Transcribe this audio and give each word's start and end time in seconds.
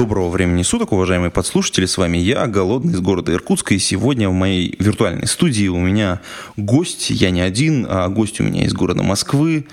Доброго 0.00 0.30
времени 0.30 0.62
суток, 0.62 0.92
уважаемые 0.92 1.30
подслушатели, 1.30 1.84
с 1.84 1.98
вами 1.98 2.16
я, 2.16 2.46
Голодный 2.46 2.94
из 2.94 3.00
города 3.02 3.34
Иркутска, 3.34 3.74
и 3.74 3.78
сегодня 3.78 4.30
в 4.30 4.32
моей 4.32 4.74
виртуальной 4.78 5.26
студии 5.26 5.68
у 5.68 5.76
меня 5.76 6.22
гость, 6.56 7.10
я 7.10 7.30
не 7.30 7.42
один, 7.42 7.86
а 7.86 8.08
гость 8.08 8.40
у 8.40 8.44
меня 8.44 8.64
из 8.64 8.72
города 8.72 9.02
Москвы, 9.02 9.66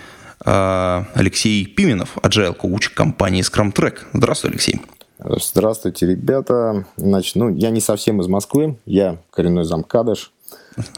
а, 0.43 1.05
Алексей 1.13 1.65
Пименов, 1.65 2.17
agile 2.17 2.53
коуч 2.53 2.89
компании 2.89 3.41
Scrum 3.41 3.73
Track. 3.73 3.99
Здравствуй, 4.11 4.51
Алексей. 4.51 4.81
Здравствуйте, 5.17 6.05
ребята. 6.05 6.85
Значит, 6.97 7.37
ну, 7.37 7.47
я 7.47 7.69
не 7.69 7.79
совсем 7.79 8.19
из 8.19 8.27
Москвы, 8.27 8.75
я 8.85 9.19
коренной 9.29 9.63
замкадыш, 9.63 10.33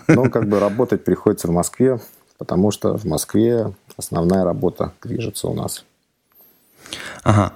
но 0.08 0.28
как 0.32 0.50
бы 0.50 0.60
работать 0.60 1.04
приходится 1.04 1.48
в 1.48 1.52
Москве, 1.52 2.02
потому 2.40 2.72
что 2.72 2.98
в 2.98 3.06
Москве 3.06 3.76
основная 3.96 4.44
работа 4.44 4.94
движется 5.04 5.50
у 5.50 5.54
нас. 5.54 5.86
Ага 7.22 7.54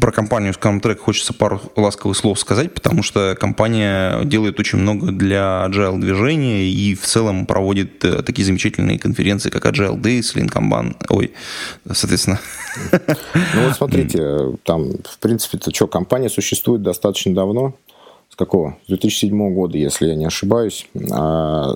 про 0.00 0.12
компанию 0.12 0.52
Scrum 0.52 0.96
хочется 0.96 1.32
пару 1.32 1.60
ласковых 1.74 2.16
слов 2.16 2.38
сказать, 2.38 2.72
потому 2.72 3.02
что 3.02 3.34
компания 3.38 4.22
делает 4.24 4.60
очень 4.60 4.78
много 4.78 5.10
для 5.10 5.66
agile 5.68 5.98
движения 5.98 6.64
и 6.64 6.94
в 6.94 7.02
целом 7.02 7.44
проводит 7.46 8.04
э, 8.04 8.22
такие 8.22 8.44
замечательные 8.44 9.00
конференции, 9.00 9.50
как 9.50 9.66
Agile 9.66 10.00
Days, 10.00 10.36
Lean 10.36 10.48
Kanban, 10.48 10.94
ой, 11.08 11.32
соответственно. 11.92 12.38
Ну 12.92 13.64
вот 13.66 13.76
смотрите, 13.76 14.56
там, 14.62 14.92
в 15.04 15.18
принципе, 15.18 15.58
то 15.58 15.74
что, 15.74 15.88
компания 15.88 16.28
существует 16.28 16.82
достаточно 16.82 17.34
давно, 17.34 17.74
с 18.30 18.36
какого? 18.36 18.78
С 18.84 18.88
2007 18.88 19.54
года, 19.54 19.76
если 19.76 20.06
я 20.06 20.14
не 20.14 20.26
ошибаюсь. 20.26 20.86
А, 21.10 21.74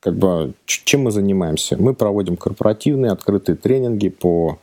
как 0.00 0.16
бы, 0.16 0.54
чем 0.64 1.02
мы 1.02 1.10
занимаемся? 1.10 1.76
Мы 1.76 1.92
проводим 1.92 2.36
корпоративные 2.36 3.12
открытые 3.12 3.56
тренинги 3.56 4.08
по 4.08 4.58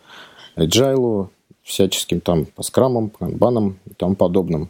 agile, 0.56 1.30
всяческим 1.66 2.22
там 2.22 2.46
по 2.46 2.64
скрамам, 2.64 3.10
канбанам 3.10 3.80
и 3.90 3.94
тому 3.96 4.16
подобным, 4.16 4.70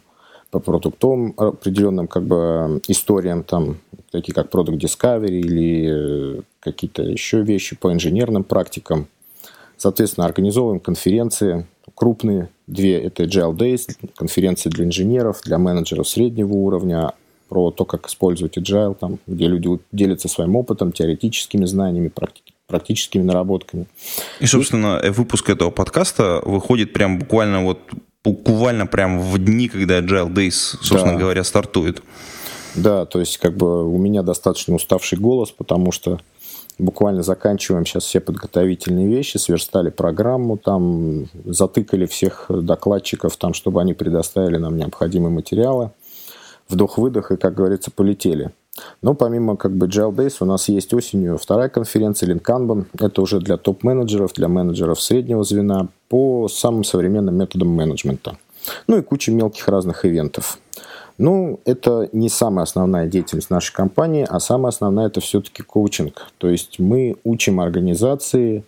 по 0.50 0.58
продуктовым 0.58 1.34
определенным 1.36 2.08
как 2.08 2.24
бы 2.24 2.80
историям, 2.88 3.44
там, 3.44 3.76
такие 4.10 4.32
как 4.32 4.50
Product 4.50 4.78
Discovery 4.78 5.28
или 5.28 6.42
какие-то 6.60 7.02
еще 7.02 7.42
вещи 7.42 7.76
по 7.76 7.92
инженерным 7.92 8.42
практикам. 8.42 9.06
Соответственно, 9.76 10.26
организовываем 10.26 10.80
конференции 10.80 11.66
крупные. 11.94 12.48
Две– 12.66 12.98
это 13.02 13.24
Agile 13.24 13.54
Days, 13.54 13.90
конференции 14.16 14.70
для 14.70 14.86
инженеров, 14.86 15.42
для 15.44 15.58
менеджеров 15.58 16.08
среднего 16.08 16.54
уровня, 16.54 17.12
про 17.48 17.70
то, 17.70 17.84
как 17.84 18.08
использовать 18.08 18.56
Agile, 18.56 18.96
там, 18.98 19.18
где 19.26 19.46
люди 19.46 19.68
делятся 19.92 20.28
своим 20.28 20.56
опытом, 20.56 20.90
теоретическими 20.90 21.64
знаниями, 21.64 22.08
практики 22.08 22.55
практическими 22.66 23.22
наработками. 23.22 23.86
И, 24.40 24.46
собственно, 24.46 25.00
и... 25.02 25.10
выпуск 25.10 25.48
этого 25.48 25.70
подкаста 25.70 26.42
выходит 26.44 26.92
прям 26.92 27.18
буквально 27.18 27.64
вот 27.64 27.80
буквально 28.24 28.86
прям 28.86 29.20
в 29.20 29.38
дни, 29.38 29.68
когда 29.68 30.00
Agile 30.00 30.32
Days, 30.32 30.76
собственно 30.82 31.12
да. 31.12 31.18
говоря, 31.18 31.44
стартует. 31.44 32.02
Да, 32.74 33.06
то 33.06 33.20
есть 33.20 33.38
как 33.38 33.56
бы 33.56 33.88
у 33.88 33.96
меня 33.98 34.22
достаточно 34.22 34.74
уставший 34.74 35.16
голос, 35.16 35.50
потому 35.50 35.92
что 35.92 36.20
буквально 36.78 37.22
заканчиваем 37.22 37.86
сейчас 37.86 38.04
все 38.04 38.20
подготовительные 38.20 39.06
вещи, 39.06 39.38
сверстали 39.38 39.90
программу, 39.90 40.58
там 40.58 41.26
затыкали 41.44 42.06
всех 42.06 42.46
докладчиков, 42.48 43.36
там, 43.36 43.54
чтобы 43.54 43.80
они 43.80 43.94
предоставили 43.94 44.56
нам 44.58 44.76
необходимые 44.76 45.30
материалы. 45.30 45.90
Вдох-выдох 46.68 47.30
и, 47.30 47.36
как 47.36 47.54
говорится, 47.54 47.90
полетели. 47.90 48.50
Но 49.02 49.14
помимо 49.14 49.56
как 49.56 49.72
бы 49.72 49.86
Days 49.86 50.36
у 50.40 50.44
нас 50.44 50.68
есть 50.68 50.92
осенью 50.92 51.38
вторая 51.38 51.68
конференция 51.68 52.34
Lean 52.34 52.86
Это 52.98 53.22
уже 53.22 53.40
для 53.40 53.56
топ-менеджеров, 53.56 54.32
для 54.34 54.48
менеджеров 54.48 55.00
среднего 55.00 55.44
звена 55.44 55.88
по 56.08 56.48
самым 56.48 56.84
современным 56.84 57.36
методам 57.36 57.68
менеджмента. 57.68 58.36
Ну 58.86 58.98
и 58.98 59.02
куча 59.02 59.30
мелких 59.32 59.68
разных 59.68 60.04
ивентов. 60.04 60.58
Ну, 61.18 61.60
это 61.64 62.10
не 62.12 62.28
самая 62.28 62.64
основная 62.64 63.06
деятельность 63.06 63.48
нашей 63.48 63.72
компании, 63.72 64.26
а 64.28 64.38
самая 64.38 64.68
основная 64.68 65.06
это 65.06 65.20
все-таки 65.20 65.62
коучинг. 65.62 66.30
То 66.36 66.48
есть 66.50 66.78
мы 66.78 67.16
учим 67.24 67.60
организации, 67.60 68.64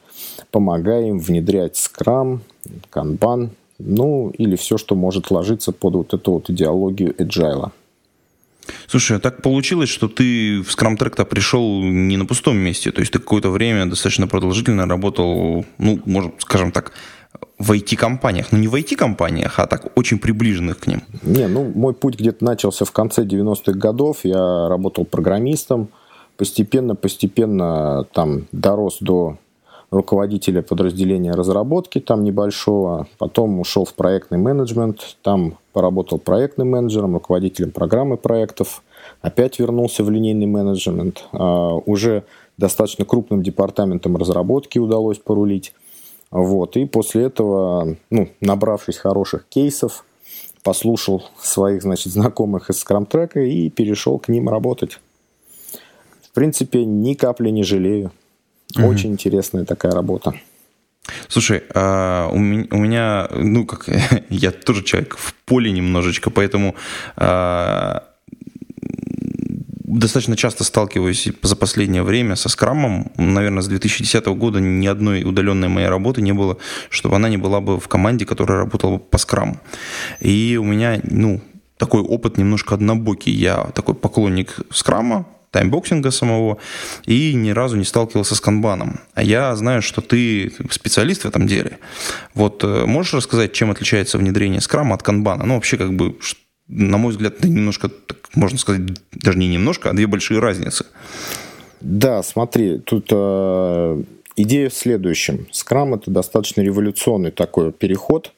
помогаем 0.50 1.18
внедрять 1.18 1.76
скрам, 1.76 2.40
канбан, 2.88 3.50
ну 3.78 4.30
или 4.30 4.56
все, 4.56 4.78
что 4.78 4.94
может 4.94 5.30
ложиться 5.30 5.72
под 5.72 5.94
вот 5.94 6.14
эту 6.14 6.32
вот 6.32 6.48
идеологию 6.48 7.14
agile. 7.18 7.70
Слушай, 8.86 9.16
а 9.16 9.20
так 9.20 9.42
получилось, 9.42 9.88
что 9.88 10.08
ты 10.08 10.62
в 10.62 10.68
Scrum 10.68 10.96
Track 10.96 11.24
пришел 11.24 11.82
не 11.82 12.16
на 12.16 12.26
пустом 12.26 12.56
месте, 12.56 12.90
то 12.90 13.00
есть 13.00 13.12
ты 13.12 13.18
какое-то 13.18 13.50
время 13.50 13.86
достаточно 13.86 14.26
продолжительно 14.26 14.86
работал, 14.86 15.64
ну, 15.78 16.00
может, 16.04 16.34
скажем 16.38 16.72
так, 16.72 16.92
в 17.58 17.72
IT-компаниях. 17.72 18.52
Ну, 18.52 18.58
не 18.58 18.68
в 18.68 18.74
IT-компаниях, 18.74 19.58
а 19.58 19.66
так 19.66 19.96
очень 19.96 20.18
приближенных 20.18 20.78
к 20.78 20.86
ним. 20.86 21.02
Не, 21.22 21.48
ну, 21.48 21.70
мой 21.74 21.92
путь 21.92 22.18
где-то 22.18 22.44
начался 22.44 22.84
в 22.84 22.92
конце 22.92 23.24
90-х 23.24 23.72
годов. 23.72 24.20
Я 24.22 24.68
работал 24.68 25.04
программистом. 25.04 25.88
Постепенно-постепенно 26.36 28.04
там 28.12 28.46
дорос 28.52 28.98
до 29.00 29.38
руководителя 29.90 30.62
подразделения 30.62 31.32
разработки 31.32 31.98
там 31.98 32.24
небольшого, 32.24 33.06
потом 33.18 33.60
ушел 33.60 33.84
в 33.84 33.94
проектный 33.94 34.38
менеджмент, 34.38 35.16
там 35.22 35.58
поработал 35.72 36.18
проектным 36.18 36.70
менеджером, 36.70 37.14
руководителем 37.14 37.70
программы 37.70 38.16
проектов, 38.16 38.82
опять 39.22 39.58
вернулся 39.58 40.04
в 40.04 40.10
линейный 40.10 40.46
менеджмент, 40.46 41.24
а, 41.32 41.74
уже 41.74 42.24
достаточно 42.58 43.04
крупным 43.04 43.42
департаментом 43.42 44.16
разработки 44.16 44.78
удалось 44.78 45.18
порулить. 45.18 45.72
Вот. 46.30 46.76
И 46.76 46.84
после 46.84 47.24
этого, 47.24 47.96
ну, 48.10 48.28
набравшись 48.40 48.98
хороших 48.98 49.46
кейсов, 49.48 50.04
послушал 50.62 51.22
своих, 51.40 51.82
значит, 51.82 52.12
знакомых 52.12 52.68
из 52.68 52.84
Scrum 52.84 53.06
и 53.46 53.70
перешел 53.70 54.18
к 54.18 54.28
ним 54.28 54.48
работать. 54.48 55.00
В 56.20 56.32
принципе, 56.34 56.84
ни 56.84 57.14
капли 57.14 57.48
не 57.48 57.62
жалею. 57.62 58.12
Угу. 58.76 58.86
Очень 58.86 59.12
интересная 59.12 59.64
такая 59.64 59.92
работа. 59.92 60.34
Слушай, 61.28 61.62
а 61.74 62.28
у, 62.30 62.38
меня, 62.38 63.28
ну 63.34 63.64
как, 63.64 63.88
я 64.28 64.50
тоже 64.50 64.82
человек 64.82 65.16
в 65.16 65.34
поле 65.46 65.70
немножечко, 65.70 66.30
поэтому 66.30 66.74
а, 67.16 68.04
достаточно 69.88 70.36
часто 70.36 70.64
сталкиваюсь 70.64 71.28
за 71.42 71.56
последнее 71.56 72.02
время 72.02 72.36
со 72.36 72.48
скрамом. 72.48 73.10
Наверное, 73.16 73.62
с 73.62 73.68
2010 73.68 74.26
года 74.26 74.60
ни 74.60 74.86
одной 74.86 75.24
удаленной 75.24 75.68
моей 75.68 75.88
работы 75.88 76.20
не 76.20 76.32
было, 76.32 76.58
чтобы 76.90 77.16
она 77.16 77.28
не 77.28 77.38
была 77.38 77.60
бы 77.60 77.80
в 77.80 77.88
команде, 77.88 78.26
которая 78.26 78.58
работала 78.58 78.96
бы 78.96 78.98
по 78.98 79.18
скраму. 79.18 79.58
И 80.20 80.58
у 80.60 80.64
меня, 80.64 81.00
ну, 81.04 81.40
такой 81.78 82.02
опыт 82.02 82.36
немножко 82.36 82.74
однобокий. 82.74 83.32
Я 83.32 83.70
такой 83.74 83.94
поклонник 83.94 84.56
скрама, 84.70 85.26
timeboxing 85.50 86.05
а 86.05 86.10
самого 86.10 86.58
и 87.06 87.34
ни 87.34 87.50
разу 87.50 87.76
не 87.76 87.84
сталкивался 87.84 88.34
с 88.34 88.40
канбаном. 88.40 89.00
А 89.14 89.22
я 89.22 89.54
знаю, 89.56 89.82
что 89.82 90.00
ты 90.00 90.52
специалист 90.70 91.22
в 91.22 91.26
этом 91.26 91.46
деле. 91.46 91.78
Вот 92.34 92.64
э, 92.64 92.84
можешь 92.86 93.14
рассказать, 93.14 93.52
чем 93.52 93.70
отличается 93.70 94.18
внедрение 94.18 94.60
скрама 94.60 94.94
от 94.94 95.02
канбана? 95.02 95.44
Ну, 95.44 95.54
вообще, 95.54 95.76
как 95.76 95.94
бы, 95.94 96.16
на 96.68 96.98
мой 96.98 97.12
взгляд, 97.12 97.38
это 97.38 97.48
немножко, 97.48 97.90
можно 98.34 98.58
сказать, 98.58 98.82
даже 99.12 99.38
не 99.38 99.48
немножко, 99.48 99.90
а 99.90 99.92
две 99.92 100.06
большие 100.06 100.40
разницы. 100.40 100.86
Да, 101.80 102.22
смотри, 102.22 102.78
тут 102.78 103.08
э, 103.10 104.02
идея 104.36 104.68
в 104.68 104.74
следующем. 104.74 105.46
Скрам 105.52 105.94
это 105.94 106.10
достаточно 106.10 106.60
революционный 106.60 107.30
такой 107.30 107.72
переход. 107.72 108.32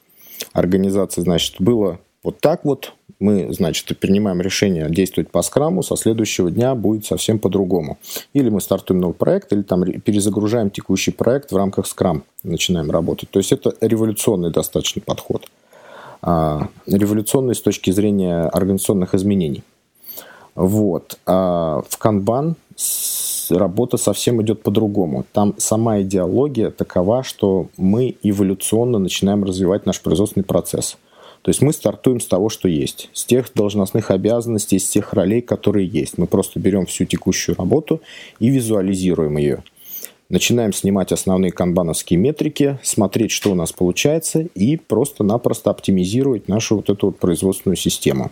Организации, 0.53 1.21
значит, 1.21 1.55
было 1.59 1.99
вот 2.23 2.39
так 2.39 2.65
вот, 2.65 2.93
мы, 3.19 3.51
значит, 3.53 3.97
принимаем 3.99 4.41
решение 4.41 4.89
действовать 4.89 5.31
по 5.31 5.41
скраму, 5.41 5.81
со 5.83 5.95
следующего 5.95 6.51
дня 6.51 6.75
будет 6.75 7.05
совсем 7.05 7.39
по-другому. 7.39 7.97
Или 8.33 8.49
мы 8.49 8.61
стартуем 8.61 8.99
новый 8.99 9.13
проект, 9.13 9.53
или 9.53 9.63
там 9.63 9.83
перезагружаем 9.85 10.69
текущий 10.69 11.11
проект 11.11 11.51
в 11.51 11.57
рамках 11.57 11.87
скрам, 11.87 12.23
начинаем 12.43 12.91
работать. 12.91 13.29
То 13.29 13.39
есть 13.39 13.51
это 13.51 13.73
революционный 13.81 14.51
достаточно 14.51 15.01
подход. 15.01 15.47
А, 16.21 16.67
революционный 16.85 17.55
с 17.55 17.61
точки 17.61 17.89
зрения 17.89 18.43
организационных 18.43 19.15
изменений. 19.15 19.63
Вот. 20.53 21.17
А 21.25 21.81
в 21.89 21.97
Kanban 21.99 22.53
работа 23.49 23.97
совсем 23.97 24.41
идет 24.43 24.61
по-другому. 24.61 25.25
Там 25.33 25.55
сама 25.57 26.01
идеология 26.01 26.69
такова, 26.69 27.23
что 27.23 27.67
мы 27.77 28.15
эволюционно 28.21 28.99
начинаем 28.99 29.43
развивать 29.43 29.87
наш 29.87 30.01
производственный 30.01 30.43
процесс– 30.43 30.97
То 31.41 31.49
есть 31.49 31.61
мы 31.61 31.73
стартуем 31.73 32.19
с 32.19 32.27
того, 32.27 32.49
что 32.49 32.67
есть, 32.67 33.09
с 33.13 33.25
тех 33.25 33.51
должностных 33.55 34.11
обязанностей, 34.11 34.77
с 34.77 34.87
тех 34.87 35.13
ролей, 35.13 35.41
которые 35.41 35.87
есть. 35.87 36.17
Мы 36.17 36.27
просто 36.27 36.59
берем 36.59 36.85
всю 36.85 37.05
текущую 37.05 37.55
работу 37.55 38.01
и 38.39 38.49
визуализируем 38.49 39.37
ее. 39.37 39.63
Начинаем 40.29 40.71
снимать 40.71 41.11
основные 41.11 41.51
канбановские 41.51 42.17
метрики, 42.17 42.79
смотреть, 42.83 43.31
что 43.31 43.51
у 43.51 43.55
нас 43.55 43.73
получается, 43.73 44.47
и 44.55 44.77
просто-напросто 44.77 45.71
оптимизировать 45.71 46.47
нашу 46.47 46.77
вот 46.77 46.89
эту 46.89 47.07
вот 47.07 47.19
производственную 47.19 47.75
систему. 47.75 48.31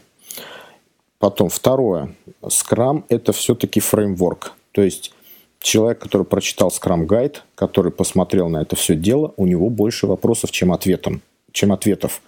Потом 1.18 1.50
второе. 1.50 2.16
Scrum– 2.42 3.04
это 3.10 3.34
все-таки 3.34 3.82
фреймворк. 3.82 4.54
То 4.72 4.82
есть 4.82 5.12
человек, 5.60 6.00
который 6.00 6.24
прочитал 6.26 6.70
Scrum 6.70 7.06
Guide, 7.06 7.40
который 7.56 7.92
посмотрел 7.92 8.48
на 8.48 8.62
это 8.62 8.78
все 8.78 8.96
дело, 8.96 9.34
у 9.36 9.46
него 9.46 9.70
больше 9.70 10.08
вопросов, 10.08 10.52
чем, 10.52 10.72
ответом, 10.72 11.22
чем 11.52 11.74
ответов. 11.74 12.22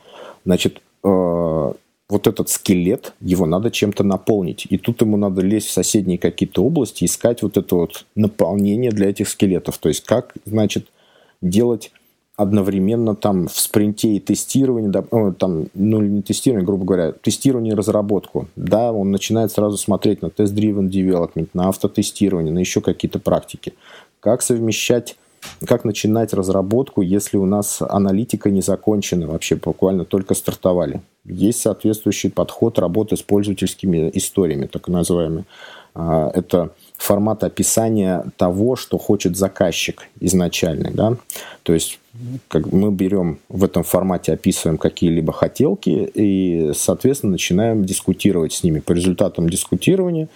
Значит, 0.46 0.82
э, 1.04 1.74
вот 2.12 2.28
этот 2.28 2.50
скелет, 2.50 3.14
его 3.22 3.46
надо 3.46 3.72
чем-то 3.72 4.04
наполнить. 4.04 4.68
И 4.70 4.78
тут 4.78 5.02
ему 5.02 5.18
надо 5.18 5.42
лезть 5.42 5.68
в 5.68 5.72
соседние 5.72 6.18
какие-то 6.18 6.64
области, 6.64 7.06
искать 7.06 7.42
вот 7.42 7.58
это 7.58 7.76
вот 7.76 8.06
наполнение 8.16 8.92
для 8.92 9.10
этих 9.10 9.30
скелетов. 9.30 9.78
То 9.78 9.88
есть 9.88 10.04
как, 10.04 10.34
значит, 10.46 10.88
делать 11.42 11.92
одновременно 12.36 13.16
там 13.16 13.48
в 13.48 13.58
спринте 13.58 14.16
и 14.16 14.20
тестирование, 14.20 14.90
да, 14.90 15.04
там, 15.38 15.68
ну 15.74 16.02
не 16.02 16.22
тестирование, 16.22 16.66
грубо 16.66 16.86
говоря, 16.86 17.12
тестирование 17.12 17.74
и 17.74 17.76
разработку. 17.76 18.48
Да, 18.56 18.92
он 18.92 19.12
начинает 19.12 19.52
сразу 19.52 19.78
смотреть 19.78 20.22
на 20.22 20.30
тест-driven 20.30 20.90
development, 20.90 21.50
на 21.54 21.70
автотестирование, 21.70 22.54
на 22.54 22.60
еще 22.60 22.82
какие-то 22.82 23.20
практики. 23.20 23.74
Как 24.20 24.42
совмещать 24.42 25.16
как 25.66 25.86
начинать 25.86 26.34
разработку, 26.34 27.02
если 27.02 27.38
у 27.38 27.46
нас 27.46 27.82
аналитика 27.82 28.50
не 28.50 28.62
закончена, 28.62 29.28
вообще 29.28 29.56
буквально 29.56 30.06
только 30.06 30.34
стартовали. 30.34 31.02
Есть 31.26 31.62
соответствующий 31.62 32.32
подход 32.32 32.80
работы 32.80 33.16
с 33.16 33.22
пользовательскими 33.22 34.10
историями, 34.14 34.66
так 34.66 34.88
называемыми. 34.88 35.46
А, 35.94 36.32
это 36.34 36.72
формат 36.98 37.44
описания 37.44 38.26
того, 38.38 38.76
что 38.76 38.98
хочет 38.98 39.36
заказчик 39.36 40.08
изначальный. 40.20 40.92
Да? 40.92 41.18
То 41.64 41.74
есть 41.74 42.00
как 42.50 42.72
мы 42.72 42.92
берем 42.92 43.40
в 43.48 43.64
этом 43.64 43.84
формате, 43.84 44.34
описываем 44.34 44.78
какие-либо 44.78 45.32
хотелки 45.32 46.12
и, 46.14 46.72
соответственно, 46.76 47.34
начинаем 47.34 47.86
дискутировать 47.86 48.52
с 48.52 48.64
ними. 48.64 48.80
По 48.80 48.92
результатам 48.92 49.50
дискутирования 49.50 50.28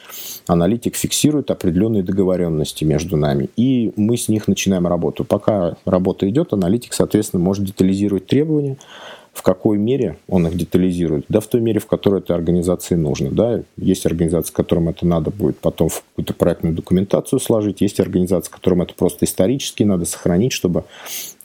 аналитик 0.47 0.95
фиксирует 0.95 1.51
определенные 1.51 2.01
договоренности 2.01 2.85
между 2.85 3.17
нами, 3.17 3.49
и 3.57 3.91
мы 3.97 4.15
с 4.15 4.29
них 4.29 4.47
начинаем 4.47 4.87
работу. 4.87 5.25
Пока 5.25 5.75
работа 5.85 6.29
идет, 6.29 6.53
аналитик, 6.53 6.93
соответственно, 6.93 7.43
может 7.43 7.65
детализировать 7.65 8.25
требования, 8.25 8.77
в 9.35 9.41
какой 9.41 9.77
мере 9.77 10.17
он 10.29 10.47
их 10.47 10.55
детализирует, 10.55 11.25
да 11.27 11.41
в 11.41 11.47
той 11.47 11.59
мере, 11.59 11.81
в 11.81 11.85
которой 11.85 12.21
этой 12.21 12.35
организации 12.35 12.95
нужно. 12.95 13.31
Да. 13.31 13.61
Есть 13.75 14.05
организации, 14.05 14.53
которым 14.53 14.87
это 14.87 15.05
надо 15.05 15.29
будет 15.29 15.59
потом 15.59 15.89
в 15.89 16.01
какую-то 16.01 16.33
проектную 16.33 16.73
документацию 16.73 17.39
сложить, 17.41 17.81
есть 17.81 17.99
организации, 17.99 18.49
которым 18.49 18.81
это 18.81 18.93
просто 18.93 19.25
исторически 19.25 19.83
надо 19.83 20.05
сохранить, 20.05 20.53
чтобы 20.53 20.85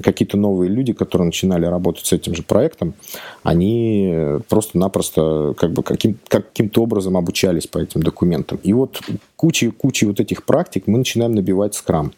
какие-то 0.00 0.36
новые 0.36 0.70
люди, 0.70 0.92
которые 0.92 1.26
начинали 1.26 1.66
работать 1.66 2.06
с 2.06 2.12
этим 2.12 2.36
же 2.36 2.44
проектом, 2.44 2.94
они 3.42 4.14
просто-напросто 4.48 5.54
как 5.58 5.72
бы 5.72 5.82
каким, 5.82 6.16
каким-то 6.28 6.84
образом 6.84 7.16
обучались 7.16 7.66
по 7.66 7.78
этим 7.78 8.04
документам. 8.04 8.60
И 8.62 8.72
вот 8.72 9.00
кучей, 9.34 9.72
кучей 9.72 10.06
вот 10.06 10.20
этих 10.20 10.44
практик 10.44 10.84
мы 10.86 10.98
начинаем 10.98 11.34
набивать 11.34 11.74
скрам. 11.74 12.12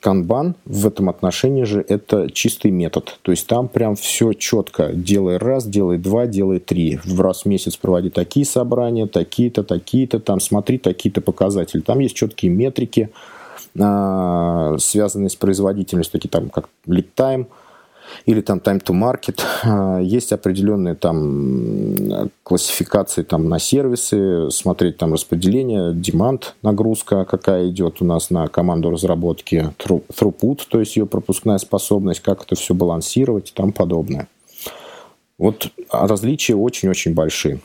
Канбан 0.00 0.56
в 0.64 0.86
этом 0.86 1.08
отношении 1.08 1.62
же 1.62 1.84
это 1.86 2.30
чистый 2.30 2.72
метод. 2.72 3.18
То 3.22 3.30
есть 3.30 3.46
там 3.46 3.68
прям 3.68 3.94
все 3.94 4.32
четко. 4.32 4.90
Делай 4.92 5.36
раз, 5.36 5.66
делай 5.66 5.96
два, 5.96 6.26
делай 6.26 6.58
три. 6.58 6.98
В 7.04 7.20
раз 7.20 7.42
в 7.42 7.46
месяц 7.46 7.76
проводи 7.76 8.10
такие 8.10 8.44
собрания, 8.44 9.06
такие-то, 9.06 9.62
такие-то. 9.62 10.18
Там 10.18 10.40
смотри 10.40 10.78
такие-то 10.78 11.20
показатели. 11.20 11.80
Там 11.80 12.00
есть 12.00 12.16
четкие 12.16 12.50
метрики, 12.50 13.10
а, 13.78 14.76
связанные 14.78 15.30
с 15.30 15.36
производительностью, 15.36 16.12
такие 16.20 16.30
там 16.30 16.50
как 16.50 16.68
lead 16.86 17.06
time– 17.16 17.46
или 18.24 18.40
там 18.40 18.58
time 18.58 18.82
to 18.82 18.94
market. 18.94 19.40
А, 19.68 19.98
есть 19.98 20.32
определенные 20.32 20.94
там 20.94 22.30
классификации 22.42 23.22
там 23.22 23.48
на 23.48 23.58
сервисы, 23.58 24.50
смотреть 24.50 24.96
там 24.98 25.12
распределение, 25.12 25.92
demand, 25.92 26.54
нагрузка, 26.62 27.24
какая 27.24 27.68
идет 27.68 28.00
у 28.00 28.04
нас 28.04 28.30
на 28.30 28.46
команду 28.48 28.90
разработки, 28.90 29.72
throughput, 29.78 30.60
то 30.68 30.78
есть 30.78 30.96
ее 30.96 31.06
пропускная 31.06 31.58
способность, 31.58 32.20
как 32.20 32.44
это 32.44 32.54
все 32.54 32.74
балансировать 32.74 33.50
и 33.50 33.54
тому 33.54 33.72
подобное. 33.72 34.28
Вот 35.38 35.68
различия 35.90 36.54
очень-очень 36.54 37.14
большие. 37.14 37.60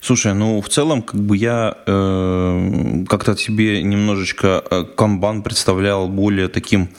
Слушай, 0.00 0.34
ну 0.34 0.60
в 0.60 0.68
целом, 0.68 1.02
как 1.02 1.20
бы 1.20 1.36
я 1.36 1.76
э, 1.86 3.04
как-то 3.08 3.36
себе 3.36 3.82
немножечко 3.82 4.62
э, 4.70 4.84
канбан 4.84 5.42
представлял 5.42 6.08
более 6.08 6.48
таким, 6.48 6.90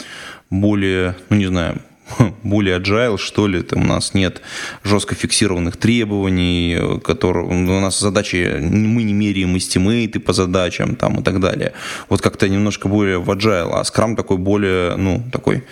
более, 0.50 1.16
ну 1.30 1.38
не 1.38 1.46
знаю, 1.46 1.82
более 2.44 2.80
agile, 2.80 3.18
что 3.18 3.48
ли, 3.48 3.62
там 3.62 3.84
у 3.84 3.88
нас 3.88 4.14
нет 4.14 4.42
жестко 4.84 5.16
фиксированных 5.16 5.78
требований, 5.78 7.00
которые, 7.04 7.46
у 7.46 7.80
нас 7.80 8.00
задачи, 8.00 8.60
мы 8.62 9.04
не 9.04 9.14
меряем 9.14 9.58
эстимейты 9.58 10.20
по 10.20 10.34
задачам 10.34 10.96
там 10.96 11.20
и 11.20 11.24
так 11.24 11.40
далее. 11.40 11.74
Вот 12.10 12.22
как-то 12.22 12.48
немножко 12.48 12.88
более 12.88 13.18
в 13.18 13.30
agile, 13.30 13.72
а 13.74 13.82
Scrum 13.84 14.16
такой 14.16 14.38
более, 14.38 14.96
ну, 14.96 15.24
такой 15.32 15.64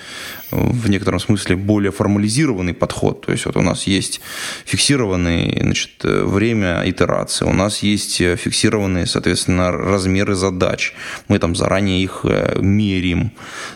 в 0.54 0.90
некотором 0.90 1.20
смысле 1.20 1.56
более 1.56 1.92
формализированный 1.92 2.74
подход. 2.74 3.26
То 3.26 3.32
есть 3.32 3.46
вот 3.46 3.58
у 3.58 3.62
нас 3.62 3.88
есть 3.88 4.22
фиксированное 4.66 5.60
значит, 5.62 5.92
время 6.04 6.84
итерации, 6.86 7.46
у 7.46 7.54
нас 7.54 7.84
есть 7.84 8.18
фиксированные, 8.18 9.06
соответственно, 9.06 9.72
размеры 9.72 10.36
задач. 10.36 10.94
Мы 11.28 11.40
там 11.40 11.56
заранее 11.56 12.02
их 12.04 12.22
э, 12.24 12.60
мерим, 12.60 13.32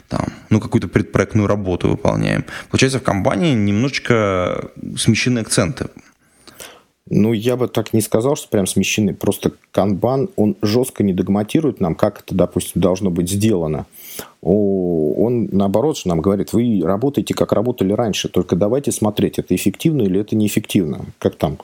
там, 0.08 0.26
ну, 0.50 0.60
какую-то 0.60 0.88
предпроектную 0.88 1.48
работу 1.48 1.90
выполняем. 1.90 2.46
Получается, 2.70 3.00
в 3.00 3.04
компании 3.04 3.54
немножечко 3.54 4.70
смещены 4.98 5.40
акценты. 5.40 5.88
Ну, 7.10 7.34
я 7.34 7.56
бы 7.56 7.68
так 7.68 7.94
не 7.94 8.02
сказал, 8.02 8.36
что 8.36 8.50
прям 8.50 8.68
смещены. 8.68 9.14
Просто 9.14 9.52
канбан, 9.72 10.30
он 10.36 10.56
жестко 10.62 11.04
не 11.04 11.14
догматирует 11.14 11.80
нам, 11.80 11.96
как 11.96 12.22
это, 12.22 12.36
допустим, 12.36 12.82
должно 12.82 13.10
быть 13.10 13.30
сделано. 13.30 13.86
Он, 14.42 15.50
наоборот, 15.52 15.98
нам 16.06 16.22
говорит, 16.22 16.54
вы 16.54 16.82
работаете, 16.84 17.34
как 17.34 17.52
работали 17.52 17.94
раньше, 17.94 18.30
только 18.30 18.56
давайте 18.56 18.92
смотреть, 18.92 19.40
это 19.40 19.56
эффективно 19.56 20.04
или 20.04 20.20
это 20.20 20.36
неэффективно. 20.36 21.06
Как 21.20 21.36
там? 21.36 21.58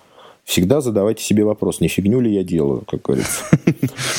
Всегда 0.44 0.82
задавайте 0.82 1.24
себе 1.24 1.46
вопрос, 1.46 1.80
не 1.80 1.88
фигню 1.88 2.20
ли 2.20 2.34
я 2.34 2.44
делаю, 2.44 2.84
как 2.88 3.02
говорится. 3.02 3.44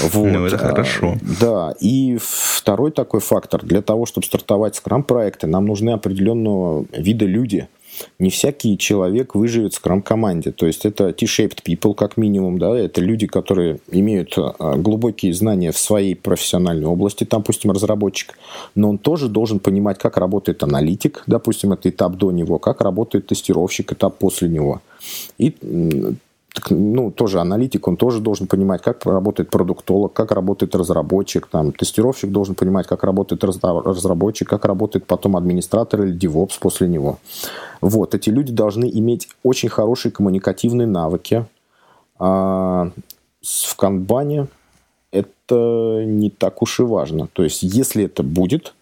Вот. 0.02 0.30
Ну, 0.30 0.46
это 0.46 0.58
хорошо. 0.58 1.16
Да, 1.40 1.74
и 1.80 2.18
второй 2.20 2.90
такой 2.90 3.20
фактор. 3.20 3.64
Для 3.64 3.82
того, 3.82 4.06
чтобы 4.06 4.26
стартовать 4.26 4.74
скрам-проекты, 4.76 5.46
нам 5.46 5.66
нужны 5.66 5.90
определенного 5.90 6.86
вида 6.92 7.26
люди– 7.26 7.68
не 8.18 8.30
всякий 8.30 8.76
человек 8.76 9.34
выживет 9.34 9.72
в 9.72 9.76
скрам-команде. 9.76 10.52
То 10.52 10.66
есть 10.66 10.84
это 10.84 11.12
T-shaped 11.12 11.62
people, 11.64 11.94
как 11.94 12.16
минимум, 12.16 12.58
да, 12.58 12.76
это 12.76 13.00
люди, 13.00 13.26
которые 13.26 13.78
имеют 13.90 14.34
а, 14.36 14.76
глубокие 14.76 15.32
знания 15.32 15.72
в 15.72 15.78
своей 15.78 16.14
профессиональной 16.14 16.86
области, 16.86 17.24
там, 17.24 17.44
допустим, 17.44 17.72
разработчик, 17.72 18.38
но 18.74 18.88
он 18.88 18.98
тоже 18.98 19.28
должен 19.28 19.58
понимать, 19.58 19.98
как 19.98 20.16
работает 20.16 20.62
аналитик, 20.62 21.22
допустим, 21.26 21.72
это 21.72 21.90
этап 21.90 22.16
до 22.16 22.30
него, 22.30 22.58
как 22.58 22.80
работает 22.80 23.26
тестировщик, 23.26 23.92
этап 23.92 24.18
после 24.18 24.48
него. 24.48 24.80
И 25.36 25.54
так, 26.54 26.70
ну, 26.70 27.10
тоже 27.10 27.40
аналитик, 27.40 27.88
он 27.88 27.96
тоже 27.96 28.20
должен 28.20 28.46
понимать, 28.46 28.80
как 28.80 29.04
работает 29.04 29.50
продуктолог, 29.50 30.12
как 30.12 30.30
работает 30.30 30.76
разработчик, 30.76 31.48
там, 31.48 31.72
тестировщик 31.72 32.30
должен 32.30 32.54
понимать, 32.54 32.86
как 32.86 33.02
работает 33.02 33.42
разработчик, 33.42 34.48
как 34.48 34.64
работает 34.64 35.04
потом 35.04 35.36
администратор 35.36 36.02
или 36.02 36.16
DevOps 36.16 36.52
после 36.60 36.86
него. 36.86 37.18
Вот, 37.80 38.14
эти 38.14 38.30
люди 38.30 38.52
должны 38.52 38.88
иметь 38.88 39.28
очень 39.42 39.68
хорошие 39.68 40.12
коммуникативные 40.12 40.86
навыки. 40.86 41.44
А 42.20 42.90
в 43.42 43.76
канбане 43.76 44.46
это 45.10 46.04
не 46.06 46.30
так 46.30 46.62
уж 46.62 46.78
и 46.78 46.84
важно. 46.84 47.26
То 47.32 47.42
есть, 47.42 47.64
если 47.64 48.04
это 48.04 48.22
будет, 48.22 48.74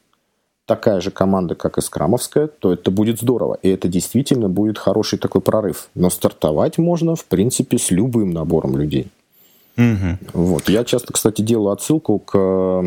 такая 0.66 1.00
же 1.00 1.10
команда, 1.10 1.54
как 1.54 1.78
и 1.78 1.80
скрамовская, 1.80 2.46
то 2.46 2.72
это 2.72 2.90
будет 2.90 3.20
здорово. 3.20 3.58
И 3.62 3.68
это 3.68 3.88
действительно 3.88 4.48
будет 4.48 4.78
хороший 4.78 5.18
такой 5.18 5.40
прорыв. 5.40 5.88
Но 5.94 6.10
стартовать 6.10 6.78
можно, 6.78 7.16
в 7.16 7.24
принципе, 7.24 7.78
с 7.78 7.90
любым 7.90 8.30
набором 8.30 8.76
людей. 8.76 9.08
Угу. 9.76 10.18
Вот. 10.34 10.68
Я 10.68 10.84
часто, 10.84 11.12
кстати, 11.12 11.42
делаю 11.42 11.72
отсылку 11.72 12.18
к 12.18 12.84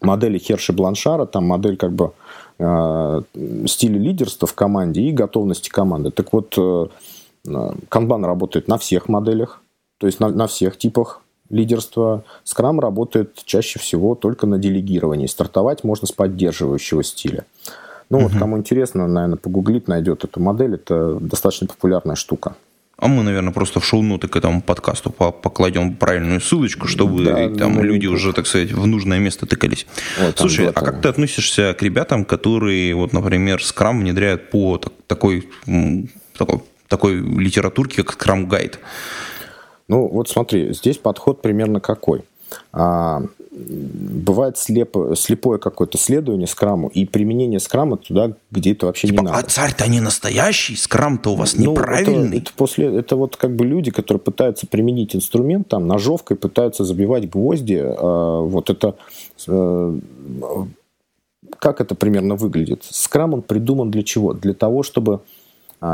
модели 0.00 0.38
Херши 0.38 0.72
Бланшара. 0.72 1.26
Там 1.26 1.44
модель 1.44 1.76
как 1.76 1.92
бы 1.92 2.12
э, 2.58 3.22
стиля 3.66 3.98
лидерства 3.98 4.46
в 4.46 4.54
команде 4.54 5.02
и 5.02 5.12
готовности 5.12 5.68
команды. 5.68 6.10
Так 6.10 6.32
вот, 6.32 6.54
э, 6.58 6.86
канбан 7.88 8.24
работает 8.24 8.68
на 8.68 8.78
всех 8.78 9.08
моделях, 9.08 9.62
то 9.98 10.06
есть 10.06 10.20
на, 10.20 10.28
на 10.28 10.46
всех 10.46 10.76
типах 10.76 11.22
лидерства. 11.50 12.24
Scrum 12.44 12.80
работает 12.80 13.34
чаще 13.44 13.78
всего 13.78 14.14
только 14.14 14.46
на 14.46 14.58
делегировании. 14.58 15.26
Стартовать 15.26 15.84
можно 15.84 16.06
с 16.06 16.12
поддерживающего 16.12 17.02
стиля. 17.02 17.44
Ну, 18.08 18.18
угу. 18.18 18.28
вот 18.28 18.38
кому 18.38 18.58
интересно, 18.58 19.06
наверное, 19.06 19.36
погуглит, 19.36 19.88
найдет 19.88 20.24
эту 20.24 20.40
модель. 20.40 20.74
Это 20.74 21.18
достаточно 21.20 21.66
популярная 21.66 22.16
штука. 22.16 22.54
А 22.98 23.08
мы, 23.08 23.22
наверное, 23.22 23.52
просто 23.52 23.78
в 23.78 23.84
шоу-ноты 23.84 24.26
к 24.26 24.36
этому 24.36 24.62
подкасту 24.62 25.10
покладем 25.10 25.96
правильную 25.96 26.40
ссылочку, 26.40 26.86
чтобы 26.88 27.24
да, 27.24 27.50
там 27.50 27.74
ну, 27.74 27.82
люди 27.82 28.06
уже, 28.06 28.32
так 28.32 28.46
сказать, 28.46 28.72
в 28.72 28.86
нужное 28.86 29.18
место 29.18 29.44
тыкались. 29.44 29.86
Вот, 30.18 30.38
Слушай, 30.38 30.68
а 30.68 30.72
как 30.72 31.02
ты 31.02 31.08
относишься 31.08 31.74
к 31.78 31.82
ребятам, 31.82 32.24
которые, 32.24 32.94
вот, 32.94 33.12
например, 33.12 33.58
Scrum 33.58 34.00
внедряют 34.00 34.48
по 34.48 34.80
такой, 35.06 35.46
такой, 36.38 36.62
такой 36.88 37.16
литературке, 37.16 38.02
как 38.02 38.26
Guide? 38.26 38.76
Ну, 39.88 40.08
вот 40.08 40.28
смотри, 40.28 40.72
здесь 40.72 40.98
подход 40.98 41.42
примерно 41.42 41.80
какой. 41.80 42.24
А, 42.72 43.22
бывает 43.50 44.58
слепо, 44.58 45.14
слепое 45.16 45.58
какое-то 45.58 45.98
следование 45.98 46.46
скраму 46.46 46.88
и 46.88 47.06
применение 47.06 47.58
скрама 47.58 47.96
туда, 47.96 48.32
где 48.50 48.72
это 48.72 48.86
вообще 48.86 49.08
типа, 49.08 49.20
не 49.20 49.26
надо. 49.26 49.38
А 49.38 49.42
царь-то 49.42 49.88
не 49.88 50.00
настоящий, 50.00 50.76
скрам-то 50.76 51.32
у 51.32 51.36
вас 51.36 51.56
ну, 51.56 51.70
неправильный. 51.70 52.38
Это, 52.38 52.50
это, 52.50 52.52
после, 52.56 52.98
это 52.98 53.16
вот 53.16 53.36
как 53.36 53.56
бы 53.56 53.64
люди, 53.64 53.90
которые 53.90 54.20
пытаются 54.20 54.66
применить 54.66 55.16
инструмент, 55.16 55.68
там, 55.68 55.86
ножовкой 55.86 56.36
пытаются 56.36 56.84
забивать 56.84 57.28
гвозди. 57.30 57.82
А, 57.82 58.40
вот 58.40 58.70
это... 58.70 58.96
А, 59.48 59.98
как 61.58 61.80
это 61.80 61.94
примерно 61.94 62.34
выглядит? 62.34 62.82
Скрам, 62.84 63.32
он 63.32 63.42
придуман 63.42 63.90
для 63.90 64.02
чего? 64.02 64.32
Для 64.32 64.52
того, 64.52 64.82
чтобы 64.82 65.20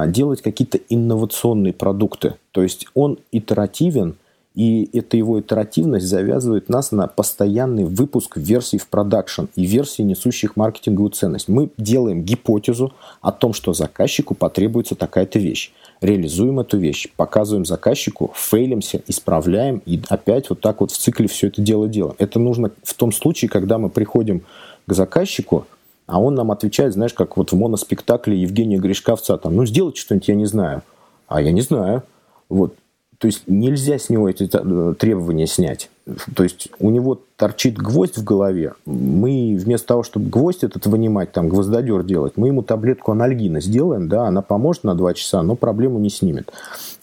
делать 0.07 0.43
какие-то 0.43 0.79
инновационные 0.89 1.73
продукты. 1.73 2.35
То 2.53 2.62
есть 2.62 2.87
он 2.95 3.19
итеративен, 3.31 4.15
и 4.55 4.91
эта 4.93 5.17
его 5.17 5.41
итеративность 5.41 6.07
завязывает 6.07 6.69
нас 6.69 6.93
на 6.93 7.07
постоянный 7.07 7.85
выпуск 7.85 8.37
версий 8.37 8.77
в 8.77 8.87
продакшн 8.87 9.45
и 9.57 9.65
версий, 9.65 10.03
несущих 10.03 10.57
маркетинговую 10.57 11.11
ценность. 11.11 11.49
Мы 11.49 11.71
делаем 11.79 12.23
гипотезу 12.23 12.93
о 13.23 13.33
том, 13.33 13.55
что 13.55 13.73
заказчику 13.73 14.35
потребуется 14.35 14.95
такая-то 14.95 15.39
вещь. 15.39 15.73
Реализуем 16.03 16.61
эту 16.61 16.77
вещь, 16.77 17.09
показываем 17.17 17.65
заказчику, 17.65 18.33
фейлимся, 18.35 19.01
исправляем 19.07 19.81
и 19.87 20.03
опять 20.09 20.51
вот 20.51 20.61
так 20.61 20.81
вот 20.81 20.91
в 20.91 20.99
цикле 20.99 21.29
все 21.29 21.47
это 21.47 21.62
дело 21.62 21.89
делаем. 21.89 22.17
Это 22.19 22.39
нужно 22.39 22.73
в 22.83 22.93
том 22.95 23.11
случае, 23.11 23.49
когда 23.49 23.79
мы 23.79 23.89
приходим 23.89 24.43
к 24.87 24.93
заказчику, 24.93 25.67
а 26.07 26.21
он 26.21 26.35
нам 26.35 26.51
отвечает, 26.51 26.93
знаешь, 26.93 27.15
как 27.15 27.37
вот 27.37 27.53
в 27.53 27.57
моноспектакле 27.57 28.37
Евгения 28.37 28.79
Гришковца, 28.79 29.39
там, 29.39 29.57
ну, 29.57 29.67
сделайте 29.67 30.01
что-нибудь, 30.01 30.29
я 30.29 30.35
не 30.35 30.47
знаю. 30.47 30.83
А 31.29 31.41
я 31.41 31.53
не 31.53 31.61
знаю. 31.63 32.03
Вот. 32.49 32.75
То 33.19 33.27
есть 33.27 33.45
нельзя 33.47 33.99
с 33.99 34.11
него 34.11 34.29
эти 34.29 34.51
э, 34.53 34.95
требования 34.95 35.47
снять. 35.47 35.91
То 36.35 36.43
есть 36.43 36.69
у 36.81 36.91
него 36.91 37.21
торчит 37.37 37.77
гвоздь 37.79 38.19
в 38.19 38.25
голове. 38.25 38.75
Мы 38.87 39.57
вместо 39.59 39.89
того, 39.89 40.03
чтобы 40.03 40.29
гвоздь 40.29 40.65
этот 40.65 40.87
вынимать, 40.87 41.31
там 41.31 41.49
гвоздодер 41.49 42.03
делать, 42.03 42.33
мы 42.37 42.49
ему 42.49 42.63
таблетку 42.63 43.13
анальгина 43.13 43.61
сделаем, 43.61 44.09
да, 44.09 44.27
она 44.27 44.43
поможет 44.43 44.83
на 44.83 44.97
2 44.97 45.15
часа, 45.15 45.43
но 45.43 45.55
проблему 45.55 46.01
не 46.01 46.11
снимет. 46.11 46.53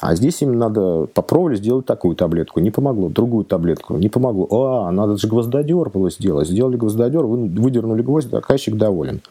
А 0.02 0.16
здесь 0.16 0.42
им 0.42 0.58
надо 0.58 1.08
попробовали 1.14 1.56
сделать 1.56 1.86
такую 1.86 2.16
таблетку, 2.16 2.60
не 2.60 2.72
помогло, 2.72 3.08
другую 3.10 3.46
таблетку, 3.46 3.96
не 3.96 4.10
помогло. 4.10 4.48
А, 4.52 4.92
надо 4.92 5.18
же 5.18 5.28
гвоздодер 5.28 5.90
было 5.90 6.12
сделать. 6.12 6.50
Сделали 6.50 6.76
гвоздодер, 6.76 7.26
выдернули 7.26 8.02
гвоздь, 8.02 8.30
заказчик 8.30 8.76
доволен. 8.76 9.22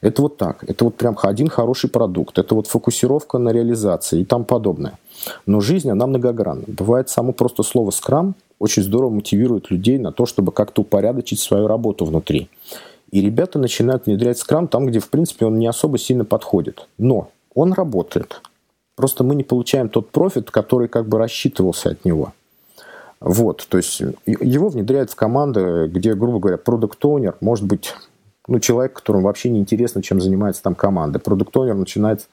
Это 0.00 0.22
вот 0.22 0.36
так. 0.36 0.64
Это 0.66 0.84
вот 0.84 0.96
прям 0.96 1.18
один 1.22 1.48
хороший 1.48 1.90
продукт. 1.90 2.38
Это 2.38 2.54
вот 2.54 2.66
фокусировка 2.66 3.38
на 3.38 3.50
реализации 3.50 4.20
и 4.20 4.24
там 4.24 4.44
подобное. 4.44 4.98
Но 5.46 5.60
жизнь, 5.60 5.90
она 5.90 6.06
многогранна. 6.06 6.64
Бывает 6.66 7.08
само 7.08 7.32
просто 7.32 7.62
слово 7.62 7.90
«скрам» 7.90 8.34
очень 8.58 8.82
здорово 8.82 9.10
мотивирует 9.10 9.70
людей 9.70 9.98
на 9.98 10.12
то, 10.12 10.26
чтобы 10.26 10.52
как-то 10.52 10.82
упорядочить 10.82 11.40
свою 11.40 11.66
работу 11.66 12.04
внутри. 12.04 12.48
И 13.10 13.20
ребята 13.20 13.58
начинают 13.58 14.06
внедрять 14.06 14.38
скрам 14.38 14.68
там, 14.68 14.86
где, 14.86 14.98
в 14.98 15.08
принципе, 15.08 15.46
он 15.46 15.58
не 15.58 15.66
особо 15.66 15.98
сильно 15.98 16.24
подходит. 16.24 16.88
Но 16.98 17.30
он 17.54 17.72
работает. 17.72 18.40
Просто 18.96 19.24
мы 19.24 19.34
не 19.34 19.44
получаем 19.44 19.88
тот 19.88 20.10
профит, 20.10 20.50
который 20.50 20.88
как 20.88 21.06
бы 21.06 21.18
рассчитывался 21.18 21.90
от 21.90 22.04
него. 22.04 22.32
Вот, 23.20 23.66
то 23.68 23.78
есть 23.78 24.02
его 24.26 24.68
внедряют 24.68 25.10
в 25.10 25.14
команды, 25.14 25.86
где, 25.86 26.14
грубо 26.14 26.38
говоря, 26.38 26.58
продукт-оунер 26.58 27.36
может 27.40 27.64
быть 27.64 27.94
ну, 28.46 28.60
человек, 28.60 28.92
которому 28.92 29.24
вообще 29.24 29.48
не 29.48 29.58
интересно, 29.58 30.02
чем 30.02 30.20
занимается 30.20 30.62
там 30.62 30.74
команда. 30.74 31.18
Продукт-оунер 31.18 31.74
начинает 31.74 32.28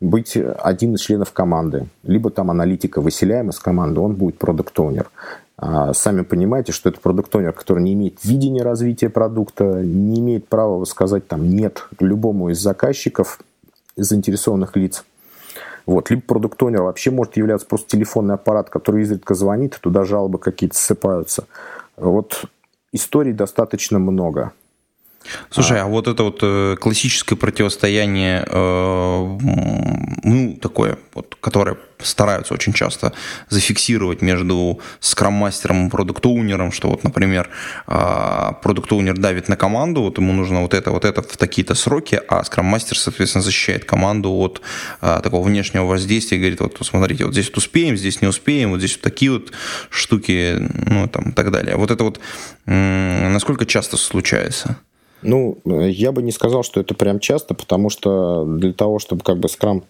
быть 0.00 0.36
один 0.36 0.94
из 0.94 1.00
членов 1.00 1.32
команды. 1.32 1.88
Либо 2.04 2.30
там 2.30 2.50
аналитика 2.50 3.00
выселяем 3.00 3.50
из 3.50 3.58
команды, 3.58 4.00
он 4.00 4.14
будет 4.14 4.38
продукт-оунер. 4.38 5.10
А 5.60 5.92
сами 5.92 6.22
понимаете, 6.22 6.70
что 6.70 6.88
это 6.88 7.00
продукт-оунер, 7.00 7.52
который 7.52 7.82
не 7.82 7.94
имеет 7.94 8.24
видения 8.24 8.62
развития 8.62 9.08
продукта, 9.08 9.82
не 9.82 10.20
имеет 10.20 10.46
права 10.46 10.84
сказать 10.84 11.26
там 11.26 11.50
нет 11.50 11.84
любому 11.98 12.50
из 12.50 12.60
заказчиков, 12.60 13.40
из 13.96 14.06
заинтересованных 14.06 14.76
лиц. 14.76 15.04
Вот. 15.84 16.10
Либо 16.10 16.22
продукт-оунер 16.22 16.82
вообще 16.82 17.10
может 17.10 17.36
являться 17.36 17.66
просто 17.66 17.88
телефонный 17.88 18.34
аппарат, 18.34 18.70
который 18.70 19.02
изредка 19.02 19.34
звонит, 19.34 19.78
туда 19.80 20.04
жалобы 20.04 20.38
какие-то 20.38 20.76
ссыпаются. 20.76 21.46
Вот 21.96 22.44
историй 22.92 23.32
достаточно 23.32 23.98
много. 23.98 24.52
Слушай, 25.50 25.80
а, 25.80 25.84
а 25.84 25.86
вот 25.86 26.08
это 26.08 26.22
вот 26.22 26.40
э, 26.42 26.76
классическое 26.80 27.36
противостояние, 27.36 28.44
э, 28.46 29.38
ну, 30.24 30.58
такое, 30.60 30.98
вот, 31.14 31.36
которое 31.40 31.76
стараются 31.98 32.54
очень 32.54 32.72
часто 32.72 33.12
зафиксировать 33.48 34.22
между 34.22 34.80
скрам-мастером 35.00 35.88
и 35.88 35.90
продукт-оунером, 35.90 36.70
что 36.72 36.88
вот, 36.88 37.04
например, 37.04 37.50
э, 37.86 38.52
продукт-оунер 38.62 39.18
давит 39.18 39.48
на 39.48 39.56
команду, 39.56 40.02
вот 40.02 40.18
ему 40.18 40.32
нужно 40.32 40.62
вот 40.62 40.74
это, 40.74 40.90
вот 40.90 41.04
это 41.04 41.22
в 41.22 41.36
такие-то 41.36 41.74
сроки, 41.74 42.20
а 42.28 42.44
скрам-мастер, 42.44 42.96
соответственно, 42.96 43.42
защищает 43.42 43.84
команду 43.84 44.30
от 44.32 44.62
э, 45.00 45.20
такого 45.22 45.46
внешнего 45.46 45.84
воздействия, 45.84 46.38
говорит, 46.38 46.60
вот, 46.60 46.78
смотрите, 46.82 47.24
вот 47.24 47.32
здесь 47.32 47.48
вот 47.48 47.58
успеем, 47.58 47.96
здесь 47.96 48.22
не 48.22 48.28
успеем, 48.28 48.70
вот 48.70 48.78
здесь 48.78 48.92
вот 48.92 49.02
такие 49.02 49.32
вот 49.32 49.52
штуки, 49.90 50.56
ну, 50.58 51.08
там, 51.08 51.30
и 51.30 51.32
так 51.32 51.50
далее. 51.50 51.76
Вот 51.76 51.90
это 51.90 52.04
вот 52.04 52.20
насколько 52.66 53.64
часто 53.64 53.96
случается? 53.96 54.78
Ну, 55.22 55.58
я 55.64 56.12
бы 56.12 56.22
не 56.22 56.32
сказал, 56.32 56.62
что 56.62 56.80
это 56.80 56.94
прям 56.94 57.18
часто, 57.18 57.54
потому 57.54 57.90
что 57.90 58.44
для 58.44 58.72
того, 58.72 58.98
чтобы 58.98 59.22
как 59.22 59.38
бы 59.38 59.48
скрам, 59.48 59.84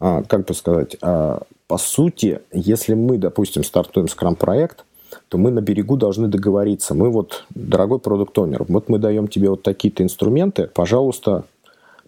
а, 0.00 0.22
как 0.24 0.46
бы 0.46 0.54
сказать, 0.54 0.96
а, 1.00 1.42
по 1.66 1.78
сути, 1.78 2.40
если 2.52 2.94
мы, 2.94 3.18
допустим, 3.18 3.64
стартуем 3.64 4.08
скрам-проект, 4.08 4.84
то 5.28 5.38
мы 5.38 5.50
на 5.50 5.60
берегу 5.60 5.96
должны 5.96 6.28
договориться. 6.28 6.94
Мы 6.94 7.10
вот, 7.10 7.44
дорогой 7.54 8.00
продукт-онер, 8.00 8.64
вот 8.68 8.88
мы 8.88 8.98
даем 8.98 9.28
тебе 9.28 9.50
вот 9.50 9.62
такие-то 9.62 10.02
инструменты, 10.02 10.68
пожалуйста, 10.74 11.44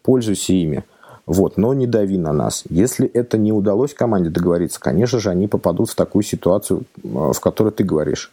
пользуйся 0.02 0.52
ими. 0.52 0.85
Вот, 1.26 1.56
но 1.56 1.75
не 1.75 1.88
дави 1.88 2.18
на 2.18 2.32
нас. 2.32 2.62
Если 2.70 3.08
это 3.08 3.37
не 3.37 3.50
удалось 3.50 3.94
команде 3.94 4.30
договориться, 4.30 4.78
конечно 4.78 5.18
же, 5.18 5.30
они 5.30 5.49
попадут 5.49 5.90
в 5.90 5.94
такую 5.96 6.23
ситуацию, 6.23 6.85
а, 7.04 7.32
в 7.32 7.40
которой 7.40 7.73
ты 7.73 7.82
говоришь. 7.82 8.32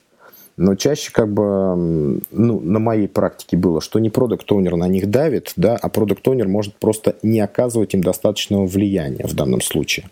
Но 0.56 0.76
чаще 0.76 1.12
как 1.12 1.34
бы, 1.34 2.20
ну, 2.32 2.60
на 2.60 2.80
моей 2.80 3.08
практике 3.08 3.58
было, 3.58 3.82
что 3.82 4.00
не 4.00 4.10
продукт 4.10 4.52
оунер 4.52 4.76
на 4.76 4.88
них 4.88 5.10
давит, 5.10 5.54
да, 5.56 5.76
а 5.76 5.90
продукт 5.90 6.28
оунер 6.28 6.48
может 6.48 6.76
просто 6.76 7.16
не 7.24 7.40
оказывать 7.40 7.94
им 7.94 8.04
достаточного 8.04 8.66
влияния 8.66 9.26
в 9.26 9.34
данном 9.34 9.62
случае. 9.62 10.10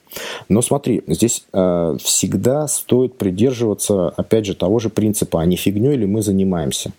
Но 0.50 0.62
смотри, 0.62 1.04
здесь 1.08 1.46
э, 1.54 1.98
всегда 2.02 2.68
стоит 2.68 3.18
придерживаться, 3.18 4.10
опять 4.10 4.46
же, 4.46 4.56
того 4.56 4.80
же 4.80 4.90
принципа, 4.90 5.42
а 5.42 5.46
не 5.46 5.58
фигней 5.58 5.96
ли 5.96 6.06
мы 6.06 6.22
занимаемся 6.22 6.92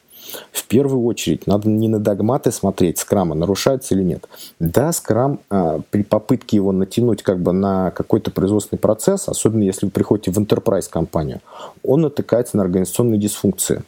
в 0.52 0.66
первую 0.66 1.04
очередь 1.04 1.46
надо 1.46 1.68
не 1.68 1.88
на 1.88 1.98
догматы 1.98 2.52
смотреть 2.52 2.98
скрама, 2.98 3.34
нарушается 3.34 3.94
или 3.94 4.02
нет. 4.02 4.28
Да, 4.58 4.92
скрам 4.92 5.40
а, 5.50 5.80
при 5.90 6.02
попытке 6.02 6.56
его 6.56 6.72
натянуть 6.72 7.22
как 7.22 7.40
бы 7.40 7.52
на 7.52 7.90
какой-то 7.90 8.30
производственный 8.30 8.78
процесс, 8.78 9.28
особенно 9.28 9.62
если 9.62 9.86
вы 9.86 9.92
приходите 9.92 10.30
в 10.30 10.38
enterprise 10.38 10.88
компанию, 10.88 11.40
он 11.84 12.02
натыкается 12.02 12.56
на 12.56 12.62
организационные 12.62 13.18
дисфункции 13.18 13.82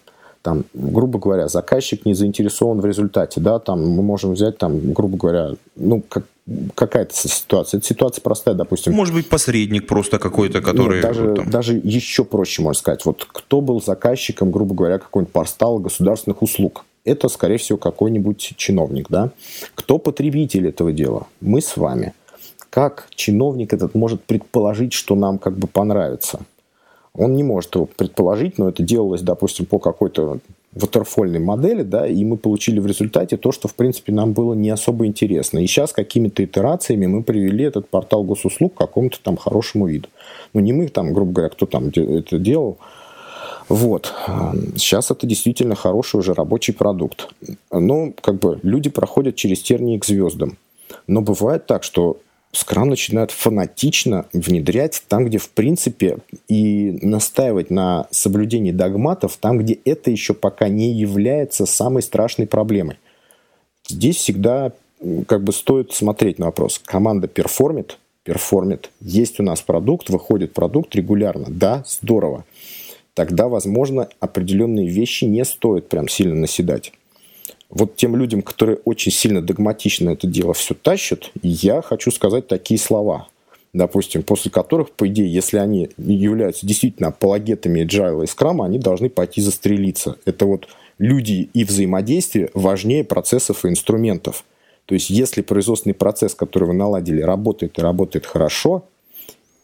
там, 0.45 0.67
грубо 0.75 1.19
говоря, 1.19 1.49
заказчик 1.49 2.05
не 2.05 2.13
заинтересован 2.13 2.79
в 2.79 2.85
результате, 2.85 3.41
да, 3.41 3.59
там 3.59 3.83
мы 3.83 4.03
можем 4.03 4.35
взять, 4.35 4.59
там, 4.59 4.93
грубо 4.93 5.17
говоря, 5.17 5.53
ну, 5.75 6.03
как, 6.07 6.25
какая-то 6.75 7.15
ситуация. 7.15 7.79
Это 7.79 7.87
ситуация 7.87 8.23
простая, 8.23 8.55
допустим. 8.55 8.93
Может 8.93 9.15
быть, 9.15 9.29
посредник 9.29 9.87
просто 9.87 10.19
какой-то, 10.19 10.61
который... 10.61 10.97
Нет, 10.97 11.03
даже, 11.03 11.23
вот, 11.29 11.37
там... 11.37 11.51
даже 11.51 11.81
еще 11.83 12.25
проще, 12.25 12.63
можно 12.63 12.79
сказать. 12.79 13.05
Вот 13.05 13.27
кто 13.31 13.61
был 13.61 13.83
заказчиком, 13.83 14.51
грубо 14.51 14.75
говоря, 14.75 14.99
какой-нибудь 14.99 15.33
портала 15.33 15.79
государственных 15.79 16.43
услуг? 16.43 16.85
Это, 17.05 17.29
скорее 17.29 17.59
всего, 17.59 17.79
какой-нибудь 17.79 18.55
чиновник, 18.57 19.09
да? 19.09 19.31
Кто 19.75 19.99
потребитель 19.99 20.69
этого 20.69 20.93
дела? 20.93 21.27
Мы 21.41 21.61
с 21.61 21.77
вами. 21.77 22.15
Как 22.71 23.07
чиновник 23.11 23.73
этот 23.73 23.95
может 23.95 24.25
предположить, 24.25 24.93
что 24.93 25.15
нам 25.15 25.39
как 25.39 25.57
бы 25.57 25.67
понравится? 25.67 26.41
Он 27.15 27.35
не 27.35 27.45
может 27.45 27.75
его 27.77 27.87
предположить, 27.87 28.59
но 28.59 28.69
это 28.69 28.83
делалось, 28.83 29.23
допустим, 29.23 29.67
по 29.67 29.79
какой-то 29.79 30.39
ватерфольной 30.75 31.39
модели, 31.39 31.83
да, 31.83 32.07
и 32.07 32.25
мы 32.25 32.37
получили 32.37 32.81
в 32.81 32.87
результате 32.87 33.37
то, 33.37 33.53
что, 33.53 33.69
в 33.69 33.75
принципе, 33.75 34.13
нам 34.13 34.33
было 34.33 34.55
не 34.55 34.71
особо 34.71 35.07
интересно. 35.07 35.61
И 35.61 35.67
сейчас 35.67 35.93
какими-то 35.93 36.45
итерациями 36.45 37.07
мы 37.07 37.23
привели 37.23 37.65
этот 37.65 37.89
портал 37.89 38.25
госуслуг 38.25 38.75
к 38.75 38.79
какому-то 38.79 39.19
там 39.23 39.37
хорошему 39.37 39.87
виду. 39.87 40.09
Ну, 40.53 40.61
не 40.61 40.73
мы 40.73 40.89
там, 40.89 41.13
грубо 41.13 41.33
говоря, 41.33 41.51
кто 41.51 41.67
там 41.67 41.89
это 41.89 42.39
делал, 42.39 42.79
Вот. 43.69 44.13
Сейчас 44.77 45.11
это 45.11 45.27
действительно 45.27 45.75
хороший 45.75 46.21
уже 46.21 46.35
рабочий 46.35 46.73
продукт. 46.73 47.29
Ну, 47.71 48.15
как 48.21 48.39
бы 48.39 48.59
люди 48.63 48.91
проходят 48.91 49.37
через 49.37 49.63
тернии 49.63 49.99
к 49.99 50.05
звездам. 50.05 50.57
Но 51.07 51.23
бывает 51.23 51.67
так, 51.67 51.83
что 51.83 52.19
Scrum 52.55 52.87
начинают 52.87 53.31
фанатично 53.31 54.27
внедрять 54.33 55.03
там, 55.09 55.27
где 55.27 55.39
в 55.39 55.51
принципе 55.51 56.19
и 56.49 56.99
настаивать 57.03 57.71
на 57.71 58.07
соблюдении 58.11 58.73
догматов, 58.73 59.37
там, 59.41 59.59
где 59.59 59.79
это 59.85 60.11
еще 60.11 60.35
пока 60.35 60.69
не 60.69 60.93
является 60.93 61.67
самой 61.67 62.03
страшной 62.03 62.47
проблемой. 62.47 62.99
Здесь 63.89 64.17
всегда 64.17 64.73
как 65.27 65.43
бы 65.43 65.53
стоит 65.53 65.93
смотреть 65.93 66.39
на 66.39 66.47
вопрос. 66.47 66.81
Команда 66.85 67.29
perform 67.29 67.78
ит, 67.78 67.99
perform 68.23 68.70
ит. 68.70 68.91
Есть 69.01 69.41
у 69.41 69.43
нас 69.43 69.61
продукт, 69.61 70.09
выходит 70.09 70.53
продукт 70.53 70.95
регулярно. 70.95 71.47
Да, 71.49 71.85
здорово. 71.87 72.45
Тогда, 73.15 73.49
возможно, 73.49 74.09
определенные 74.19 74.89
вещи 74.89 75.25
не 75.25 75.45
стоит 75.45 75.89
прям 75.89 76.09
сильно 76.09 76.35
наседать 76.35 76.93
вот 77.75 77.97
тем 77.97 78.17
людям, 78.17 78.41
которые 78.43 78.79
очень 78.85 79.13
сильно 79.13 79.43
догматично 79.43 80.11
это 80.11 80.27
дело 80.27 80.55
все 80.55 80.75
тащат, 80.75 81.31
я 81.43 81.83
хочу 81.83 82.11
сказать 82.11 82.47
такие 82.47 82.79
слова, 82.79 83.27
допустим, 83.73 84.23
после 84.23 84.51
которых, 84.51 84.93
по 84.93 85.07
идее, 85.09 85.31
если 85.31 85.59
они 85.59 85.91
являются 85.99 86.67
действительно 86.67 87.09
апологетами 87.09 87.85
agile 87.85 88.25
и 88.25 88.27
скрама, 88.27 88.65
они 88.65 88.79
должны 88.79 89.11
пойти 89.11 89.41
застрелиться. 89.41 90.17
Это 90.25 90.47
вот 90.47 90.69
люди 90.99 91.51
и 91.53 91.65
взаимодействие 91.65 92.51
важнее 92.55 93.05
процессов 93.05 93.65
и 93.65 93.69
инструментов. 93.69 94.45
То 94.87 94.95
есть, 94.95 95.11
если 95.11 95.43
производственный 95.43 95.95
процесс, 95.95 96.35
который 96.35 96.69
вы 96.69 96.75
наладили, 96.75 97.23
работает 97.23 97.79
и 97.79 97.83
работает 97.83 98.27
хорошо, 98.27 98.85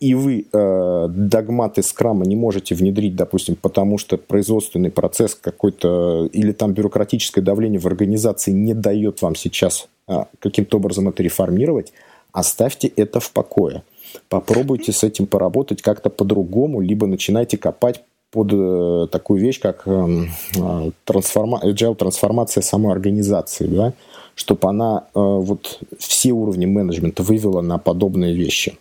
и 0.00 0.14
вы 0.14 0.47
э, 0.50 1.07
догматы 1.11 1.83
скрама 1.83 2.25
не 2.25 2.35
можете 2.35 2.75
внедрить, 2.75 3.14
допустим, 3.14 3.54
потому 3.54 3.99
что 3.99 4.16
производственный 4.16 4.90
процесс 4.90 5.35
какой-то 5.35 6.28
или 6.33 6.52
там 6.52 6.73
бюрократическое 6.73 7.42
давление 7.42 7.78
в 7.78 7.87
организации 7.87 8.50
не 8.50 8.73
дает 8.73 9.21
вам 9.21 9.35
сейчас 9.35 9.88
э, 10.09 10.25
каким-то 10.38 10.78
образом 10.78 11.09
это 11.09 11.23
реформировать, 11.23 11.92
оставьте 12.33 12.88
это 12.88 13.21
в 13.21 13.30
покое. 13.30 13.83
Попробуйте 14.30 14.92
с 14.92 15.04
этим 15.04 15.26
поработать 15.26 15.83
как-то 15.83 16.09
по-другому, 16.09 16.80
либо 16.80 17.07
начинайте 17.07 17.59
копать 17.59 18.02
под 18.30 18.49
э, 18.52 19.07
такую 19.11 19.40
вещь, 19.40 19.61
как 19.61 19.83
э, 19.87 20.25
э 20.57 20.90
трансформа... 21.04 21.61
agile 21.62 21.95
трансформация 21.95 22.62
самой 22.62 22.92
организации, 22.92 23.66
да, 23.66 23.92
чтобы 24.35 24.69
она 24.69 25.04
э, 25.14 25.21
вот 25.21 25.80
все 25.99 26.33
уровни 26.33 26.64
менеджмента 26.64 27.23
вывела 27.23 27.61
на 27.61 27.76
подобные 27.76 28.35
вещи. 28.35 28.78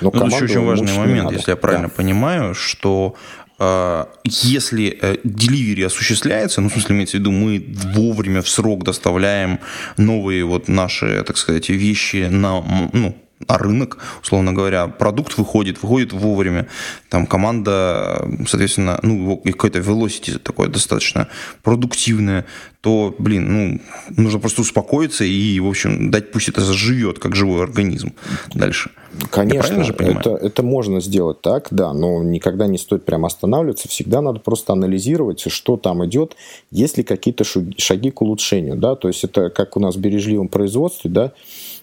Но 0.00 0.10
ну, 0.12 0.26
еще 0.26 0.44
очень 0.44 0.64
важный 0.64 0.92
момент, 0.92 1.32
если 1.32 1.50
я 1.50 1.56
правильно 1.56 1.88
да. 1.88 1.94
понимаю, 1.94 2.54
что 2.54 3.14
э, 3.58 4.04
если 4.24 4.98
э, 5.00 5.16
delivery 5.24 5.84
осуществляется, 5.84 6.60
ну, 6.60 6.68
в 6.68 6.72
смысле, 6.72 6.96
имеется 6.96 7.16
в 7.16 7.20
виду, 7.20 7.30
мы 7.30 7.64
вовремя 7.94 8.42
в 8.42 8.48
срок 8.48 8.84
доставляем 8.84 9.60
новые 9.96 10.44
вот 10.44 10.68
наши, 10.68 11.22
так 11.24 11.36
сказать, 11.36 11.68
вещи 11.68 12.28
на, 12.30 12.62
ну, 12.92 13.16
на 13.48 13.58
рынок, 13.58 13.98
условно 14.22 14.52
говоря, 14.52 14.86
продукт 14.86 15.36
выходит, 15.38 15.82
выходит 15.82 16.12
вовремя, 16.12 16.68
там 17.08 17.26
команда, 17.26 18.26
соответственно, 18.46 18.98
ну, 19.02 19.36
какой-то 19.44 19.80
velocity 19.80 20.38
такое 20.38 20.68
достаточно 20.68 21.28
продуктивное, 21.62 22.46
то, 22.80 23.14
блин, 23.18 23.52
ну, 23.52 23.80
нужно 24.16 24.38
просто 24.38 24.60
успокоиться 24.60 25.24
и, 25.24 25.58
в 25.60 25.66
общем, 25.66 26.10
дать 26.10 26.32
пусть 26.32 26.48
это 26.48 26.60
заживет, 26.60 27.18
как 27.18 27.34
живой 27.34 27.62
организм 27.62 28.12
дальше. 28.54 28.90
Конечно, 29.30 29.84
же 29.84 29.94
это, 29.94 30.30
это 30.30 30.62
можно 30.62 31.00
сделать 31.00 31.40
так, 31.40 31.68
да, 31.70 31.92
но 31.92 32.22
никогда 32.22 32.66
не 32.66 32.78
стоит 32.78 33.04
прям 33.04 33.24
останавливаться, 33.24 33.88
всегда 33.88 34.20
надо 34.20 34.40
просто 34.40 34.72
анализировать, 34.72 35.40
что 35.50 35.76
там 35.76 36.04
идет, 36.04 36.36
есть 36.70 36.98
ли 36.98 37.04
какие-то 37.04 37.44
шаги 37.78 38.10
к 38.10 38.22
улучшению, 38.22 38.76
да, 38.76 38.96
то 38.96 39.08
есть 39.08 39.22
это 39.24 39.50
как 39.50 39.76
у 39.76 39.80
нас 39.80 39.94
в 39.94 40.00
бережливом 40.00 40.48
производстве, 40.48 41.10
да, 41.10 41.32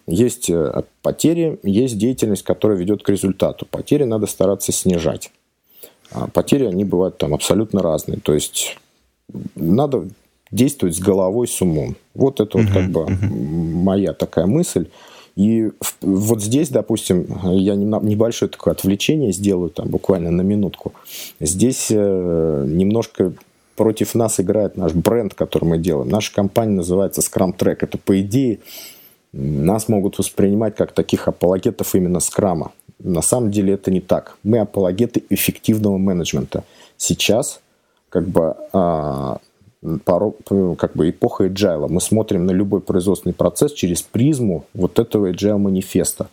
есть 0.08 0.50
э, 0.50 0.84
потери, 1.02 1.60
есть 1.64 1.98
деятельность, 1.98 2.44
которая 2.44 2.78
ведет 2.78 3.04
к 3.04 3.10
результату. 3.10 3.66
Потери 3.66 4.04
надо 4.04 4.28
стараться 4.28 4.72
снижать. 4.72 5.32
А 6.12 6.28
потери, 6.28 6.66
они 6.66 6.84
бывают 6.84 7.18
там 7.18 7.34
абсолютно 7.34 7.82
разные. 7.82 8.20
То 8.20 8.34
есть 8.34 8.78
надо 9.56 10.08
действовать 10.52 10.96
с 10.96 11.00
головой, 11.00 11.48
с 11.48 11.62
умом. 11.62 11.96
Вот 12.14 12.42
это 12.42 12.58
uh-huh, 12.58 12.64
вот 12.64 12.74
как 12.74 12.92
бы 12.92 13.02
uh-huh. 13.02 13.30
моя 13.30 14.14
такая 14.14 14.46
мысль. 14.46 14.88
И 15.38 15.72
вот 16.02 16.44
здесь, 16.44 16.70
допустим, 16.70 17.26
я 17.44 17.76
небольшое 17.76 18.52
такое 18.52 18.74
отвлечение 18.74 19.32
сделаю, 19.32 19.70
там 19.70 19.88
буквально 19.88 20.30
на 20.30 20.42
минутку. 20.42 20.94
Здесь 21.40 21.88
э, 21.90 22.66
немножко 22.68 23.34
против 23.78 24.14
нас 24.14 24.40
играет 24.40 24.76
наш 24.76 24.94
бренд, 24.94 25.34
который 25.34 25.66
мы 25.66 25.78
делаем. 25.78 26.10
Наша 26.10 26.34
компания 26.34 26.74
называется 26.74 27.22
Scrum 27.22 27.58
Track. 27.58 27.78
Это, 27.82 27.98
по 27.98 28.20
идее, 28.20 28.60
нас 29.34 29.88
могут 29.88 30.18
воспринимать 30.20 30.76
как 30.76 30.92
таких 30.92 31.28
апологетов 31.28 31.96
именно 31.96 32.20
скрама. 32.20 32.72
На 33.00 33.22
самом 33.22 33.52
деле 33.52 33.74
это 33.74 33.92
не 33.92 34.02
так. 34.02 34.38
Мы 34.44 34.60
апологеты 34.60 35.24
эффективного 35.30 35.98
менеджмента. 35.98 36.64
Сейчас 36.98 37.62
как 38.10 38.28
бы, 38.28 38.56
а, 38.74 39.38
как 39.82 40.92
бы 40.96 41.10
эпоха 41.10 41.46
agile. 41.46 41.88
Мы 41.88 42.02
смотрим 42.02 42.46
на 42.46 42.52
любой 42.52 42.82
производственный 42.82 43.34
процесс 43.34 43.72
через 43.74 44.02
призму 44.02 44.66
вот 44.74 45.00
этого 45.00 45.32
agile 45.32 45.58
манифеста. 45.58 46.28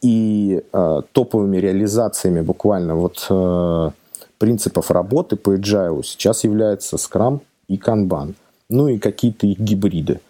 И 0.00 0.62
а, 0.72 1.02
топовыми 1.12 1.58
реализациями 1.58 2.40
буквально 2.40 2.94
вот 2.94 3.26
а, 3.28 3.90
принципов 4.38 4.90
работы 4.90 5.36
по 5.36 5.54
agile 5.54 6.02
сейчас 6.02 6.44
являются 6.44 6.96
Scrum 6.96 7.40
и 7.68 7.76
Kanban. 7.76 8.34
Ну 8.68 8.88
и 8.88 8.98
какие-то 8.98 9.46
их 9.46 9.58
гибриды. 9.58 10.20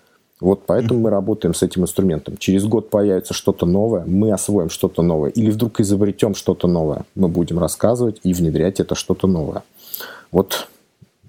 Вот 0.40 0.66
поэтому 0.66 1.00
мы 1.00 1.10
работаем 1.10 1.54
с 1.54 1.62
этим 1.62 1.82
инструментом. 1.82 2.36
Через 2.36 2.64
год 2.64 2.90
появится 2.90 3.32
что-то 3.32 3.64
новое, 3.64 4.04
мы 4.06 4.32
освоим 4.32 4.68
что-то 4.68 5.02
новое. 5.02 5.30
Или 5.30 5.50
вдруг 5.50 5.80
изобретем 5.80 6.34
что-то 6.34 6.68
новое. 6.68 7.04
Мы 7.14 7.28
будем 7.28 7.58
рассказывать 7.58 8.20
и 8.22 8.34
внедрять 8.34 8.78
это 8.80 8.94
что-то 8.94 9.26
новое. 9.26 9.62
Вот 10.30 10.68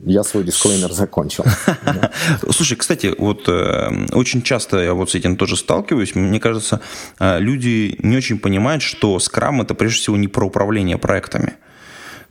я 0.06 0.24
свой 0.24 0.44
дисклеймер 0.44 0.92
закончил. 0.92 1.46
Слушай, 2.52 2.76
кстати, 2.76 3.16
вот 3.18 3.48
э, 3.48 4.08
очень 4.12 4.42
часто 4.42 4.80
я 4.80 4.94
вот 4.94 5.10
с 5.10 5.16
этим 5.16 5.38
тоже 5.38 5.56
сталкиваюсь. 5.56 6.14
Мне 6.14 6.40
кажется, 6.40 6.82
э, 7.20 7.40
люди 7.40 7.98
не 8.00 8.18
очень 8.18 8.40
понимают, 8.40 8.84
что 8.84 9.18
скрам 9.20 9.62
это 9.62 9.74
прежде 9.74 10.00
всего 10.00 10.18
не 10.18 10.28
про 10.28 10.46
управление 10.46 10.98
проектами. 10.98 11.56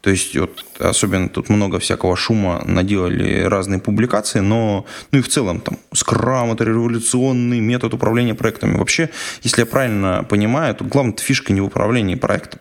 То 0.07 0.11
есть, 0.11 0.37
вот, 0.37 0.51
особенно 0.79 1.29
тут 1.29 1.49
много 1.49 1.81
всякого 1.81 2.15
шума 2.15 2.63
наделали 2.65 3.43
разные 3.43 3.81
публикации, 3.81 4.39
но, 4.39 4.85
ну 5.11 5.19
и 5.19 5.21
в 5.21 5.27
целом, 5.27 5.59
там, 5.59 5.79
скрам– 5.93 6.53
это 6.53 6.63
революционный 6.63 7.59
метод 7.59 7.93
управления 7.93 8.37
проектами. 8.37 8.79
Вообще, 8.79 9.11
если 9.43 9.63
я 9.63 9.67
правильно 9.67 10.25
понимаю, 10.31 10.77
то 10.77 10.85
главная 10.85 11.17
фишка 11.17 11.53
не 11.53 11.61
в 11.61 11.65
управлении 11.65 12.15
проектом. 12.15 12.61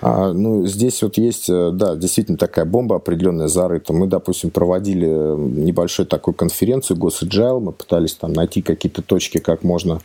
А, 0.00 0.32
ну, 0.32 0.64
здесь 0.68 1.02
вот 1.02 1.18
есть, 1.18 1.50
э, 1.50 1.70
да, 1.72 1.96
действительно 1.96 2.38
такая 2.38 2.64
бомба 2.64 2.94
определенная 2.94 3.48
зарыта. 3.48 3.92
Мы, 3.92 4.06
допустим, 4.06 4.50
проводили 4.50 5.08
э, 5.08 5.36
небольшую 5.36 6.06
такую 6.06 6.34
конференцию 6.34 6.98
GosAgile, 6.98 7.58
мы 7.58 7.72
пытались 7.72 8.14
там 8.14 8.32
найти 8.32 8.62
какие-то 8.62 9.02
точки, 9.02 9.38
как 9.38 9.64
можно, 9.64 10.02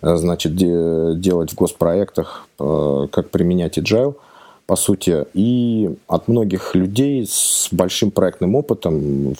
э, 0.00 0.16
значит, 0.16 0.56
делать 0.56 1.52
в 1.52 1.56
госпроектах, 1.56 2.48
как 2.56 3.28
применять 3.28 3.76
Agile– 3.76 4.14
по 4.66 4.76
сути, 4.76 5.26
и 5.34 5.90
от 6.06 6.28
многих 6.28 6.74
людей 6.74 7.26
с 7.26 7.68
большим 7.72 8.10
проектным 8.10 8.54
опытом 8.54 9.34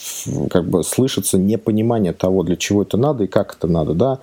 как 0.50 0.68
бы 0.68 0.82
слышится 0.82 1.38
непонимание 1.38 2.12
того, 2.12 2.42
для 2.42 2.56
чего 2.56 2.82
это 2.82 2.96
надо 2.96 3.24
и 3.24 3.26
как 3.26 3.56
это 3.56 3.66
надо, 3.68 3.94
да. 3.94 4.18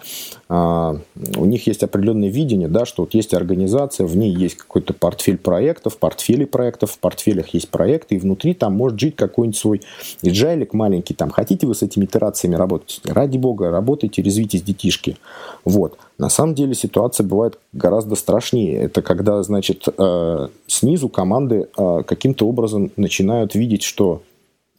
А, 0.49 0.97
у 1.37 1.45
них 1.45 1.67
есть 1.67 1.83
определенное 1.83 2.29
видение, 2.29 2.67
да, 2.67 2.85
что 2.85 3.03
вот 3.03 3.13
есть 3.13 3.33
организация, 3.33 4.05
в 4.05 4.17
ней 4.17 4.33
есть 4.33 4.57
какой-то 4.57 4.93
портфель 4.93 5.37
проектов, 5.37 5.97
портфели 5.97 6.45
проектов, 6.45 6.91
в 6.91 6.99
портфелях 6.99 7.49
есть 7.53 7.69
проекты, 7.69 8.15
и 8.15 8.19
внутри 8.19 8.53
там 8.53 8.73
может 8.73 8.99
жить 8.99 9.15
какой-нибудь 9.15 9.57
свой 9.57 9.81
иджайлик 10.21 10.73
маленький, 10.73 11.13
там, 11.13 11.29
хотите 11.29 11.65
вы 11.65 11.75
с 11.75 11.81
этими 11.81 12.05
итерациями 12.05 12.55
работать? 12.55 13.01
Ради 13.05 13.37
бога, 13.37 13.69
работайте, 13.69 14.21
резвитесь, 14.21 14.63
детишки. 14.63 15.17
Вот. 15.65 15.97
На 16.19 16.29
самом 16.29 16.53
деле 16.53 16.73
ситуация 16.75 17.25
бывает 17.25 17.57
гораздо 17.71 18.15
страшнее. 18.15 18.81
Это 18.81 19.01
когда, 19.01 19.41
значит, 19.41 19.87
э, 19.97 20.47
снизу 20.67 20.98
команды 21.07 21.69
э, 21.77 22.03
каким-то 22.05 22.47
образом 22.47 22.91
начинают 22.97 23.55
видеть, 23.55 23.83
что 23.83 24.21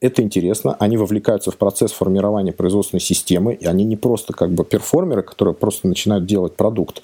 это 0.00 0.22
интересно, 0.22 0.76
они 0.78 0.96
вовлекаются 0.96 1.50
в 1.50 1.56
процесс 1.56 1.92
формирования 1.92 2.52
производственной 2.52 3.00
системы, 3.00 3.54
и 3.54 3.66
они 3.66 3.84
не 3.84 3.96
просто 3.96 4.32
как 4.32 4.50
бы 4.50 4.64
перформеры, 4.64 5.22
которые 5.22 5.54
просто 5.54 5.88
начинают 5.88 6.26
делать 6.26 6.56
продукт, 6.56 7.02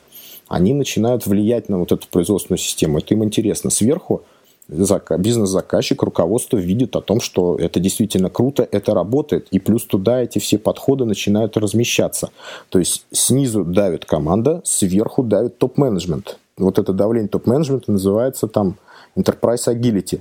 они 0.48 0.74
начинают 0.74 1.26
влиять 1.26 1.68
на 1.68 1.78
вот 1.78 1.92
эту 1.92 2.08
производственную 2.08 2.58
систему. 2.58 2.98
Это 2.98 3.14
им 3.14 3.24
интересно. 3.24 3.70
Сверху 3.70 4.22
бизнес-заказчик, 4.68 6.02
руководство 6.02 6.56
видит 6.56 6.96
о 6.96 7.00
том, 7.00 7.20
что 7.20 7.56
это 7.56 7.78
действительно 7.78 8.30
круто, 8.30 8.66
это 8.70 8.94
работает, 8.94 9.46
и 9.50 9.58
плюс 9.58 9.84
туда 9.84 10.22
эти 10.22 10.38
все 10.38 10.58
подходы 10.58 11.04
начинают 11.04 11.56
размещаться. 11.56 12.30
То 12.68 12.78
есть 12.78 13.06
снизу 13.12 13.64
давит 13.64 14.04
команда, 14.04 14.62
сверху 14.64 15.22
давит 15.22 15.58
топ-менеджмент. 15.58 16.38
Вот 16.56 16.78
это 16.78 16.92
давление 16.92 17.28
топ-менеджмента 17.28 17.92
называется 17.92 18.48
там 18.48 18.76
Enterprise 19.16 19.66
Agility. 19.66 20.20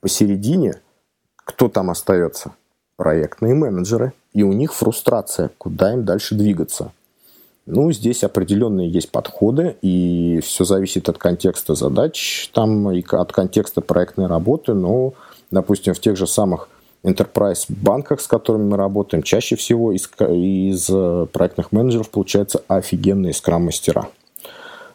Посередине 0.00 0.80
кто 1.44 1.68
там 1.68 1.90
остается? 1.90 2.52
Проектные 2.96 3.54
менеджеры. 3.54 4.12
И 4.32 4.42
у 4.42 4.52
них 4.52 4.72
фрустрация, 4.72 5.50
куда 5.58 5.92
им 5.92 6.04
дальше 6.04 6.34
двигаться. 6.34 6.92
Ну, 7.66 7.92
здесь 7.92 8.24
определенные 8.24 8.90
есть 8.90 9.10
подходы, 9.10 9.76
и 9.82 10.40
все 10.42 10.64
зависит 10.64 11.08
от 11.08 11.18
контекста 11.18 11.74
задач, 11.74 12.50
там, 12.52 12.90
и 12.90 13.04
от 13.08 13.32
контекста 13.32 13.80
проектной 13.80 14.26
работы. 14.26 14.74
Но, 14.74 15.14
допустим, 15.50 15.94
в 15.94 16.00
тех 16.00 16.16
же 16.16 16.26
самых 16.26 16.68
enterprise 17.04 17.66
банках, 17.68 18.20
с 18.20 18.26
которыми 18.26 18.70
мы 18.70 18.76
работаем, 18.76 19.22
чаще 19.22 19.56
всего 19.56 19.92
из, 19.92 20.08
из 20.18 20.88
э, 20.90 21.26
проектных 21.32 21.72
менеджеров 21.72 22.10
получаются 22.10 22.62
офигенные 22.68 23.32
скрам-мастера. 23.32 24.08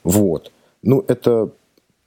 Вот. 0.03 0.51
Ну, 0.83 1.03
это 1.07 1.49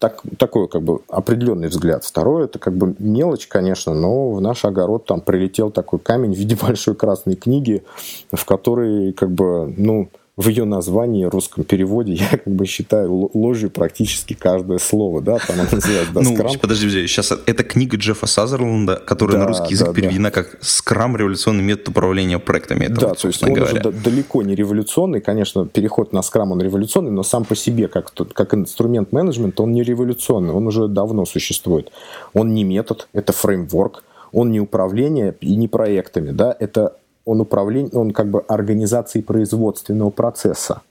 так, 0.01 0.23
такой 0.39 0.67
как 0.67 0.83
бы 0.83 1.01
определенный 1.09 1.69
взгляд. 1.69 2.05
Второе, 2.05 2.47
это 2.47 2.59
как 2.59 2.75
бы 2.75 2.97
мелочь, 2.99 3.47
конечно, 3.47 3.95
но 3.95 4.33
в 4.33 4.41
наш 4.41 4.65
огород 4.65 5.05
там 5.05 5.21
прилетел 5.21 5.71
такой 5.71 5.99
камень 5.99 6.33
в 6.33 6.39
виде 6.39 6.57
большой 6.61 6.95
красной 6.95 7.37
книги, 7.37 7.85
в 8.33 8.45
которой 8.47 9.13
как 9.13 9.31
бы, 9.31 9.73
ну, 9.77 10.09
в 10.41 10.49
ее 10.49 10.65
названии, 10.65 11.25
русском 11.25 11.65
переводе, 11.65 12.15
я 12.15 12.31
как 12.31 12.47
бы 12.47 12.65
считаю 12.65 13.31
ложью 13.35 13.71
практически 13.71 14.33
каждое 14.33 14.79
слово, 14.79 15.21
да, 15.21 15.39
там 15.39 15.61
она 15.61 15.69
называется 15.71 16.13
да, 16.15 16.21
ну, 16.23 16.35
подожди, 16.35 16.59
подожди, 16.59 17.07
сейчас 17.07 17.33
это 17.45 17.63
книга 17.63 17.99
Джеффа 17.99 18.27
Сазерленда, 18.27 18.97
которая 18.97 19.37
да, 19.37 19.43
на 19.43 19.49
русский 19.49 19.75
язык 19.75 19.89
да, 19.89 19.93
переведена 19.93 20.31
да. 20.31 20.43
как 20.43 20.59
Scrum 20.63 21.19
революционный 21.19 21.63
метод 21.63 21.91
управления 21.91 22.39
проектами. 22.39 22.87
Это 22.87 23.01
да, 23.01 23.09
вот, 23.09 23.19
то 23.19 23.29
есть 23.29 23.43
он 23.43 23.53
говоря. 23.53 23.81
уже 23.81 23.93
далеко 23.93 24.43
не 24.43 24.55
революционный, 24.55 25.21
конечно, 25.21 25.67
переход 25.67 26.15
на 26.15 26.21
Scrum 26.21 26.53
он 26.53 26.63
революционный, 26.63 27.11
но 27.11 27.23
сам 27.23 27.45
по 27.45 27.55
себе, 27.55 27.89
как, 27.89 28.15
как 28.33 28.55
инструмент 28.55 29.13
менеджмента, 29.13 29.63
он 29.63 29.73
не 29.73 29.83
революционный, 29.83 30.55
он 30.55 30.67
уже 30.67 30.89
давно 30.89 31.27
существует. 31.27 31.93
Он 32.33 32.55
не 32.55 32.65
метод, 32.65 33.09
это 33.13 33.35
фреймворк, 33.35 34.05
он 34.33 34.51
не 34.53 34.61
управление 34.61 35.35
и 35.43 35.55
не 35.57 35.69
проектами, 35.69 36.31
да, 36.31 36.57
это 36.59 36.97
он, 37.25 37.41
управление, 37.41 37.93
он 37.93 38.13
как 38.13 38.29
бы 38.29 38.41
организацией 38.49 39.23
производственного 39.23 40.11
процесса, 40.11 40.83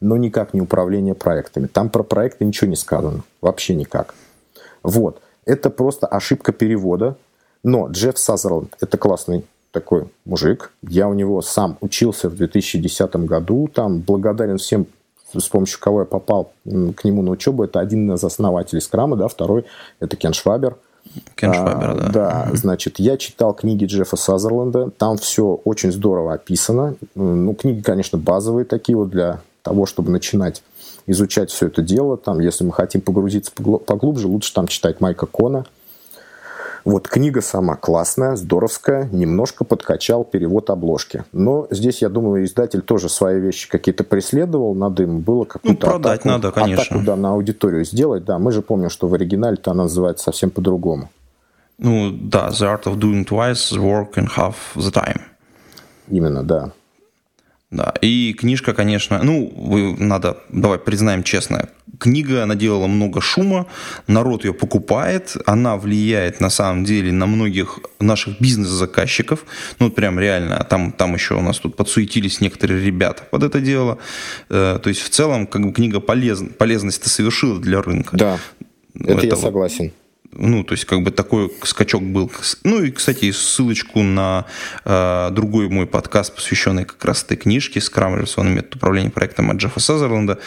но 0.00 0.16
никак 0.16 0.54
не 0.54 0.60
управление 0.60 1.14
проектами. 1.14 1.66
Там 1.66 1.88
про 1.88 2.02
проекты 2.02 2.44
ничего 2.44 2.68
не 2.68 2.76
сказано, 2.76 3.22
вообще 3.40 3.74
никак. 3.74 4.14
Вот. 4.82 5.20
Это 5.44 5.70
просто 5.70 6.06
ошибка 6.06 6.52
перевода. 6.52 7.16
Но 7.62 7.88
Джефф 7.88 8.18
Сазерленд– 8.18 8.76
это 8.80 8.98
классный 8.98 9.44
такой 9.72 10.08
мужик. 10.24 10.70
Я 10.82 11.08
у 11.08 11.14
него 11.14 11.40
сам 11.42 11.78
учился 11.80 12.28
в 12.28 12.36
2010 12.36 13.16
году. 13.16 13.68
Там 13.72 14.00
благодарен 14.00 14.58
всем, 14.58 14.86
с 15.32 15.48
помощью 15.48 15.80
кого 15.80 16.00
я 16.00 16.04
попал 16.04 16.52
к 16.64 17.04
нему 17.04 17.22
на 17.22 17.30
учебу. 17.30 17.64
Это 17.64 17.80
один 17.80 18.12
из 18.12 18.22
основателей 18.22 18.82
Скрама, 18.82 19.16
да, 19.16 19.28
второй– 19.28 19.64
это 20.00 20.16
Кен 20.16 20.32
Швабер– 20.32 20.76
Кен 21.36 21.52
Швабер, 21.52 21.90
а, 21.90 21.94
да. 21.94 22.08
Да, 22.08 22.50
значит, 22.54 22.98
я 22.98 23.16
читал 23.16 23.54
книги 23.54 23.84
Джеффа 23.84 24.16
Сазерленда, 24.16 24.90
там 24.90 25.16
все 25.16 25.60
очень 25.64 25.92
здорово 25.92 26.34
описано. 26.34 26.96
Ну, 27.14 27.54
книги, 27.54 27.82
конечно, 27.82 28.18
базовые 28.18 28.64
такие 28.64 28.96
вот 28.96 29.10
для 29.10 29.40
того, 29.62 29.86
чтобы 29.86 30.10
начинать 30.10 30.62
изучать 31.06 31.50
все 31.50 31.66
это 31.66 31.82
дело. 31.82 32.16
Там, 32.16 32.40
если 32.40 32.64
мы 32.64 32.72
хотим 32.72 33.00
погрузиться 33.00 33.52
поглубже, 33.52 34.28
лучше 34.28 34.52
там 34.54 34.66
читать 34.66 35.00
Майка 35.00 35.26
Кона. 35.26 35.66
Вот 36.84 37.08
книга 37.08 37.40
сама 37.40 37.76
классная, 37.76 38.36
здоровская, 38.36 39.08
немножко 39.10 39.64
подкачал 39.64 40.22
перевод 40.22 40.68
обложки. 40.68 41.24
Но 41.32 41.66
здесь, 41.70 42.02
я 42.02 42.10
думаю, 42.10 42.44
издатель 42.44 42.82
тоже 42.82 43.08
свои 43.08 43.40
вещи 43.40 43.70
какие-то 43.70 44.04
преследовал, 44.04 44.74
надо 44.74 45.04
ему 45.04 45.20
было 45.20 45.44
какую-то 45.44 45.86
ну, 45.86 45.92
продать 45.92 46.20
атаку, 46.20 46.28
надо, 46.28 46.52
конечно. 46.52 46.82
атаку 46.84 47.00
да, 47.06 47.16
на 47.16 47.30
аудиторию 47.30 47.84
сделать. 47.86 48.24
Да, 48.24 48.38
мы 48.38 48.52
же 48.52 48.60
помним, 48.60 48.90
что 48.90 49.08
в 49.08 49.14
оригинале-то 49.14 49.70
она 49.70 49.84
называется 49.84 50.24
совсем 50.24 50.50
по-другому. 50.50 51.08
Ну 51.78 52.10
да, 52.12 52.48
The 52.48 52.78
Art 52.78 52.84
of 52.84 52.98
Doing 52.98 53.26
Twice, 53.26 53.78
Work 53.78 54.16
in 54.16 54.28
Half 54.36 54.54
the 54.76 54.92
Time. 54.92 55.20
Именно, 56.08 56.42
да. 56.42 56.72
Да, 57.74 57.92
и 58.00 58.32
книжка, 58.38 58.72
конечно, 58.72 59.20
ну, 59.24 59.96
надо, 59.98 60.38
давай 60.48 60.78
признаем 60.78 61.24
честно, 61.24 61.68
книга 61.98 62.46
наделала 62.46 62.86
много 62.86 63.20
шума, 63.20 63.66
народ 64.06 64.44
ее 64.44 64.54
покупает, 64.54 65.36
она 65.44 65.76
влияет 65.76 66.40
на 66.40 66.50
самом 66.50 66.84
деле 66.84 67.10
на 67.10 67.26
многих 67.26 67.80
наших 67.98 68.40
бизнес-заказчиков, 68.40 69.44
ну, 69.80 69.86
вот 69.86 69.96
прям 69.96 70.20
реально, 70.20 70.64
там, 70.70 70.92
там 70.92 71.14
еще 71.14 71.34
у 71.34 71.40
нас 71.40 71.58
тут 71.58 71.74
подсуетились 71.74 72.40
некоторые 72.40 72.80
ребята 72.80 73.24
под 73.28 73.42
это 73.42 73.60
дело, 73.60 73.98
э, 74.50 74.78
то 74.80 74.88
есть 74.88 75.00
в 75.00 75.08
целом, 75.08 75.48
как 75.48 75.66
бы 75.66 75.72
книга 75.72 75.98
полезна, 75.98 76.50
полезность-то 76.50 77.08
совершила 77.08 77.60
для 77.60 77.82
рынка. 77.82 78.16
Да, 78.16 78.38
это, 78.94 79.14
это 79.14 79.26
я 79.26 79.36
согласен. 79.36 79.90
Ну, 80.36 80.64
то 80.64 80.72
есть, 80.72 80.84
как 80.84 81.02
бы 81.02 81.10
такой 81.10 81.52
скачок 81.62 82.02
был. 82.02 82.30
Ну, 82.64 82.82
и, 82.82 82.90
кстати, 82.90 83.30
ссылочку 83.30 84.02
на 84.02 84.46
э, 84.84 85.30
другой 85.32 85.68
мой 85.68 85.86
подкаст, 85.86 86.34
посвященный 86.34 86.84
как 86.84 87.04
раз 87.04 87.22
этой 87.22 87.36
книжке 87.36 87.80
«Скрам. 87.80 88.14
Революционный 88.14 88.52
метод 88.52 88.76
управления 88.76 89.10
проектом» 89.10 89.50
от 89.50 89.58
Джеффа 89.58 89.80
Сазерленда, 89.80 90.38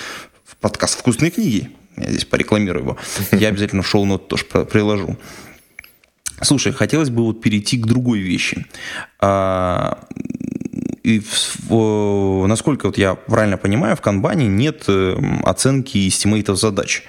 в 0.45 0.57
подкаст 0.57 0.99
«Вкусные 0.99 1.31
книги». 1.31 1.69
Я 1.95 2.09
здесь 2.09 2.25
порекламирую 2.25 2.83
его. 2.83 2.97
Я 3.31 3.47
обязательно 3.47 3.81
в 3.81 3.87
show 3.87 4.05
notes 4.05 4.27
тоже 4.27 4.45
приложу. 4.45 5.17
Слушай, 6.41 6.71
хотелось 6.71 7.09
бы 7.09 7.23
вот 7.23 7.41
перейти 7.41 7.77
к 7.77 7.87
другой 7.87 8.19
вещи. 8.19 8.67
А, 9.19 9.97
и 11.03 11.21
в, 11.69 12.45
насколько 12.45 12.87
вот 12.87 12.97
я 12.97 13.15
правильно 13.15 13.57
понимаю, 13.57 13.95
в 13.95 14.01
канбане 14.01 14.47
нет 14.47 14.83
э, 14.87 15.15
оценки 15.43 16.07
estimate 16.07 16.49
ов 16.49 16.59
задач. 16.59 17.03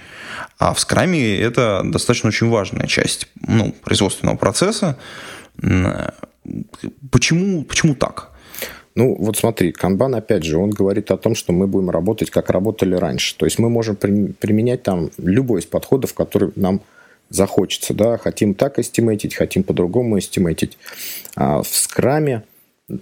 А 0.59 0.75
в 0.75 0.81
скраме 0.81 1.38
это 1.38 1.83
достаточно 1.85 2.29
очень 2.29 2.49
важная 2.49 2.87
часть 2.87 3.29
ну, 3.47 3.73
производственного 3.73 4.37
процесса. 4.37 4.99
Почему, 7.11 7.64
почему 7.64 7.94
так? 7.94 8.31
Ну, 8.94 9.14
вот 9.14 9.37
смотри, 9.37 9.71
канбан, 9.71 10.16
опять 10.16 10.42
же, 10.42 10.59
он 10.59 10.71
говорит 10.71 11.12
о 11.12 11.16
том, 11.16 11.37
что 11.37 11.53
мы 11.53 11.68
будем 11.68 11.90
работать, 11.90 12.31
как 12.31 12.51
работали 12.51 12.97
раньше. 12.97 13.37
То 13.37 13.47
есть 13.47 13.61
мы 13.61 13.71
можем 13.71 13.94
применять 13.94 14.83
там 14.83 15.11
любой 15.18 15.61
из 15.61 15.66
подходов, 15.66 16.14
который 16.14 16.51
нам 16.57 16.81
захочется. 17.31 17.94
Да? 17.94 18.18
Хотим 18.18 18.55
так 18.55 18.81
эстимейтить, 18.81 19.37
хотим 19.37 19.62
по-другому 19.62 20.18
эстимейтить. 20.18 20.79
А 21.37 21.62
в 21.62 21.68
скраме 21.68 22.42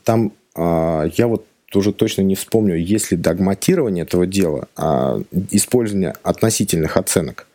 там 0.04 0.32
а, 0.54 1.08
я 1.16 1.28
вот 1.28 1.46
уже 1.74 1.92
точно 1.92 2.22
не 2.22 2.34
вспомню, 2.34 2.76
есть 2.76 3.10
ли 3.10 3.16
догматирование 3.16 4.04
этого 4.04 4.26
дела, 4.26 4.68
а 4.76 5.20
использование 5.50 6.14
относительных 6.22 6.96
оценок. 6.96 7.45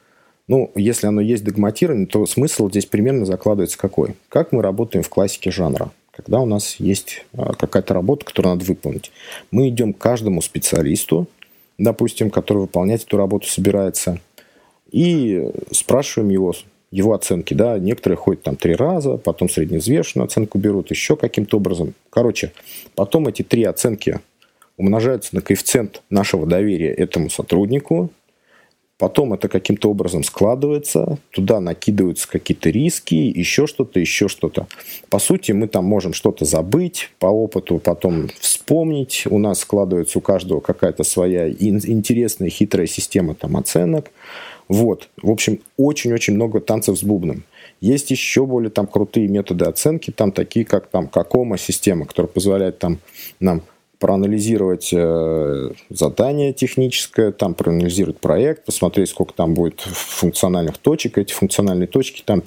Ну, 0.52 0.70
если 0.76 1.08
оно 1.08 1.22
есть 1.22 1.46
догматирование, 1.46 2.06
то 2.06 2.26
смысл 2.26 2.70
здесь 2.70 2.86
примерно 2.86 3.24
закладывается 3.24 3.78
какой? 3.78 4.16
Как 4.28 4.52
мы 4.52 4.62
работаем 4.62 5.02
в 5.02 5.08
классике 5.08 5.50
жанра? 5.50 5.92
Когда 6.12 6.42
у 6.42 6.46
нас 6.46 6.76
есть 6.78 7.24
а, 7.32 7.54
какая-то 7.54 7.94
работа, 7.94 8.26
которую 8.26 8.56
надо 8.56 8.66
выполнить. 8.66 9.14
Мы 9.52 9.70
идем 9.70 9.94
к 9.94 9.98
каждому 9.98 10.42
специалисту, 10.42 11.28
допустим, 11.78 12.30
который 12.30 12.64
выполнять 12.64 13.06
эту 13.06 13.16
работу 13.16 13.48
собирается, 13.48 14.20
и 14.92 15.50
спрашиваем 15.72 16.30
его, 16.32 16.54
его 16.92 17.14
оценки, 17.14 17.54
да, 17.54 17.80
некоторые 17.80 18.18
ходят 18.18 18.44
там 18.44 18.58
три 18.58 18.76
раза, 18.76 19.16
потом 19.16 19.48
средневзвешенную 19.48 20.26
оценку 20.26 20.58
берут 20.58 20.92
еще 20.92 21.16
каким-то 21.16 21.56
образом. 21.56 21.94
Короче, 22.10 22.52
потом 22.96 23.30
эти 23.30 23.42
три 23.42 23.64
оценки 23.64 24.20
умножаются 24.76 25.34
на 25.34 25.42
коэффициент 25.42 26.02
нашего 26.10 26.46
доверия 26.46 26.94
этому 26.94 27.30
сотруднику, 27.30 28.10
потом 29.02 29.34
это 29.34 29.50
каким-то 29.50 29.90
образом 29.90 30.24
складывается, 30.24 31.18
туда 31.32 31.60
накидываются 31.60 32.28
какие-то 32.28 32.70
риски, 32.70 33.16
еще 33.16 33.66
что-то, 33.66 34.00
еще 34.00 34.28
что-то. 34.28 34.68
По 35.10 35.18
сути, 35.18 35.54
мы 35.54 35.68
там 35.68 35.86
можем 35.86 36.14
что-то 36.14 36.46
забыть, 36.46 37.10
по 37.18 37.26
опыту 37.26 37.80
потом 37.80 38.30
вспомнить, 38.40 39.24
у 39.28 39.40
нас 39.40 39.62
складывается 39.62 40.20
у 40.20 40.22
каждого 40.22 40.60
какая-то 40.60 41.04
своя 41.04 41.50
интересная, 41.50 42.50
хитрая 42.52 42.86
система 42.86 43.34
там 43.34 43.58
оценок, 43.58 44.12
вот. 44.68 45.10
В 45.20 45.32
общем, 45.32 45.62
очень-очень 45.78 46.36
много 46.36 46.60
танцев 46.60 46.96
с 46.96 47.04
бубном. 47.04 47.44
Есть 47.82 48.12
еще 48.12 48.46
более 48.46 48.70
там 48.70 48.86
крутые 48.86 49.28
методы 49.28 49.66
оценки, 49.66 50.12
там 50.12 50.32
такие, 50.32 50.64
как 50.64 50.88
там 50.88 51.08
Какома 51.08 51.58
система, 51.58 52.06
которая 52.06 52.32
позволяет 52.32 52.78
там 52.78 53.00
нам 53.40 53.64
проанализировать 54.02 54.90
э, 54.92 55.72
задание 55.92 56.54
техническое, 56.54 57.32
там 57.32 57.54
проанализировать 57.54 58.20
проект, 58.20 58.66
посмотреть, 58.66 59.10
сколько 59.10 59.34
там 59.34 59.54
будет 59.54 59.82
функциональных 59.82 60.80
точек. 60.80 61.20
Эти 61.20 61.32
функциональные 61.32 61.88
точки 61.88 62.24
там 62.26 62.42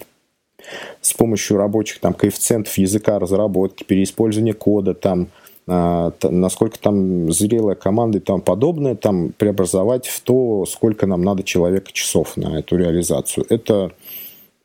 с 1.01 1.13
помощью 1.13 1.57
рабочих 1.57 2.01
там 2.01 2.13
коэффициентов 2.13 2.77
языка 2.77 3.21
разработки, 3.21 3.85
переиспользования 3.85 4.53
кода, 4.53 4.95
там 4.95 5.29
а, 5.69 6.13
насколько 6.23 6.77
там 6.79 7.31
зрелая 7.33 7.77
команда 7.77 8.19
и 8.19 8.21
тому 8.21 8.43
подобное, 8.43 8.97
там 8.97 9.31
преобразовать 9.31 10.09
в 10.09 10.21
то, 10.23 10.67
сколько 10.67 11.07
нам 11.07 11.23
надо 11.23 11.45
человека 11.45 11.93
часов 11.93 12.37
на 12.37 12.59
эту 12.59 12.77
реализацию. 12.77 13.47
Это 13.49 13.93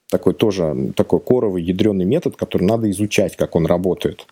такой 0.10 0.34
тоже 0.34 0.92
такой 0.96 1.20
коровый 1.20 1.62
ядреный 1.62 2.06
метод, 2.06 2.36
который 2.36 2.64
надо 2.64 2.90
изучать, 2.90 3.36
как 3.36 3.56
он 3.56 3.68
работает. 3.68 4.26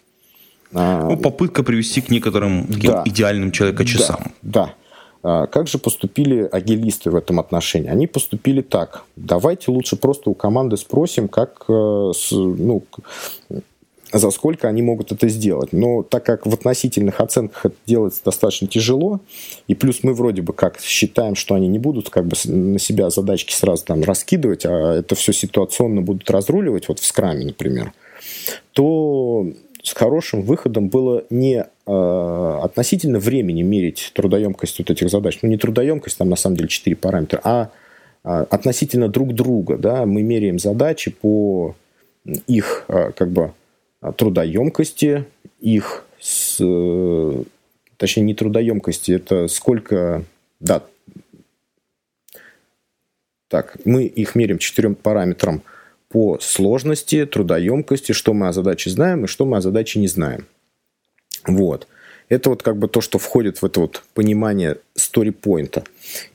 А, 0.74 1.08
ну, 1.10 1.18
попытка 1.18 1.64
привести 1.64 2.02
к 2.02 2.10
некоторым 2.10 2.68
да, 2.68 3.04
идеальным 3.06 3.52
человека 3.52 3.86
часам. 3.86 4.34
Да, 4.42 4.66
да. 4.66 4.74
А 5.24 5.48
как 5.48 5.68
же 5.68 5.78
поступили 5.78 6.48
агилисты 6.52 7.10
в 7.10 7.16
этом 7.16 7.40
отношении? 7.40 7.90
Они 7.90 8.08
поступили 8.08 8.62
так. 8.62 9.04
Давайте 9.16 9.72
лучше 9.72 9.96
просто 9.96 10.30
у 10.30 10.34
команды 10.34 10.78
спросим, 10.78 11.28
как, 11.28 11.66
э, 11.68 12.12
ну, 12.32 12.84
за 14.14 14.32
сколько 14.32 14.68
они 14.68 14.82
могут 14.82 15.12
это 15.12 15.28
сделать. 15.28 15.74
Но 15.74 16.04
так 16.04 16.26
как 16.26 16.46
в 16.46 16.54
относительных 16.54 17.20
оценках 17.20 17.66
это 17.66 17.76
делается 17.86 18.22
достаточно 18.24 18.68
тяжело, 18.68 19.20
и 19.68 19.76
плюс 19.76 20.00
мы 20.04 20.14
вроде 20.14 20.42
бы 20.42 20.54
как 20.54 20.80
считаем, 20.80 21.36
что 21.36 21.56
они 21.56 21.68
не 21.68 21.80
будут 21.80 22.10
как 22.10 22.26
бы 22.26 22.38
на 22.46 22.80
себя 22.80 23.10
задачки 23.10 23.54
сразу 23.54 23.84
там 23.86 24.04
раскидывать, 24.04 24.66
а 24.66 24.96
это 24.96 25.16
все 25.16 25.34
ситуационно 25.34 26.02
будут 26.02 26.30
разруливать, 26.30 26.88
вот 26.88 27.00
в 27.00 27.06
скраме, 27.06 27.46
например, 27.46 27.92
то 28.72 29.48
с 29.88 29.94
хорошим 29.94 30.42
выходом 30.42 30.90
было 30.90 31.24
не 31.30 31.66
э, 31.86 32.60
относительно 32.62 33.20
времени 33.20 33.62
мерить 33.62 34.12
трудоемкость 34.14 34.80
вот 34.80 34.90
этих 34.90 35.10
задач. 35.10 35.40
Ну, 35.42 35.48
не 35.48 35.58
трудоемкость, 35.58 36.18
там 36.18 36.28
на 36.28 36.36
самом 36.36 36.58
деле 36.58 36.68
четыре 36.68 36.98
параметра, 36.98 37.40
а 37.42 37.70
э, 38.26 38.46
относительно 38.50 39.08
друг 39.08 39.34
друга. 39.34 39.78
Да, 39.78 40.06
мы 40.06 40.24
меряем 40.24 40.60
задачи 40.60 41.12
по 41.12 41.74
их 42.48 42.84
э, 42.90 43.14
как 43.16 43.30
бы 43.30 43.54
трудоемкости, 44.18 45.24
их, 45.62 46.06
с, 46.20 46.58
э, 46.60 47.44
точнее, 47.96 48.24
не 48.24 48.34
трудоемкости, 48.34 49.14
это 49.14 49.48
сколько, 49.48 50.26
да, 50.60 50.84
так, 53.48 53.78
мы 53.86 54.04
их 54.04 54.36
меряем 54.36 54.58
четырем 54.58 54.96
параметрам– 54.96 55.62
по 56.18 56.40
сложности, 56.42 57.28
трудоемкости, 57.28 58.12
что 58.12 58.34
мы 58.34 58.48
о 58.48 58.52
задаче 58.52 58.90
знаем 58.90 59.26
и 59.26 59.28
что 59.28 59.46
мы 59.46 59.58
о 59.58 59.62
задаче 59.62 60.00
не 60.00 60.08
знаем. 60.08 60.48
Вот. 61.46 61.88
Это 62.28 62.50
вот 62.50 62.64
как 62.64 62.78
бы 62.78 62.88
то, 62.88 63.02
что 63.02 63.20
входит 63.20 63.62
в 63.62 63.66
это 63.66 63.82
вот 63.82 64.02
понимание 64.16 64.78
story-point. 64.98 65.84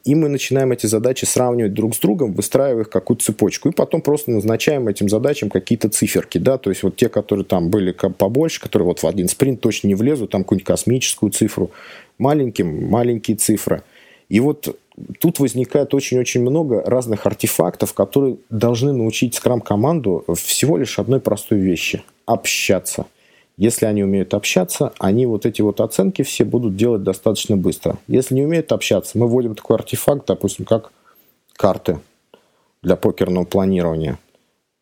И 0.04 0.14
мы 0.14 0.28
начинаем 0.28 0.70
эти 0.70 0.86
задачи 0.86 1.24
сравнивать 1.24 1.74
друг 1.74 1.96
с 1.96 1.98
другом, 1.98 2.32
выстраивая 2.32 2.82
их 2.82 2.90
какую-то 2.90 3.24
цепочку. 3.24 3.70
И 3.70 3.72
потом 3.72 4.02
просто 4.02 4.30
назначаем 4.30 4.86
этим 4.86 5.08
задачам 5.08 5.50
какие-то 5.50 5.88
циферки. 5.88 6.38
Да? 6.38 6.58
То 6.58 6.70
есть 6.70 6.84
вот 6.84 6.94
те, 6.94 7.08
которые 7.08 7.44
там 7.44 7.68
были 7.68 7.90
побольше, 7.90 8.60
которые 8.60 8.86
вот 8.86 9.02
в 9.02 9.06
один 9.08 9.26
спринт 9.26 9.60
точно 9.62 9.88
не 9.88 9.96
влезут, 9.96 10.30
там 10.30 10.44
какую-нибудь 10.44 10.68
космическую 10.68 11.32
цифру, 11.32 11.72
маленьким 12.18 12.88
маленькие 12.88 13.36
цифры. 13.36 13.82
И 14.28 14.38
вот 14.38 14.78
тут 15.20 15.38
возникает 15.38 15.94
очень-очень 15.94 16.42
много 16.42 16.82
разных 16.84 17.26
артефактов, 17.26 17.94
которые 17.94 18.36
должны 18.50 18.92
научить 18.92 19.34
скрам-команду 19.34 20.24
всего 20.36 20.76
лишь 20.76 20.98
одной 20.98 21.20
простой 21.20 21.58
вещи– 21.58 22.02
общаться. 22.26 23.06
Если 23.56 23.86
они 23.86 24.02
умеют 24.02 24.34
общаться, 24.34 24.92
они 24.98 25.26
вот 25.26 25.46
эти 25.46 25.60
вот 25.62 25.80
оценки 25.80 26.22
все 26.22 26.44
будут 26.44 26.74
делать 26.76 27.02
достаточно 27.02 27.56
быстро. 27.56 27.98
Если 28.08 28.34
не 28.34 28.42
умеют 28.42 28.72
общаться, 28.72 29.18
мы 29.18 29.28
вводим 29.28 29.54
такой 29.54 29.76
артефакт, 29.76 30.26
допустим, 30.26 30.64
как 30.64 30.90
карты 31.54 32.00
для 32.82 32.96
покерного 32.96 33.44
планирования. 33.44 34.18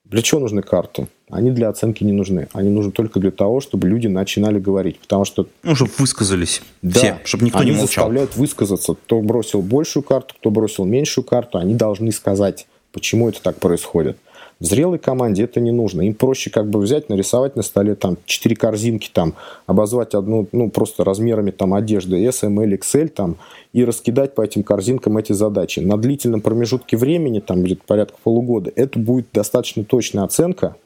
Для 0.04 0.22
чего 0.22 0.40
нужны 0.40 0.62
карты? 0.62 1.08
Они 1.30 1.50
для 1.50 1.68
оценки 1.68 2.04
не 2.04 2.12
нужны. 2.12 2.48
Они 2.52 2.70
нужны 2.70 2.92
только 2.92 3.20
для 3.20 3.30
того, 3.30 3.60
чтобы 3.60 3.88
люди 3.88 4.06
начинали 4.06 4.58
говорить. 4.58 4.98
Потому 4.98 5.24
что... 5.24 5.46
Ну, 5.62 5.74
чтобы 5.74 5.92
высказались 5.98 6.62
да, 6.82 6.98
все, 6.98 7.20
чтобы 7.24 7.44
никто 7.44 7.62
не 7.62 7.70
молчал. 7.70 7.80
Они 7.80 7.86
заставляют 7.86 8.36
высказаться. 8.36 8.94
Кто 8.94 9.20
бросил 9.20 9.62
большую 9.62 10.02
карту, 10.02 10.34
кто 10.38 10.50
бросил 10.50 10.84
меньшую 10.84 11.24
карту, 11.24 11.58
они 11.58 11.74
должны 11.74 12.12
сказать, 12.12 12.66
почему 12.92 13.28
это 13.28 13.40
так 13.42 13.56
происходит. 13.56 14.16
В 14.60 14.66
зрелой 14.66 14.98
команде 14.98 15.44
это 15.44 15.58
не 15.58 15.70
нужно. 15.70 16.02
Им 16.02 16.12
проще 16.12 16.50
как 16.50 16.68
бы 16.68 16.80
взять, 16.80 17.08
нарисовать 17.08 17.56
на 17.56 17.62
столе 17.62 17.94
там 17.94 18.18
четыре 18.26 18.54
корзинки, 18.54 19.08
там, 19.10 19.34
обозвать 19.64 20.12
одну, 20.12 20.48
ну, 20.52 20.68
просто 20.68 21.02
размерами 21.02 21.50
там 21.50 21.72
одежды 21.72 22.22
S, 22.26 22.42
M, 22.42 22.60
L, 22.60 22.74
XL, 22.74 23.08
там, 23.08 23.36
и 23.72 23.84
раскидать 23.86 24.34
по 24.34 24.42
этим 24.42 24.62
корзинкам 24.62 25.16
эти 25.16 25.32
задачи. 25.32 25.80
На 25.80 25.96
длительном 25.96 26.42
промежутке 26.42 26.98
времени, 26.98 27.40
там, 27.40 27.62
будет 27.62 27.84
порядка 27.84 28.18
полугода, 28.22 28.70
это 28.76 28.98
будет 28.98 29.28
достаточно 29.32 29.82
точная 29.82 30.24
оценка, 30.24 30.76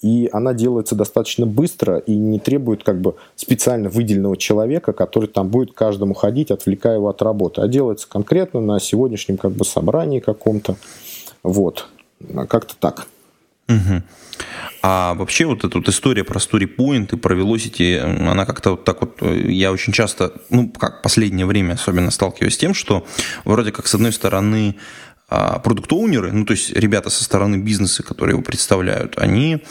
и 0.00 0.28
она 0.32 0.54
делается 0.54 0.94
достаточно 0.94 1.44
быстро 1.46 1.98
и 1.98 2.14
не 2.14 2.38
требует 2.38 2.84
как 2.84 3.00
бы 3.00 3.16
специально 3.34 3.88
выделенного 3.88 4.36
человека, 4.36 4.92
который 4.92 5.28
там 5.28 5.48
будет 5.48 5.72
каждому 5.72 6.14
ходить, 6.14 6.50
отвлекая 6.50 6.96
его 6.96 7.08
от 7.08 7.20
работы, 7.22 7.60
а 7.60 7.68
делается 7.68 8.08
конкретно 8.08 8.60
на 8.60 8.78
сегодняшнем 8.78 9.38
как 9.38 9.52
бы 9.52 9.64
собрании 9.64 10.20
каком-то. 10.20 10.76
Вот. 11.42 11.88
Как-то 12.48 12.74
так. 12.78 13.08
Угу. 13.68 14.02
А 14.82 15.14
вообще 15.14 15.44
вот 15.44 15.64
эта 15.64 15.78
вот 15.78 15.88
история 15.88 16.24
про 16.24 16.38
story 16.38 16.68
point 16.74 17.12
и 17.12 17.16
про 17.16 17.34
velocity, 17.34 17.98
она 17.98 18.46
как-то 18.46 18.70
вот 18.72 18.84
так 18.84 19.00
вот, 19.00 19.18
э, 19.20 19.50
я 19.50 19.72
очень 19.72 19.92
часто, 19.92 20.32
ну, 20.50 20.68
как 20.70 21.02
последнее 21.02 21.44
время 21.44 21.74
особенно 21.74 22.10
сталкиваюсь 22.10 22.54
с 22.54 22.58
тем, 22.58 22.72
что 22.72 23.04
вроде 23.44 23.72
как 23.72 23.88
с 23.88 23.94
одной 23.94 24.12
стороны 24.12 24.76
продукт-оунеры, 25.28 26.32
ну, 26.32 26.44
то 26.44 26.52
есть 26.52 26.72
ребята 26.72 27.10
со 27.10 27.22
стороны 27.22 27.56
бизнеса, 27.56 28.02
которые 28.02 28.34
его 28.34 28.42
представляют, 28.42 29.18
они 29.18 29.62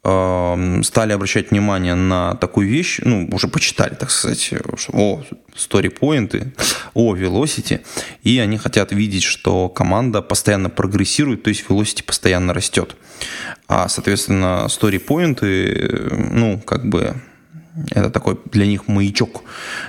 стали 0.00 1.12
обращать 1.12 1.50
внимание 1.50 1.94
на 1.94 2.34
такую 2.36 2.68
вещь, 2.68 3.00
ну, 3.04 3.28
уже 3.32 3.48
почитали, 3.48 3.94
так 3.94 4.10
сказать, 4.10 4.54
о, 4.92 5.22
story 5.54 5.92
о, 6.94 7.16
velocity, 7.16 7.80
и 8.22 8.38
они 8.38 8.58
хотят 8.58 8.92
видеть, 8.92 9.24
что 9.24 9.68
команда 9.68 10.22
постоянно 10.22 10.70
прогрессирует, 10.70 11.42
то 11.42 11.50
есть 11.50 11.64
velocity 11.68 12.04
постоянно 12.04 12.54
растет. 12.54 12.96
А, 13.66 13.88
соответственно, 13.88 14.66
story 14.68 15.02
ну, 16.30 16.60
как 16.60 16.88
бы 16.88 17.16
это 17.90 18.10
такой 18.10 18.38
для 18.50 18.66
них 18.66 18.88
маячок. 18.88 19.42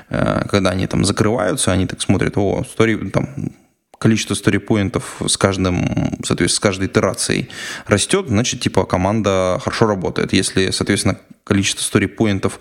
Э, 0.10 0.45
когда 0.49 0.71
они 0.71 0.88
там 0.88 1.05
закрываются, 1.05 1.71
они 1.71 1.86
так 1.86 2.01
смотрят, 2.01 2.38
о, 2.38 2.63
story, 2.63 3.10
там, 3.10 3.51
количество 3.99 4.33
сторипоинтов 4.33 5.21
с 5.27 5.38
каждым, 5.38 6.17
соответственно, 6.23 6.57
с 6.57 6.59
каждой 6.59 6.88
итерацией 6.88 7.49
растет, 7.85 8.27
значит, 8.29 8.62
типа, 8.62 8.85
команда 8.85 9.59
хорошо 9.62 9.85
работает. 9.85 10.33
Если, 10.33 10.71
соответственно, 10.71 11.19
количество 11.43 11.83
сторипоинтов 11.83 12.59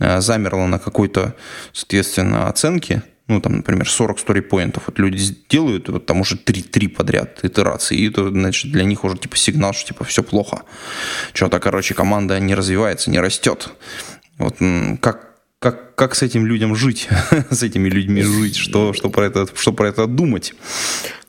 э, 0.00 0.20
замерло 0.20 0.66
на 0.66 0.78
какой-то, 0.78 1.34
соответственно, 1.72 2.48
оценке, 2.48 3.02
ну, 3.28 3.40
там, 3.40 3.58
например, 3.58 3.88
40 3.88 4.18
сторипоинтов, 4.18 4.84
вот 4.88 4.98
люди 4.98 5.36
делают, 5.48 5.88
вот 5.88 6.04
там 6.06 6.20
уже 6.20 6.36
3, 6.36 6.62
3 6.62 6.88
подряд 6.88 7.44
итерации, 7.44 7.96
и 7.96 8.10
это, 8.10 8.28
значит, 8.28 8.72
для 8.72 8.84
них 8.84 9.04
уже, 9.04 9.16
типа, 9.16 9.36
сигнал, 9.36 9.72
что, 9.72 9.88
типа, 9.88 10.04
все 10.04 10.22
плохо. 10.24 10.62
Что-то, 11.32 11.60
короче, 11.60 11.94
команда 11.94 12.40
не 12.40 12.54
развивается, 12.56 13.10
не 13.10 13.20
растет. 13.20 13.70
Вот 14.38 14.56
как, 15.00 15.31
как, 15.62 15.94
как 15.94 16.14
с 16.16 16.22
этим 16.22 16.44
людям 16.44 16.74
жить, 16.74 17.08
с 17.50 17.62
этими 17.62 17.88
людьми 17.88 18.22
жить, 18.22 18.56
что, 18.56 18.92
что, 18.92 19.08
про 19.08 19.26
это, 19.26 19.46
что 19.54 19.72
про 19.72 19.88
это 19.88 20.06
думать. 20.06 20.54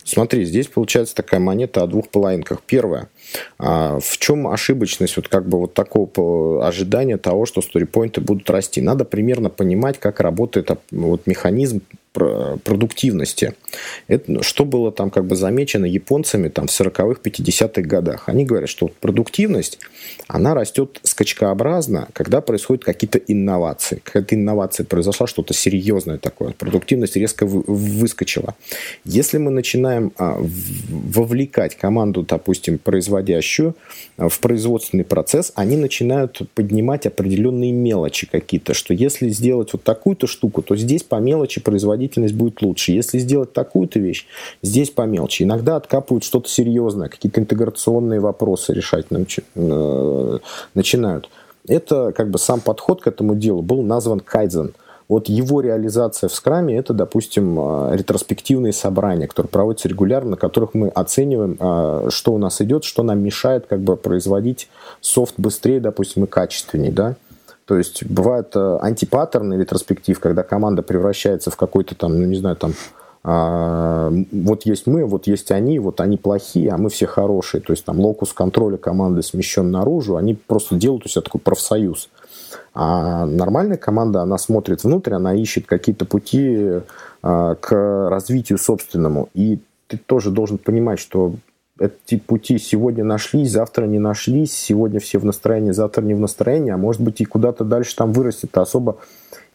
Смотри, 0.04 0.44
здесь 0.44 0.68
получается 0.68 1.16
такая 1.16 1.40
монета 1.40 1.84
о 1.84 1.88
двух 1.88 2.10
половинках. 2.10 2.62
Первое. 2.66 3.10
А 3.58 4.00
в 4.00 4.18
чем 4.18 4.48
ошибочность 4.48 5.16
вот 5.16 5.28
как 5.30 5.48
бы 5.48 5.60
вот 5.60 5.74
такого 5.74 6.68
ожидания 6.68 7.18
того, 7.18 7.46
что 7.46 7.62
сторипоинты 7.62 8.20
будут 8.20 8.50
расти? 8.50 8.82
Надо 8.82 9.06
примерно 9.06 9.50
понимать, 9.50 10.00
как 10.00 10.20
работает 10.20 10.70
вот 10.92 11.26
механизм 11.26 11.82
продуктивности. 12.14 13.56
Это, 14.08 14.44
что 14.44 14.66
было 14.66 14.92
там 14.92 15.10
как 15.10 15.26
бы 15.26 15.36
замечено 15.36 15.86
японцами 15.86 16.48
там 16.48 16.68
в 16.68 16.70
40-х, 16.70 17.20
50-х 17.24 17.82
годах? 17.82 18.30
Они 18.30 18.46
говорят, 18.46 18.70
что 18.70 18.88
продуктивность, 19.02 19.80
она 20.28 20.54
растет 20.54 21.00
скачкообразно, 21.04 22.08
когда 22.14 22.42
происходят 22.42 22.84
какие-то 22.84 23.18
инновации. 23.18 24.00
Какая-то 24.04 24.36
инновация 24.36 24.86
произошла, 24.86 25.28
что-то 25.28 25.54
серьезное 25.54 26.18
такое. 26.18 26.52
Продуктивность 26.52 27.16
резко 27.16 27.46
выскочила. 27.46 28.56
Если 29.06 29.38
мы 29.38 29.52
начинаем 29.52 30.12
а, 30.18 30.38
вовлекать 30.90 31.76
команду, 31.76 32.24
допустим, 32.24 32.78
производящую 32.78 33.76
а, 34.18 34.30
в 34.30 34.40
производственный 34.40 35.04
процесс, 35.04 35.52
они 35.56 35.78
начинают 35.78 36.42
поднимать 36.54 37.06
определенные 37.08 37.72
мелочи 37.72 38.28
какие-то, 38.28 38.74
что 38.74 38.94
если 38.94 39.30
сделать 39.30 39.74
вот 39.74 39.84
такую-то 39.84 40.28
штуку, 40.28 40.62
то 40.62 40.76
здесь 40.76 41.04
по 41.04 41.16
мелочи 41.16 41.60
производить 41.62 42.03
производительность 42.04 42.36
будет 42.36 42.62
лучше. 42.62 42.92
Если 42.92 43.20
сделать 43.20 43.54
такую-то 43.54 44.00
вещь, 44.00 44.28
здесь 44.62 44.90
помелче. 44.90 45.44
Иногда 45.44 45.76
откапывают 45.76 46.24
что-то 46.24 46.50
серьезное, 46.50 47.10
какие-то 47.10 47.42
интеграционные 47.42 48.20
вопросы 48.20 48.74
решать 48.74 49.06
э, 49.10 50.40
начинают. 50.74 51.30
Это 51.68 52.12
как 52.12 52.30
бы 52.30 52.38
сам 52.38 52.60
подход 52.60 53.02
к 53.02 53.08
этому 53.08 53.36
делу 53.36 53.62
был 53.62 53.82
назван 53.84 54.20
кайдзен. 54.20 54.74
Вот 55.10 55.30
его 55.30 55.62
реализация 55.62 56.30
в 56.30 56.34
скраме 56.34 56.78
это, 56.78 56.94
допустим, 56.94 57.58
э, 57.60 57.96
ретроспективные 57.96 58.74
собрания, 58.74 59.28
которые 59.28 59.50
проводятся 59.50 59.90
регулярно, 59.90 60.32
на 60.32 60.38
которых 60.38 60.74
мы 60.74 60.90
оцениваем, 60.90 61.58
э, 61.60 62.10
что 62.10 62.34
у 62.34 62.38
нас 62.38 62.62
идет, 62.62 62.84
что 62.84 63.04
нам 63.04 63.20
мешает 63.20 63.66
как 63.68 63.80
бы 63.80 63.96
производить 63.96 64.70
софт 65.02 65.36
быстрее, 65.38 65.80
допустим, 65.80 66.24
и 66.24 66.28
качественнее, 66.28 66.92
да. 66.92 67.16
То 67.66 67.78
есть 67.78 68.06
бывает 68.06 68.56
э, 68.56 68.78
антипаттерн 68.82 69.54
ретроспектив, 69.60 70.20
когда 70.20 70.44
команда 70.44 70.82
превращается 70.82 71.50
в 71.50 71.56
какой-то 71.56 71.96
там, 71.96 72.20
ну 72.20 72.26
не 72.26 72.36
знаю, 72.36 72.56
там 72.56 72.74
а, 73.26 74.12
вот 74.32 74.66
есть 74.66 74.86
мы, 74.86 75.06
вот 75.06 75.28
есть 75.28 75.52
они, 75.52 75.80
вот 75.80 76.02
они 76.02 76.18
плохие, 76.18 76.72
а 76.72 76.78
мы 76.78 76.90
все 76.90 77.06
хорошие. 77.06 77.62
То 77.62 77.72
есть 77.72 77.86
там 77.86 78.00
локус 78.00 78.34
контроля 78.34 78.78
команды 78.78 79.24
смещен 79.24 79.72
наружу, 79.72 80.18
они 80.18 80.34
просто 80.34 80.76
делают 80.76 81.06
у 81.06 81.10
себя 81.10 81.22
такой 81.22 81.40
профсоюз. 81.40 82.10
А 82.74 83.26
нормальная 83.26 83.78
команда, 83.78 84.22
она 84.22 84.38
смотрит 84.38 84.84
внутрь, 84.84 85.14
она 85.14 85.34
ищет 85.34 85.66
какие-то 85.66 86.06
пути 86.06 86.82
а, 87.22 87.56
к 87.56 88.10
развитию 88.10 88.58
собственному. 88.58 89.30
И 89.34 89.60
ты 89.88 89.98
тоже 89.98 90.30
должен 90.30 90.58
понимать, 90.58 91.00
что 91.00 91.36
эти 91.80 92.18
пути 92.20 92.60
сегодня 92.60 93.04
нашлись, 93.04 93.52
завтра 93.52 93.86
не 93.86 94.00
нашлись, 94.00 94.54
сегодня 94.54 95.00
все 95.00 95.18
в 95.18 95.26
настроении, 95.26 95.72
завтра 95.72 96.04
не 96.04 96.14
в 96.14 96.20
настроении, 96.20 96.72
а 96.72 96.78
может 96.78 97.02
быть 97.02 97.22
и 97.22 97.26
куда-то 97.26 97.64
дальше 97.64 97.96
там 97.96 98.14
вырастет, 98.14 98.56
особо 98.58 98.98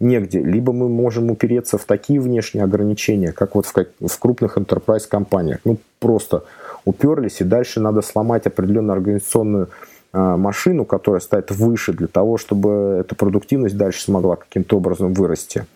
негде. 0.00 0.40
Либо 0.40 0.72
мы 0.72 0.88
можем 0.88 1.30
упереться 1.30 1.78
в 1.78 1.84
такие 1.84 2.20
внешние 2.20 2.64
ограничения, 2.64 3.32
как 3.32 3.54
вот 3.54 3.66
в, 3.66 3.72
в 3.74 4.18
крупных 4.18 4.58
enterprise 4.58 5.06
компаниях. 5.08 5.60
Ну, 5.64 5.78
просто 6.00 6.44
уперлись, 6.84 7.40
и 7.40 7.44
дальше 7.44 7.80
надо 7.80 8.02
сломать 8.02 8.46
определенную 8.46 8.94
организационную 8.94 9.68
э, 10.12 10.18
машину, 10.18 10.84
которая 10.84 11.20
стоит 11.20 11.50
выше 11.52 11.92
для 11.92 12.08
того, 12.08 12.36
чтобы 12.36 12.98
эта 13.00 13.14
продуктивность 13.14 13.76
дальше 13.76 14.02
смогла 14.02 14.36
каким-то 14.36 14.76
образом 14.76 15.14
вырасти. 15.14 15.66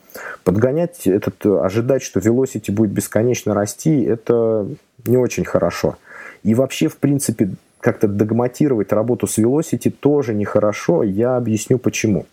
Подгонять 0.43 1.07
этот, 1.07 1.47
ожидать, 1.47 2.03
что 2.03 2.21
velocity 2.21 2.73
будет 2.73 2.91
бесконечно 2.91 3.55
расти, 3.55 4.03
это 4.03 4.67
не 5.07 5.17
очень 5.17 5.45
хорошо. 5.45 5.97
И 6.45 6.55
вообще, 6.55 6.89
в 6.89 6.97
принципе, 6.97 7.51
как-то 7.81 8.09
догматировать 8.09 8.93
работу 8.93 9.27
с 9.27 9.39
Velocity 9.39 9.91
тоже 9.91 10.35
нехорошо. 10.35 11.03
Я 11.03 11.37
объясню 11.37 11.79
почему. 11.79 12.27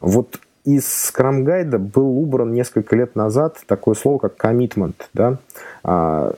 Вот 0.00 0.40
из 0.64 0.84
Scrum 0.84 1.44
Guide 1.44 1.78
был 1.78 2.18
убран 2.18 2.52
несколько 2.52 2.96
лет 2.96 3.16
назад 3.16 3.58
такое 3.66 3.94
слово, 3.94 4.18
как 4.18 4.44
commitment, 4.44 4.94
да, 5.14 5.38
а, 5.82 6.34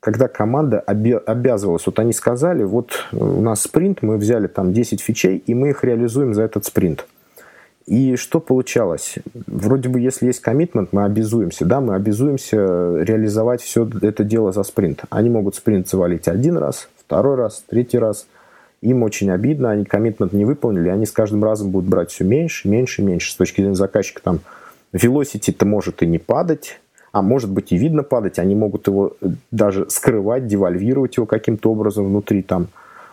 когда 0.00 0.28
команда 0.28 0.78
обязывалась, 0.80 1.84
вот 1.86 1.98
они 1.98 2.12
сказали, 2.12 2.62
вот 2.62 3.06
у 3.12 3.40
нас 3.42 3.62
спринт, 3.62 4.00
мы 4.02 4.16
взяли 4.16 4.46
там 4.46 4.72
10 4.72 5.00
фичей, 5.00 5.38
и 5.38 5.54
мы 5.54 5.70
их 5.70 5.82
реализуем 5.84 6.34
за 6.34 6.42
этот 6.42 6.64
спринт. 6.64 7.06
И 7.88 8.16
что 8.16 8.38
получалось? 8.38 9.14
Вроде 9.46 9.88
бы, 9.88 9.98
если 9.98 10.26
есть 10.26 10.40
коммитмент, 10.40 10.92
мы 10.92 11.04
обязуемся, 11.04 11.64
да, 11.64 11.80
мы 11.80 11.94
обязуемся 11.94 12.56
реализовать 12.98 13.62
все 13.62 13.88
это 14.02 14.24
дело 14.24 14.52
за 14.52 14.62
спринт. 14.62 15.04
Они 15.08 15.30
могут 15.30 15.54
спринт 15.54 15.88
завалить 15.88 16.28
один 16.28 16.58
раз, 16.58 16.90
второй 16.98 17.36
раз, 17.36 17.64
третий 17.66 17.98
раз. 17.98 18.26
Им 18.82 19.02
очень 19.02 19.30
обидно, 19.30 19.70
они 19.70 19.86
коммитмент 19.86 20.34
не 20.34 20.44
выполнили, 20.44 20.90
они 20.90 21.06
с 21.06 21.12
каждым 21.12 21.42
разом 21.42 21.70
будут 21.70 21.88
брать 21.88 22.10
все 22.10 22.24
меньше, 22.24 22.68
меньше, 22.68 23.00
меньше. 23.00 23.32
С 23.32 23.36
точки 23.36 23.62
зрения 23.62 23.74
заказчика 23.74 24.20
там 24.22 24.40
velocity-то 24.92 25.64
может 25.64 26.02
и 26.02 26.06
не 26.06 26.18
падать, 26.18 26.80
а 27.12 27.22
может 27.22 27.50
быть 27.50 27.72
и 27.72 27.78
видно 27.78 28.02
падать, 28.02 28.38
они 28.38 28.54
могут 28.54 28.86
его 28.86 29.16
даже 29.50 29.88
скрывать, 29.88 30.46
девальвировать 30.46 31.16
его 31.16 31.24
каким-то 31.24 31.72
образом 31.72 32.04
внутри 32.04 32.42
там. 32.42 32.68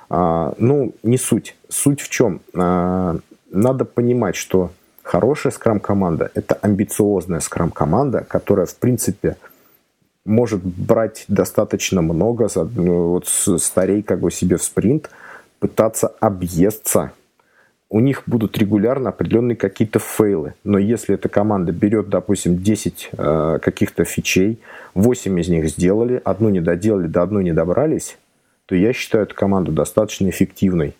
А, 0.09 0.53
ну, 0.57 0.93
не 1.01 1.17
суть. 1.17 1.55
Суть 1.69 2.01
в 2.01 2.09
чем? 2.09 2.41
А, 2.53 3.17
надо 3.49 3.85
понимать, 3.85 4.35
что 4.35 4.71
хорошая 5.03 5.51
скрам-команда– 5.51 6.31
это 6.33 6.55
амбициозная 6.55 7.39
скрам-команда, 7.39 8.25
которая, 8.27 8.65
в 8.65 8.75
принципе, 8.75 9.37
может 10.25 10.61
брать 10.63 11.25
достаточно 11.27 12.01
много, 12.01 12.47
ну, 12.55 13.09
вот 13.09 13.27
старей 13.27 14.01
как 14.01 14.19
бы 14.19 14.31
себе 14.31 14.57
в 14.57 14.63
спринт, 14.63 15.09
пытаться 15.59 16.07
объесться. 16.19 17.11
У 17.89 17.99
них 17.99 18.23
будут 18.25 18.57
регулярно 18.57 19.09
определенные 19.09 19.55
какие-то 19.55 19.99
фейлы. 19.99 20.55
Но 20.63 20.79
если 20.79 21.15
эта 21.15 21.29
команда 21.29 21.71
берет, 21.71 22.09
допустим, 22.09 22.57
10 22.57 23.09
э, 23.11 23.59
каких-то 23.61 24.03
фичей, 24.05 24.59
8 24.95 25.39
из 25.39 25.49
них 25.49 25.69
сделали, 25.69 26.19
одну 26.25 26.49
не 26.49 26.61
доделали, 26.61 27.07
до 27.07 27.21
одной 27.21 27.43
не 27.43 27.53
добрались, 27.53 28.17
то 28.65 28.75
я 28.75 28.91
считаю 28.91 29.25
эту 29.25 29.35
команду 29.35 29.71
достаточно 29.71 30.27
эффективной. 30.27 30.95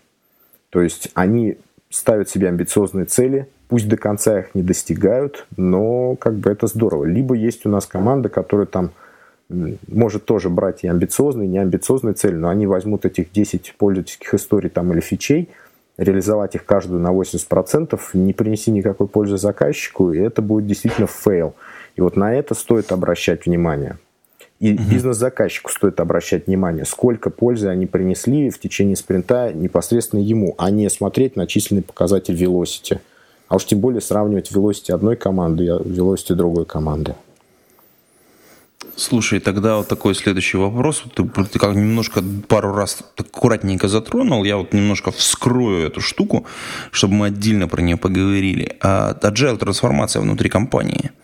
То 0.70 0.82
есть 0.82 1.10
они 1.16 1.58
ставят 1.96 2.30
себе 2.30 2.50
амбициозные 2.50 3.06
цели, 3.06 3.48
пусть 3.70 3.88
до 3.88 3.96
конца 3.96 4.40
их 4.40 4.54
не 4.54 4.62
достигают, 4.62 5.48
но 5.56 6.16
как 6.16 6.36
бы 6.36 6.50
это 6.50 6.68
здорово. 6.68 7.06
Либо 7.06 7.36
есть 7.36 7.66
у 7.66 7.70
нас 7.70 7.86
команда, 7.86 8.28
которая 8.28 8.68
там 8.68 8.92
может 9.50 10.26
тоже 10.26 10.50
брать 10.50 10.84
и 10.84 10.88
амбициозные, 10.88 11.48
и 11.48 11.52
неамбициозные 11.52 12.14
цели, 12.14 12.36
но 12.36 12.50
они 12.50 12.68
возьмут 12.68 13.06
этих 13.06 13.32
10 13.32 13.76
пользовательских 13.78 14.34
историй 14.34 14.70
там 14.70 14.92
или 14.92 15.00
фичей, 15.00 15.50
реализовать 15.98 16.56
их 16.56 16.66
каждую 16.66 17.00
на 17.00 17.14
80%, 17.14 18.00
не 18.14 18.34
принеси 18.34 18.72
никакой 18.72 19.08
пользы 19.08 19.38
заказчику, 19.38 20.12
и 20.12 20.20
это 20.20 20.42
будет 20.42 20.68
действительно 20.68 21.08
фейл. 21.08 21.56
И 21.96 22.02
вот 22.02 22.18
на 22.18 22.34
это 22.34 22.56
стоит 22.56 22.92
обращать 22.92 23.46
внимание. 23.46 23.98
И 24.60 24.74
угу. 24.74 24.84
бизнес-заказчику 24.84 25.70
стоит 25.70 26.00
обращать 26.00 26.48
внимание, 26.48 26.86
сколько 26.86 27.30
пользы 27.30 27.68
они 27.68 27.86
принесли 27.86 28.50
в 28.50 28.60
течение 28.60 28.96
спринта 28.96 29.52
непосредственно 29.54 30.22
ему, 30.22 30.56
а 30.58 30.72
не 30.72 30.90
смотреть 30.90 31.36
на 31.36 31.46
численный 31.46 31.84
показатель 31.84 32.36
velocity. 32.36 33.00
А 33.48 33.58
уж 33.58 33.66
тем 33.66 33.80
более 33.80 34.02
сравнивать 34.02 34.52
velocity 34.52 34.94
одной 34.94 35.18
команды 35.18 35.66
и 35.66 35.68
velocity 35.70 36.34
другой 36.36 36.66
команды. 36.66 37.16
Слушай, 38.96 39.42
тогда 39.42 39.76
вот 39.76 39.90
такой 39.90 40.16
следующий 40.16 40.58
вопрос. 40.58 41.04
Ты, 41.14 41.26
ты 41.26 41.60
как 41.60 41.76
немножко 41.76 42.24
пару 42.48 42.74
раз 42.74 43.00
аккуратненько 43.18 43.90
затронул. 43.90 44.46
Я 44.46 44.56
вот 44.56 44.72
немножко 44.74 45.12
вскрою 45.12 45.86
эту 45.86 46.00
штуку, 46.00 46.46
чтобы 46.92 47.16
мы 47.16 47.28
отдельно 47.28 47.68
про 47.68 47.82
нее 47.82 47.98
поговорили. 47.98 48.78
А, 48.82 49.18
agile 49.22 49.58
трансформация 49.58 50.22
внутри 50.22 50.50
компании– 50.50 51.12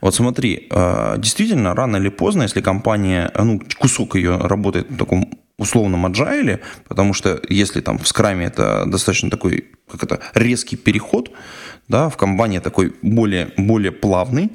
вот 0.00 0.14
смотри, 0.14 0.68
э, 0.70 1.14
действительно, 1.18 1.74
рано 1.74 1.96
или 1.96 2.08
поздно, 2.08 2.42
если 2.42 2.60
компания, 2.60 3.30
ну, 3.38 3.60
кусок 3.78 4.14
ее 4.14 4.36
работает 4.36 4.90
в 4.90 4.96
таком 4.96 5.30
условном 5.58 6.06
agile, 6.06 6.60
потому 6.88 7.12
что 7.14 7.40
если 7.48 7.80
там 7.80 7.98
в 7.98 8.08
скраме 8.08 8.46
это 8.46 8.84
достаточно 8.86 9.30
такой, 9.30 9.64
как 9.90 10.02
это, 10.02 10.20
резкий 10.34 10.76
переход, 10.76 11.30
да, 11.90 12.08
в 12.08 12.16
компании 12.16 12.60
такой 12.60 12.92
более, 13.02 13.52
более 13.56 13.90
плавный, 13.90 14.50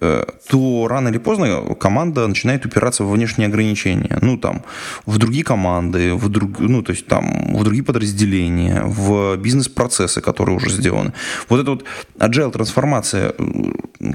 э, 0.00 0.24
то 0.48 0.88
рано 0.88 1.08
или 1.08 1.18
поздно 1.18 1.74
команда 1.74 2.26
начинает 2.26 2.64
упираться 2.64 3.04
в 3.04 3.10
внешние 3.10 3.48
ограничения. 3.48 4.18
Ну, 4.22 4.38
там, 4.38 4.62
в 5.04 5.18
другие 5.18 5.44
команды, 5.44 6.14
в, 6.14 6.28
друг, 6.30 6.58
ну, 6.58 6.82
то 6.82 6.92
есть, 6.92 7.06
там, 7.06 7.54
в 7.54 7.64
другие 7.64 7.84
подразделения, 7.84 8.82
в 8.84 9.36
бизнес-процессы, 9.36 10.22
которые 10.22 10.56
уже 10.56 10.70
сделаны. 10.70 11.12
Вот 11.50 11.60
эта 11.60 11.70
вот 11.70 11.84
agile 12.18 12.50
трансформация, 12.50 13.34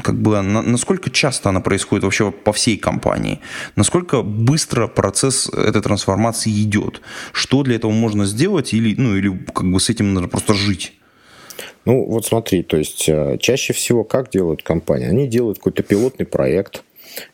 как 0.03 0.15
бы, 0.15 0.41
насколько 0.41 1.11
часто 1.11 1.49
она 1.49 1.59
происходит 1.59 2.03
вообще 2.03 2.31
по 2.31 2.51
всей 2.51 2.77
компании? 2.77 3.39
Насколько 3.75 4.23
быстро 4.23 4.87
процесс 4.87 5.49
этой 5.49 5.81
трансформации 5.83 6.51
идет? 6.63 7.01
Что 7.31 7.61
для 7.61 7.75
этого 7.75 7.91
можно 7.91 8.25
сделать 8.25 8.73
или, 8.73 8.95
ну, 8.99 9.15
или 9.15 9.29
как 9.53 9.71
бы 9.71 9.79
с 9.79 9.91
этим 9.91 10.15
надо 10.15 10.27
просто 10.27 10.55
жить? 10.55 10.93
Ну, 11.85 12.05
вот 12.05 12.25
смотри, 12.25 12.63
то 12.63 12.77
есть 12.77 13.07
э, 13.07 13.37
чаще 13.39 13.73
всего 13.73 14.03
как 14.03 14.29
делают 14.31 14.63
компании? 14.63 15.07
Они 15.07 15.27
делают 15.27 15.59
какой-то 15.59 15.83
пилотный 15.83 16.25
проект. 16.25 16.83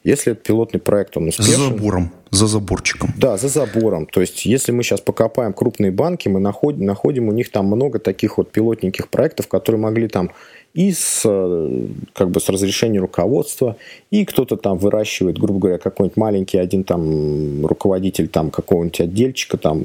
Если 0.03 0.33
этот 0.33 0.43
пилотный 0.43 0.79
проект, 0.79 1.17
он 1.17 1.29
успешен... 1.29 1.53
За 1.53 1.69
забором, 1.69 2.11
за 2.29 2.47
заборчиком. 2.47 3.13
Да, 3.17 3.37
за 3.37 3.47
забором. 3.47 4.05
То 4.05 4.21
есть 4.21 4.45
если 4.45 4.71
мы 4.71 4.83
сейчас 4.83 5.01
покопаем 5.01 5.53
крупные 5.53 5.91
банки, 5.91 6.27
мы 6.27 6.39
находим, 6.39 6.85
находим 6.85 7.29
у 7.29 7.31
них 7.31 7.51
там 7.51 7.65
много 7.65 7.99
таких 7.99 8.37
вот 8.37 8.51
пилотненьких 8.51 9.09
проектов, 9.09 9.47
которые 9.47 9.81
могли 9.81 10.07
там 10.07 10.31
и 10.73 10.93
с, 10.93 11.23
э, 11.25 11.87
как 12.13 12.29
бы 12.29 12.39
с 12.39 12.47
разрешения 12.47 12.99
руководства, 12.99 13.75
и 14.09 14.25
кто-то 14.25 14.55
там 14.55 14.77
выращивает, 14.77 15.37
грубо 15.37 15.59
говоря, 15.59 15.77
какой-нибудь 15.77 16.17
маленький 16.17 16.57
один 16.57 16.83
там 16.83 17.65
руководитель 17.65 18.29
там 18.29 18.51
какого-нибудь 18.51 19.01
отдельчика, 19.01 19.57
там 19.57 19.83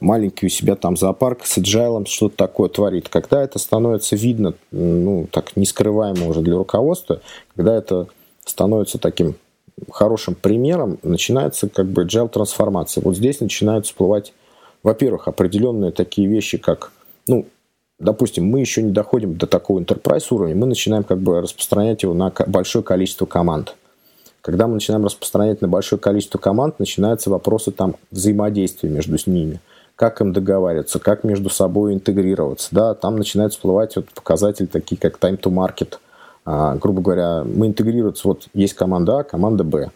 маленький 0.00 0.46
у 0.46 0.48
себя 0.50 0.74
там 0.74 0.96
зоопарк 0.96 1.46
с 1.46 1.56
agile, 1.58 2.06
что-то 2.06 2.36
такое 2.36 2.68
творит. 2.68 3.08
Когда 3.08 3.42
это 3.42 3.58
становится 3.58 4.16
видно, 4.16 4.54
ну, 4.70 5.26
так 5.30 5.56
не 5.56 5.64
скрываемо 5.64 6.28
уже 6.28 6.42
для 6.42 6.56
руководства, 6.56 7.20
когда 7.56 7.74
это 7.76 8.08
становится 8.44 8.98
таким 8.98 9.34
хорошим 9.90 10.34
примером, 10.34 10.98
начинается 11.02 11.68
как 11.68 11.86
бы 11.86 12.04
agile 12.04 12.28
трансформация. 12.28 13.02
Вот 13.02 13.16
здесь 13.16 13.40
начинают 13.40 13.86
всплывать, 13.86 14.34
во-первых, 14.82 15.28
определенные 15.28 15.92
такие 15.92 16.28
вещи, 16.28 16.58
как 16.58 16.92
ну, 17.26 17.46
допустим, 17.98 18.46
мы 18.46 18.60
еще 18.60 18.82
не 18.82 18.92
доходим 18.92 19.36
до 19.36 19.46
такого 19.46 19.80
enterprise 19.80 20.26
уровня, 20.30 20.54
мы 20.54 20.66
начинаем 20.66 21.04
как 21.04 21.18
бы 21.18 21.40
распространять 21.40 22.02
его 22.02 22.14
на 22.14 22.32
большое 22.46 22.84
количество 22.84 23.26
команд. 23.26 23.74
Когда 24.40 24.66
мы 24.66 24.74
начинаем 24.74 25.04
распространять 25.04 25.60
на 25.60 25.68
большое 25.68 26.00
количество 26.00 26.38
команд, 26.38 26.78
начинаются 26.78 27.28
вопросы 27.28 27.70
там 27.70 27.96
взаимодействия 28.10 28.88
между 28.88 29.16
ними. 29.26 29.60
Как 29.96 30.20
им 30.20 30.32
договариваться, 30.32 31.00
как 31.00 31.24
между 31.24 31.50
собой 31.50 31.92
интегрироваться. 31.92 32.68
Да, 32.70 32.94
там 32.94 33.16
начинают 33.16 33.52
всплывать 33.52 33.96
вот 33.96 34.06
показатели 34.10 34.66
такие, 34.66 34.96
как 34.96 35.18
time 35.18 35.40
to 35.40 35.52
market. 35.52 35.98
А, 36.44 36.76
грубо 36.76 37.02
говоря, 37.02 37.42
мы 37.44 37.66
интегрируются, 37.66 38.28
вот 38.28 38.46
есть 38.54 38.74
команда 38.74 39.18
А, 39.18 39.24
команда 39.24 39.64
Б 39.64 39.90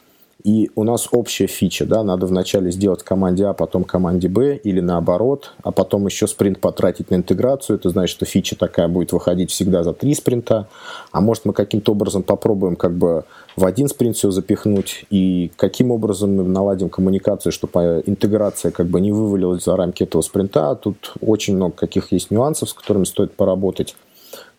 и 0.44 0.70
у 0.74 0.84
нас 0.84 1.08
общая 1.12 1.46
фича, 1.46 1.86
да, 1.86 2.02
надо 2.02 2.26
вначале 2.26 2.70
сделать 2.70 3.02
команде 3.02 3.46
А, 3.46 3.52
потом 3.52 3.84
команде 3.84 4.28
Б, 4.28 4.56
или 4.56 4.80
наоборот, 4.80 5.52
а 5.62 5.70
потом 5.70 6.06
еще 6.06 6.26
спринт 6.26 6.58
потратить 6.60 7.10
на 7.10 7.16
интеграцию, 7.16 7.76
это 7.76 7.90
значит, 7.90 8.16
что 8.16 8.24
фича 8.24 8.56
такая 8.56 8.88
будет 8.88 9.12
выходить 9.12 9.50
всегда 9.50 9.84
за 9.84 9.92
три 9.92 10.14
спринта, 10.14 10.68
а 11.12 11.20
может 11.20 11.44
мы 11.44 11.52
каким-то 11.52 11.92
образом 11.92 12.22
попробуем 12.22 12.76
как 12.76 12.92
бы 12.92 13.24
в 13.56 13.64
один 13.64 13.88
спринт 13.88 14.16
все 14.16 14.30
запихнуть, 14.30 15.04
и 15.10 15.52
каким 15.56 15.90
образом 15.90 16.36
мы 16.36 16.44
наладим 16.44 16.88
коммуникацию, 16.88 17.52
чтобы 17.52 18.02
интеграция 18.06 18.72
как 18.72 18.86
бы 18.86 19.00
не 19.00 19.12
вывалилась 19.12 19.64
за 19.64 19.76
рамки 19.76 20.02
этого 20.02 20.22
спринта, 20.22 20.74
тут 20.74 21.14
очень 21.20 21.54
много 21.56 21.74
каких 21.74 22.12
есть 22.12 22.30
нюансов, 22.30 22.70
с 22.70 22.74
которыми 22.74 23.04
стоит 23.04 23.32
поработать. 23.32 23.94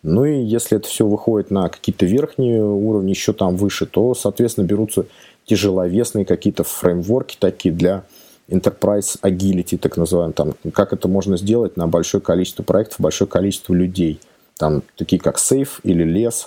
Ну 0.02 0.26
и 0.26 0.38
если 0.38 0.76
это 0.76 0.86
все 0.86 1.06
выходит 1.06 1.50
на 1.50 1.68
какие-то 1.70 2.04
верхние 2.04 2.62
уровни, 2.62 3.10
еще 3.10 3.32
там 3.32 3.56
выше, 3.56 3.86
то, 3.86 4.14
соответственно, 4.14 4.66
берутся 4.66 5.06
тяжеловесные 5.46 6.24
какие-то 6.24 6.64
фреймворки 6.64 7.36
такие 7.38 7.74
для 7.74 8.04
enterprise 8.48 9.18
agility, 9.22 9.78
так 9.78 9.96
называемый, 9.96 10.34
там, 10.34 10.54
как 10.72 10.92
это 10.92 11.08
можно 11.08 11.36
сделать 11.36 11.76
на 11.76 11.86
большое 11.86 12.22
количество 12.22 12.62
проектов, 12.62 13.00
большое 13.00 13.28
количество 13.28 13.72
людей. 13.74 14.20
Там 14.56 14.82
такие 14.96 15.20
как 15.20 15.36
Safe 15.36 15.70
или 15.82 16.04
Less. 16.06 16.46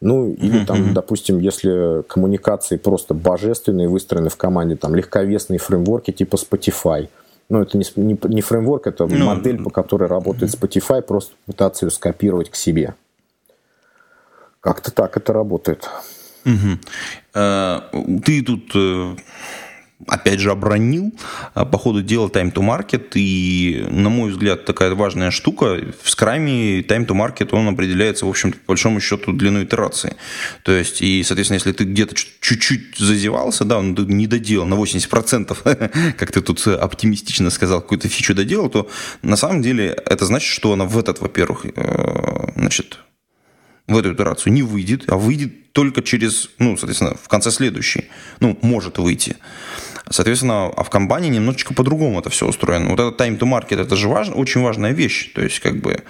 Ну, 0.00 0.32
или 0.32 0.64
там, 0.64 0.94
допустим, 0.94 1.40
если 1.40 2.02
коммуникации 2.02 2.76
просто 2.76 3.14
божественные, 3.14 3.88
выстроены 3.88 4.28
в 4.28 4.36
команде, 4.36 4.76
там 4.76 4.94
легковесные 4.94 5.58
фреймворки 5.58 6.12
типа 6.12 6.36
Spotify. 6.36 7.08
Ну, 7.48 7.62
это 7.62 7.76
не, 7.76 7.84
не, 7.96 8.18
не 8.22 8.40
фреймворк, 8.40 8.86
это 8.86 9.06
ну, 9.06 9.24
модель, 9.24 9.60
по 9.60 9.70
которой 9.70 10.06
работает 10.06 10.54
Spotify, 10.54 11.02
просто 11.02 11.32
пытаться 11.46 11.86
ее 11.86 11.90
скопировать 11.90 12.50
к 12.50 12.54
себе. 12.54 12.94
Как-то 14.60 14.92
так 14.92 15.16
это 15.16 15.32
работает. 15.32 15.88
Угу. 16.48 18.20
Ты 18.24 18.42
тут 18.42 18.72
э, 18.74 19.16
опять 20.06 20.40
же, 20.40 20.50
обронил 20.50 21.12
а, 21.54 21.64
по 21.64 21.78
ходу 21.78 22.02
дела 22.02 22.28
time 22.28 22.52
to 22.52 22.62
market, 22.62 23.10
и, 23.14 23.84
на 23.90 24.08
мой 24.08 24.30
взгляд, 24.30 24.64
такая 24.64 24.94
важная 24.94 25.30
штука, 25.30 25.80
в 26.02 26.10
скраме 26.10 26.80
time 26.80 27.06
to 27.06 27.14
market, 27.14 27.48
он 27.52 27.68
определяется, 27.68 28.26
в 28.26 28.28
общем 28.28 28.52
по 28.52 28.58
большому 28.68 29.00
счету, 29.00 29.32
длиной 29.32 29.64
итерации. 29.64 30.16
То 30.62 30.72
есть, 30.72 31.02
и, 31.02 31.22
соответственно, 31.22 31.56
если 31.56 31.72
ты 31.72 31.84
где-то 31.84 32.14
чуть-чуть 32.14 32.96
зазевался, 32.96 33.64
да, 33.64 33.78
он 33.78 33.94
не 33.94 34.26
доделал 34.26 34.66
на 34.66 34.74
80%, 34.74 36.12
как 36.18 36.32
ты 36.32 36.40
тут 36.40 36.66
оптимистично 36.66 37.50
сказал, 37.50 37.80
какую-то 37.80 38.08
фичу 38.08 38.34
доделал, 38.34 38.70
то 38.70 38.88
на 39.22 39.36
самом 39.36 39.62
деле 39.62 39.88
это 40.06 40.24
значит, 40.26 40.48
что 40.48 40.72
она 40.72 40.84
в 40.84 40.96
этот, 40.98 41.20
во-первых, 41.20 41.66
э, 41.74 42.52
значит, 42.56 42.98
в 43.88 43.98
эту 43.98 44.12
итерацию 44.12 44.52
не 44.52 44.62
выйдет, 44.62 45.04
а 45.08 45.16
выйдет 45.16 45.72
только 45.72 46.02
через, 46.02 46.50
ну, 46.58 46.76
соответственно, 46.76 47.14
в 47.20 47.28
конце 47.28 47.50
следующей. 47.50 48.04
Ну, 48.40 48.56
может 48.62 48.98
выйти. 48.98 49.36
Соответственно, 50.10 50.66
а 50.66 50.82
в 50.84 50.90
компании 50.90 51.30
немножечко 51.30 51.74
по-другому 51.74 52.20
это 52.20 52.30
все 52.30 52.46
устроено. 52.46 52.90
Вот 52.90 53.00
это 53.00 53.24
time 53.24 53.38
to 53.38 53.46
market, 53.46 53.80
это 53.80 53.96
же 53.96 54.08
важно, 54.08 54.36
очень 54.36 54.62
важная 54.62 54.92
вещь. 54.92 55.32
То 55.34 55.42
есть, 55.42 55.60
как 55.60 55.76
бы, 55.76 56.02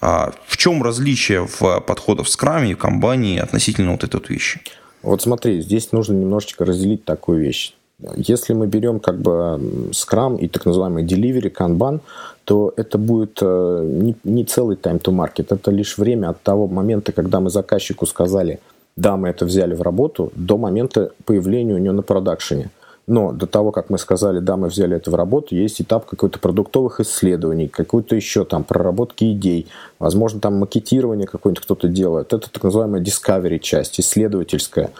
а 0.00 0.32
в 0.46 0.56
чем 0.56 0.82
различие 0.82 1.46
в 1.46 1.80
подходах 1.80 2.26
в 2.26 2.28
скраме 2.28 2.70
и 2.70 2.74
в 2.74 2.78
компании 2.78 3.38
относительно 3.38 3.92
вот 3.92 4.04
этой 4.04 4.16
вот 4.16 4.30
вещи? 4.30 4.60
Вот 5.02 5.22
смотри, 5.22 5.60
здесь 5.62 5.92
нужно 5.92 6.14
немножечко 6.14 6.64
разделить 6.64 7.04
такую 7.04 7.40
вещь. 7.40 7.74
Если 8.16 8.52
мы 8.52 8.66
берем 8.66 8.98
как 9.00 9.20
бы 9.20 9.90
Scrum 9.90 10.38
и 10.40 10.48
так 10.48 10.66
называемый 10.66 11.04
Delivery, 11.04 11.52
Kanban, 11.52 12.00
то 12.44 12.72
это 12.76 12.98
будет 12.98 13.38
э, 13.40 13.84
не, 13.84 14.16
не 14.24 14.44
целый 14.44 14.76
time 14.76 15.00
to 15.00 15.12
market, 15.12 15.46
это 15.50 15.70
лишь 15.70 15.98
время 15.98 16.30
от 16.30 16.42
того 16.42 16.66
момента, 16.66 17.12
когда 17.12 17.40
мы 17.40 17.50
заказчику 17.50 18.06
сказали, 18.06 18.58
да, 18.96 19.16
мы 19.16 19.28
это 19.28 19.44
взяли 19.44 19.74
в 19.74 19.82
работу, 19.82 20.32
до 20.34 20.58
момента 20.58 21.12
появления 21.24 21.74
у 21.74 21.78
него 21.78 21.94
на 21.94 22.02
продакшене. 22.02 22.70
Но 23.08 23.32
до 23.32 23.46
того, 23.46 23.72
как 23.72 23.90
мы 23.90 23.98
сказали, 23.98 24.38
да, 24.38 24.56
мы 24.56 24.68
взяли 24.68 24.96
это 24.96 25.10
в 25.10 25.16
работу, 25.16 25.56
есть 25.56 25.82
этап 25.82 26.06
какой-то 26.06 26.38
продуктовых 26.38 27.00
исследований, 27.00 27.66
какой-то 27.66 28.14
еще 28.14 28.44
там 28.44 28.62
проработки 28.62 29.32
идей, 29.32 29.66
возможно, 29.98 30.40
там 30.40 30.58
макетирование 30.58 31.26
какое-нибудь 31.26 31.64
кто-то 31.64 31.88
делает. 31.88 32.32
Это 32.32 32.48
так 32.48 32.62
называемая 32.62 33.02
discovery 33.02 33.58
часть, 33.58 33.98
исследовательская. 33.98 34.90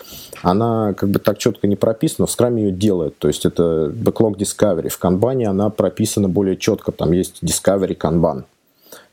Она 0.42 0.94
как 0.94 1.11
бы 1.11 1.20
так 1.20 1.38
четко 1.38 1.68
не 1.68 1.76
прописана, 1.76 2.26
в 2.26 2.30
Scrum 2.30 2.59
ее 2.59 2.72
делают. 2.72 3.16
То 3.18 3.28
есть 3.28 3.46
это 3.46 3.92
backlog 3.94 4.34
discovery. 4.34 4.88
В 4.88 5.00
Kanban 5.00 5.44
она 5.44 5.70
прописана 5.70 6.28
более 6.28 6.57
четко, 6.57 6.90
там 6.90 7.12
есть 7.12 7.42
discovery 7.42 7.96
Kanban 7.96 8.44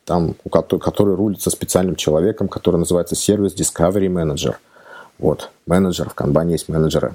там, 0.09 0.33
у 0.43 0.49
который, 0.49 0.79
который 0.79 1.13
рулится 1.13 1.51
специальным 1.51 1.95
человеком, 1.95 2.47
который 2.47 2.77
называется 2.77 3.13
сервис 3.13 3.53
Discovery 3.53 4.07
Manager. 4.07 4.55
Вот, 5.19 5.51
менеджер, 5.67 6.09
в 6.09 6.15
Kanban 6.15 6.49
есть 6.49 6.67
менеджеры. 6.67 7.13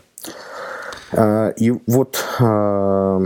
А, 1.17 1.51
и 1.51 1.73
вот, 1.87 2.23
а, 2.41 3.23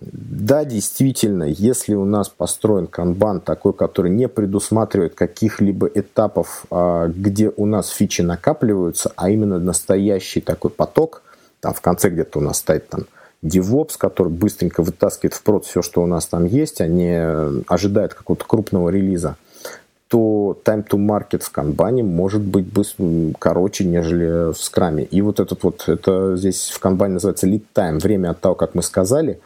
да, 0.00 0.64
действительно, 0.64 1.44
если 1.44 1.94
у 1.94 2.04
нас 2.04 2.28
построен 2.28 2.86
канбан 2.86 3.40
такой, 3.40 3.72
который 3.72 4.10
не 4.10 4.28
предусматривает 4.28 5.14
каких-либо 5.14 5.86
этапов, 5.86 6.64
а, 6.70 7.08
где 7.08 7.50
у 7.56 7.66
нас 7.66 7.88
фичи 7.88 8.22
накапливаются, 8.22 9.12
а 9.16 9.30
именно 9.30 9.58
настоящий 9.58 10.40
такой 10.40 10.70
поток, 10.70 11.22
там 11.60 11.74
в 11.74 11.80
конце 11.80 12.10
где-то 12.10 12.38
у 12.38 12.42
нас 12.42 12.58
стоит 12.58 12.88
там 12.88 13.02
DevOps, 13.42 13.92
который 13.98 14.32
быстренько 14.32 14.82
вытаскивает 14.82 15.34
в 15.34 15.42
прод 15.42 15.66
все, 15.66 15.82
что 15.82 16.02
у 16.02 16.06
нас 16.06 16.26
там 16.26 16.44
есть, 16.44 16.80
а 16.80 16.86
не 16.86 17.62
ожидает 17.66 18.14
какого-то 18.14 18.44
крупного 18.44 18.88
релиза– 18.88 19.36
то 20.12 20.58
time 20.62 20.86
to 20.86 20.98
market 20.98 21.42
в 21.42 21.50
канбане 21.50 22.02
может 22.02 22.42
быть 22.42 22.66
короче, 23.38 23.86
нежели 23.86 24.52
в 24.52 24.58
скраме. 24.58 25.04
И 25.04 25.22
вот 25.22 25.40
этот 25.40 25.62
вот, 25.62 25.88
это 25.88 26.36
здесь 26.36 26.68
в 26.68 26.78
канбане 26.80 27.14
называется 27.14 27.46
lead 27.46 27.62
time, 27.74 27.98
время 27.98 28.32
от 28.32 28.40
того, 28.40 28.54
как 28.54 28.74
мы 28.74 28.82
сказали, 28.82 29.40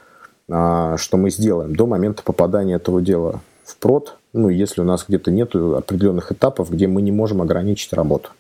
а, 0.51 0.97
что 0.97 1.19
мы 1.19 1.31
сделаем, 1.31 1.77
до 1.77 1.87
момента 1.87 2.25
попадания 2.25 2.75
этого 2.75 3.01
дела 3.01 3.43
в 3.63 3.77
прод, 3.77 4.17
ну, 4.33 4.49
если 4.49 4.81
у 4.81 4.85
нас 4.85 5.05
где-то 5.07 5.31
нет 5.31 5.55
определенных 5.55 6.33
этапов, 6.33 6.73
где 6.73 6.89
мы 6.89 7.01
не 7.01 7.13
можем 7.13 7.43
ограничить 7.43 7.93
работу 7.93 8.31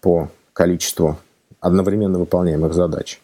по 0.00 0.30
количеству 0.54 1.18
одновременно 1.60 2.18
выполняемых 2.18 2.72
задач. 2.72 3.20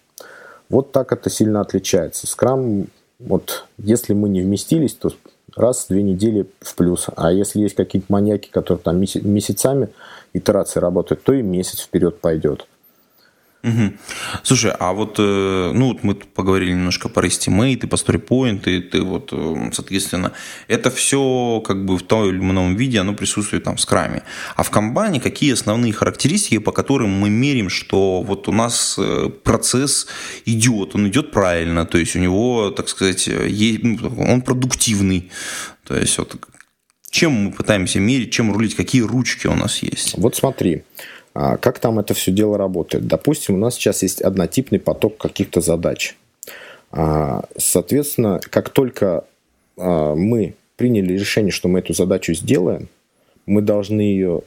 Вот 0.68 0.92
так 0.92 1.12
это 1.12 1.30
сильно 1.30 1.62
отличается. 1.62 2.26
Скрам, 2.26 2.88
вот 3.18 3.64
если 3.78 4.12
мы 4.12 4.28
не 4.28 4.42
вместились, 4.42 4.92
то 4.92 5.08
раз 5.56 5.84
в 5.84 5.88
две 5.88 6.02
недели 6.02 6.46
в 6.60 6.74
плюс. 6.74 7.06
А 7.16 7.32
если 7.32 7.60
есть 7.60 7.74
какие-то 7.74 8.06
маньяки, 8.10 8.48
которые 8.50 8.82
там 8.82 8.98
месяцами 9.00 9.88
итерации 10.32 10.80
работают, 10.80 11.22
то 11.22 11.32
и 11.32 11.42
месяц 11.42 11.80
вперед 11.80 12.20
пойдет. 12.20 12.66
Угу. 13.64 13.92
Слушай, 14.42 14.72
а 14.76 14.92
вот, 14.92 15.16
э, 15.18 15.72
ну, 15.72 15.88
вот 15.88 16.02
мы 16.02 16.14
поговорили 16.16 16.72
немножко 16.72 17.08
по 17.08 17.20
Restimate, 17.20 17.84
и 17.84 17.86
по 17.86 17.94
StoryPoint, 17.94 18.68
и 18.68 18.80
ты 18.80 19.02
вот, 19.02 19.28
э, 19.32 19.70
соответственно, 19.72 20.32
это 20.66 20.90
все 20.90 21.62
как 21.64 21.84
бы 21.84 21.96
в 21.96 22.02
том 22.02 22.28
или 22.28 22.38
ином 22.38 22.74
виде, 22.74 22.98
оно 22.98 23.14
присутствует 23.14 23.62
там 23.62 23.76
в 23.76 23.80
скраме. 23.80 24.24
А 24.56 24.64
в 24.64 24.70
комбане 24.70 25.20
какие 25.20 25.52
основные 25.52 25.92
характеристики, 25.92 26.58
по 26.58 26.72
которым 26.72 27.10
мы 27.10 27.30
мерим, 27.30 27.68
что 27.68 28.22
вот 28.22 28.48
у 28.48 28.52
нас 28.52 28.96
э, 28.98 29.30
процесс 29.44 30.08
идет, 30.44 30.96
он 30.96 31.06
идет 31.06 31.30
правильно, 31.30 31.86
то 31.86 31.98
есть 31.98 32.16
у 32.16 32.18
него, 32.18 32.70
так 32.70 32.88
сказать, 32.88 33.28
есть, 33.28 33.84
ну, 33.84 33.96
он 34.18 34.42
продуктивный, 34.42 35.30
то 35.86 35.96
есть 35.96 36.18
вот 36.18 36.36
чем 37.10 37.32
мы 37.32 37.52
пытаемся 37.52 38.00
мерить, 38.00 38.32
чем 38.32 38.50
рулить, 38.52 38.74
какие 38.74 39.02
ручки 39.02 39.46
у 39.46 39.54
нас 39.54 39.82
есть? 39.82 40.14
Вот 40.16 40.34
смотри, 40.34 40.82
как 41.32 41.78
там 41.78 41.98
это 41.98 42.14
все 42.14 42.30
дело 42.30 42.58
работает? 42.58 43.06
Допустим, 43.06 43.54
у 43.54 43.58
нас 43.58 43.74
сейчас 43.74 44.02
есть 44.02 44.20
однотипный 44.20 44.78
поток 44.78 45.16
каких-то 45.16 45.60
задач. 45.60 46.16
А, 46.90 47.44
соответственно, 47.56 48.40
как 48.50 48.68
только 48.68 49.24
а, 49.78 50.14
мы 50.14 50.54
приняли 50.76 51.14
решение, 51.14 51.50
что 51.50 51.68
мы 51.68 51.78
эту 51.78 51.94
задачу 51.94 52.34
сделаем, 52.34 52.88
мы 53.46 53.62
должны 53.62 54.00
ее 54.00 54.42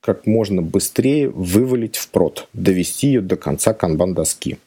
как 0.00 0.26
можно 0.26 0.62
быстрее 0.62 1.28
вывалить 1.28 1.96
в 1.96 2.08
прод, 2.08 2.48
довести 2.54 3.08
ее 3.08 3.20
до 3.20 3.36
конца 3.36 3.74
канбан-доски. 3.74 4.58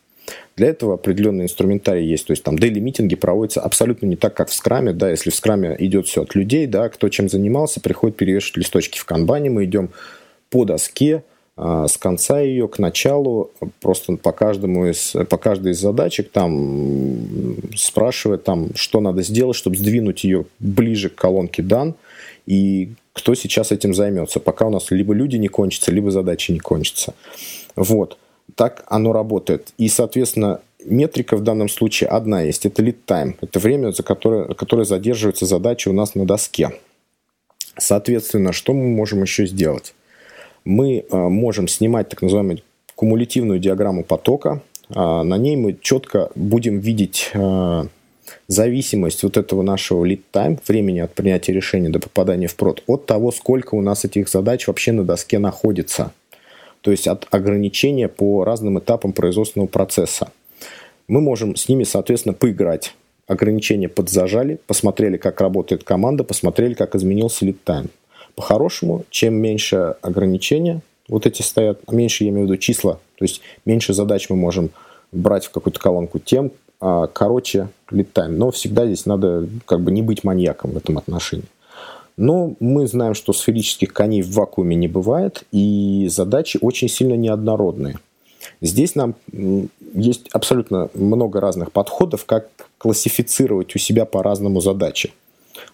Для 0.55 0.67
этого 0.67 0.93
определенный 0.93 1.45
инструментарий 1.45 2.05
есть. 2.05 2.27
То 2.27 2.31
есть 2.31 2.43
там 2.43 2.57
дейли-митинги 2.57 3.15
проводятся 3.15 3.61
абсолютно 3.61 4.05
не 4.05 4.15
так, 4.15 4.35
как 4.35 4.49
в 4.49 4.53
скраме. 4.53 4.93
Да, 4.93 5.09
если 5.09 5.31
в 5.31 5.35
скраме 5.35 5.75
идет 5.79 6.07
все 6.07 6.21
от 6.21 6.35
людей, 6.35 6.67
да, 6.67 6.89
кто 6.89 7.09
чем 7.09 7.29
занимался, 7.29 7.81
приходит 7.81 8.17
перевешивать 8.17 8.57
листочки 8.57 8.99
в 8.99 9.05
канбане, 9.05 9.49
мы 9.49 9.65
идем 9.65 9.89
по 10.51 10.65
доске, 10.65 11.15
а, 11.15 11.21
с 11.55 11.97
конца 11.97 12.39
ее 12.39 12.67
к 12.67 12.79
началу, 12.79 13.51
просто 13.79 14.15
по, 14.17 14.31
каждому 14.31 14.87
из, 14.87 15.15
по 15.29 15.37
каждой 15.37 15.73
из 15.73 15.79
задачек 15.79 16.31
там 16.31 17.57
спрашивает, 17.75 18.43
там, 18.43 18.69
что 18.75 19.01
надо 19.01 19.21
сделать, 19.21 19.55
чтобы 19.55 19.75
сдвинуть 19.77 20.23
ее 20.23 20.45
ближе 20.59 21.09
к 21.09 21.15
колонке 21.15 21.61
дан, 21.61 21.93
и 22.47 22.93
кто 23.13 23.35
сейчас 23.35 23.71
этим 23.71 23.93
займется, 23.93 24.39
пока 24.39 24.65
у 24.65 24.71
нас 24.71 24.89
либо 24.89 25.13
люди 25.13 25.37
не 25.37 25.47
кончатся, 25.47 25.91
либо 25.91 26.09
задачи 26.09 26.51
не 26.51 26.59
кончатся. 26.59 27.13
Вот. 27.75 28.17
Так 28.55 28.83
оно 28.87 29.13
работает. 29.13 29.73
И, 29.77 29.87
соответственно, 29.87 30.59
метрика 30.83 31.37
в 31.37 31.43
данном 31.43 31.69
случае 31.69 32.09
одна 32.09 32.41
есть. 32.41 32.65
Это 32.65 32.81
lead 32.81 32.97
time. 33.07 33.35
Это 33.41 33.59
время, 33.59 33.91
за 33.91 34.03
которое, 34.03 34.53
которое 34.55 34.85
задерживается 34.85 35.45
задача 35.45 35.89
у 35.89 35.93
нас 35.93 36.15
на 36.15 36.25
доске. 36.25 36.71
Соответственно, 37.77 38.51
что 38.51 38.73
мы 38.73 38.87
можем 38.87 39.21
еще 39.21 39.45
сделать? 39.45 39.93
Мы 40.65 41.05
а, 41.09 41.29
можем 41.29 41.67
снимать 41.67 42.09
так 42.09 42.21
называемую 42.21 42.59
кумулятивную 42.95 43.59
диаграмму 43.59 44.03
потока. 44.03 44.61
А, 44.89 45.23
на 45.23 45.37
ней 45.37 45.55
мы 45.55 45.77
четко 45.79 46.29
будем 46.35 46.79
видеть 46.79 47.31
а, 47.33 47.87
зависимость 48.47 49.23
вот 49.23 49.37
этого 49.37 49.61
нашего 49.61 50.05
lead 50.05 50.21
time, 50.31 50.59
времени 50.67 50.99
от 50.99 51.13
принятия 51.13 51.53
решения 51.53 51.89
до 51.89 51.99
попадания 51.99 52.47
в 52.47 52.55
прод, 52.55 52.83
от 52.87 53.05
того, 53.05 53.31
сколько 53.31 53.75
у 53.75 53.81
нас 53.81 54.05
этих 54.05 54.29
задач 54.29 54.67
вообще 54.67 54.91
на 54.91 55.03
доске 55.03 55.39
находится. 55.39 56.11
То 56.81 56.91
есть 56.91 57.07
от 57.07 57.27
ограничения 57.31 58.09
по 58.09 58.43
разным 58.43 58.77
этапам 58.79 59.13
производственного 59.13 59.67
процесса. 59.67 60.31
Мы 61.07 61.21
можем 61.21 61.55
с 61.55 61.69
ними, 61.69 61.83
соответственно, 61.83 62.33
поиграть. 62.33 62.93
Ограничения 63.25 63.87
подзажали, 63.87 64.59
посмотрели, 64.67 65.15
как 65.15 65.39
работает 65.39 65.83
команда, 65.85 66.25
посмотрели, 66.25 66.73
как 66.73 66.95
изменился 66.95 67.45
lead 67.45 67.57
time 67.65 67.89
По-хорошему, 68.35 69.05
чем 69.09 69.35
меньше 69.35 69.95
ограничения 70.01 70.81
вот 71.07 71.25
эти 71.25 71.41
стоят, 71.41 71.91
меньше, 71.91 72.23
я 72.23 72.29
имею 72.29 72.47
в 72.47 72.49
виду, 72.49 72.57
числа, 72.57 72.99
то 73.15 73.25
есть 73.25 73.41
меньше 73.65 73.93
задач 73.93 74.29
мы 74.29 74.35
можем 74.35 74.71
брать 75.11 75.45
в 75.45 75.51
какую-то 75.51 75.79
колонку, 75.79 76.19
тем 76.19 76.51
а, 76.79 77.07
короче 77.07 77.69
time. 77.91 78.29
Но 78.29 78.51
всегда 78.51 78.85
здесь 78.85 79.05
надо 79.05 79.47
как 79.65 79.81
бы 79.81 79.91
не 79.91 80.01
быть 80.01 80.23
маньяком 80.23 80.71
в 80.71 80.77
этом 80.77 80.97
отношении. 80.97 81.45
Но 82.17 82.55
мы 82.59 82.87
знаем, 82.87 83.13
что 83.13 83.33
сферических 83.33 83.91
коней 83.93 84.21
в 84.21 84.31
вакууме 84.33 84.75
не 84.75 84.87
бывает, 84.87 85.45
и 85.51 86.07
задачи 86.09 86.59
очень 86.61 86.89
сильно 86.89 87.13
неоднородные. 87.13 87.99
Здесь 88.61 88.95
нам 88.95 89.15
есть 89.93 90.27
абсолютно 90.31 90.89
много 90.93 91.39
разных 91.39 91.71
подходов, 91.71 92.25
как 92.25 92.49
классифицировать 92.77 93.75
у 93.75 93.79
себя 93.79 94.05
по-разному 94.05 94.61
задачи. 94.61 95.13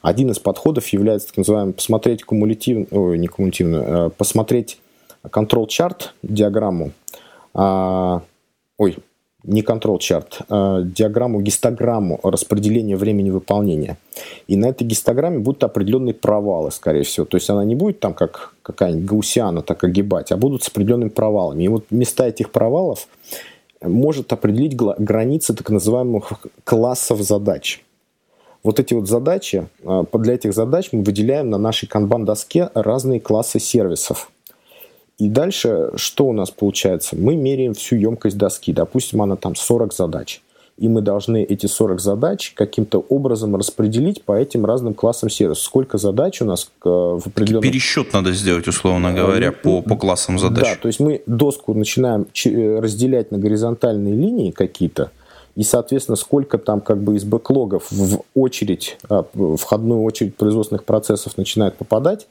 Один 0.02 0.32
из 0.32 0.40
подходов 0.40 0.88
является 0.88 1.28
так 1.28 1.38
называемый 1.38 1.74
посмотреть 1.74 2.24
кумулятивно, 2.24 2.86
ой, 2.92 3.18
не 3.18 3.28
кумулятивно, 3.28 4.06
а 4.06 4.10
посмотреть 4.10 4.80
control 5.24 5.68
chart 5.68 6.10
диаграмму, 6.24 6.92
а, 7.54 8.22
ой, 8.78 8.98
не 9.44 9.62
control 9.62 10.00
chart, 10.00 10.44
а 10.50 10.82
диаграмму, 10.82 11.42
гистограмму 11.42 12.20
распределения 12.24 12.98
времени 12.98 13.30
выполнения. 13.30 13.98
И 14.48 14.58
на 14.58 14.68
этой 14.68 14.86
гистограмме 14.86 15.40
будут 15.40 15.64
определенные 15.64 16.14
провалы, 16.14 16.72
скорее 16.72 17.04
всего. 17.04 17.26
То 17.26 17.38
есть 17.38 17.50
она 17.50 17.64
не 17.64 17.76
будет 17.76 18.00
там 18.00 18.14
как 18.14 18.54
какая-нибудь 18.64 19.06
гаусиана 19.06 19.62
так 19.62 19.84
огибать, 19.84 20.32
а 20.32 20.38
будут 20.38 20.64
с 20.64 20.68
определенными 20.68 21.10
провалами. 21.10 21.64
И 21.64 21.68
вот 21.68 21.86
места 21.90 22.28
этих 22.28 22.52
провалов 22.52 23.08
может 23.82 24.34
определить 24.34 24.76
границы 24.76 25.54
так 25.54 25.70
называемых 25.70 26.34
классов 26.66 27.22
задач. 27.22 27.82
Вот 28.64 28.80
эти 28.80 28.94
вот 28.94 29.08
задачи, 29.08 29.68
а, 29.86 30.06
для 30.14 30.34
этих 30.34 30.54
задач 30.54 30.90
мы 30.92 31.04
выделяем 31.04 31.50
на 31.50 31.58
нашей 31.58 31.88
канбан-доске 31.88 32.70
разные 32.74 33.20
классы 33.20 33.60
сервисов. 33.60 34.30
И 35.18 35.28
дальше 35.28 35.92
что 35.96 36.26
у 36.26 36.34
нас 36.34 36.50
получается? 36.50 37.16
Мы 37.18 37.36
меряем 37.36 37.74
всю 37.74 37.96
емкость 37.96 38.38
доски. 38.38 38.72
Допустим, 38.72 39.22
она 39.22 39.36
там 39.36 39.56
40 39.56 39.94
задач. 39.94 40.42
И 40.78 40.88
мы 40.88 41.02
должны 41.02 41.44
эти 41.44 41.66
40 41.66 42.00
задач 42.00 42.54
каким-то 42.56 43.00
образом 43.10 43.54
распределить 43.58 44.24
по 44.24 44.32
этим 44.32 44.66
разным 44.66 44.94
классам 44.94 45.30
сервисов. 45.30 45.66
Сколько 45.66 45.98
задач 45.98 46.42
у 46.42 46.46
нас 46.46 46.72
э, 46.86 46.90
в 46.90 47.22
определенном... 47.26 47.64
Пересчет 47.64 48.14
надо 48.14 48.32
сделать, 48.32 48.66
условно 48.66 49.14
говоря, 49.14 49.52
по, 49.52 49.82
по 49.82 49.98
классам 49.98 50.40
задач. 50.40 50.64
Да, 50.64 50.76
то 50.82 50.88
есть 50.88 51.02
мы 51.02 51.22
доску 51.26 51.74
начинаем 51.74 52.28
э, 52.46 52.80
разделять 52.80 53.30
на 53.32 53.38
горизонтальные 53.40 54.16
линии 54.16 54.52
какие-то, 54.52 55.12
и, 55.60 55.64
соответственно, 55.64 56.16
сколько 56.16 56.58
там 56.58 56.80
как 56.80 57.00
бы 57.00 57.18
из 57.18 57.26
бэклогов 57.26 57.92
в 57.92 58.22
очередь, 58.34 58.98
а, 59.10 59.26
входную 59.58 60.04
очередь 60.04 60.38
производственных 60.38 60.86
процессов 60.86 61.36
начинает 61.36 61.76
попадать, 61.76 62.30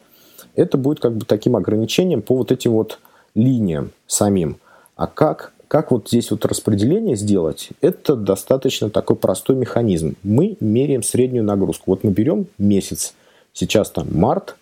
это 0.57 0.79
будет 0.79 1.01
как 1.01 1.13
бы 1.13 1.27
таким 1.27 1.55
ограничением 1.55 2.23
по 2.23 2.35
вот 2.35 2.51
этим 2.53 2.73
вот 2.73 3.01
линиям 3.35 3.91
самим. 4.07 4.57
А 4.97 5.07
как, 5.07 5.53
как 5.69 5.91
вот 5.91 6.09
здесь 6.09 6.31
вот 6.31 6.47
распределение 6.47 7.17
сделать, 7.17 7.69
это 7.83 8.17
достаточно 8.17 8.89
такой 8.89 9.17
простой 9.17 9.57
механизм. 9.57 10.15
Мы 10.23 10.57
меряем 10.61 11.03
среднюю 11.03 11.45
нагрузку. 11.45 11.91
Вот 11.91 12.05
мы 12.05 12.13
берем 12.13 12.47
месяц, 12.57 13.13
сейчас 13.53 13.91
там 13.91 14.07
март, 14.11 14.57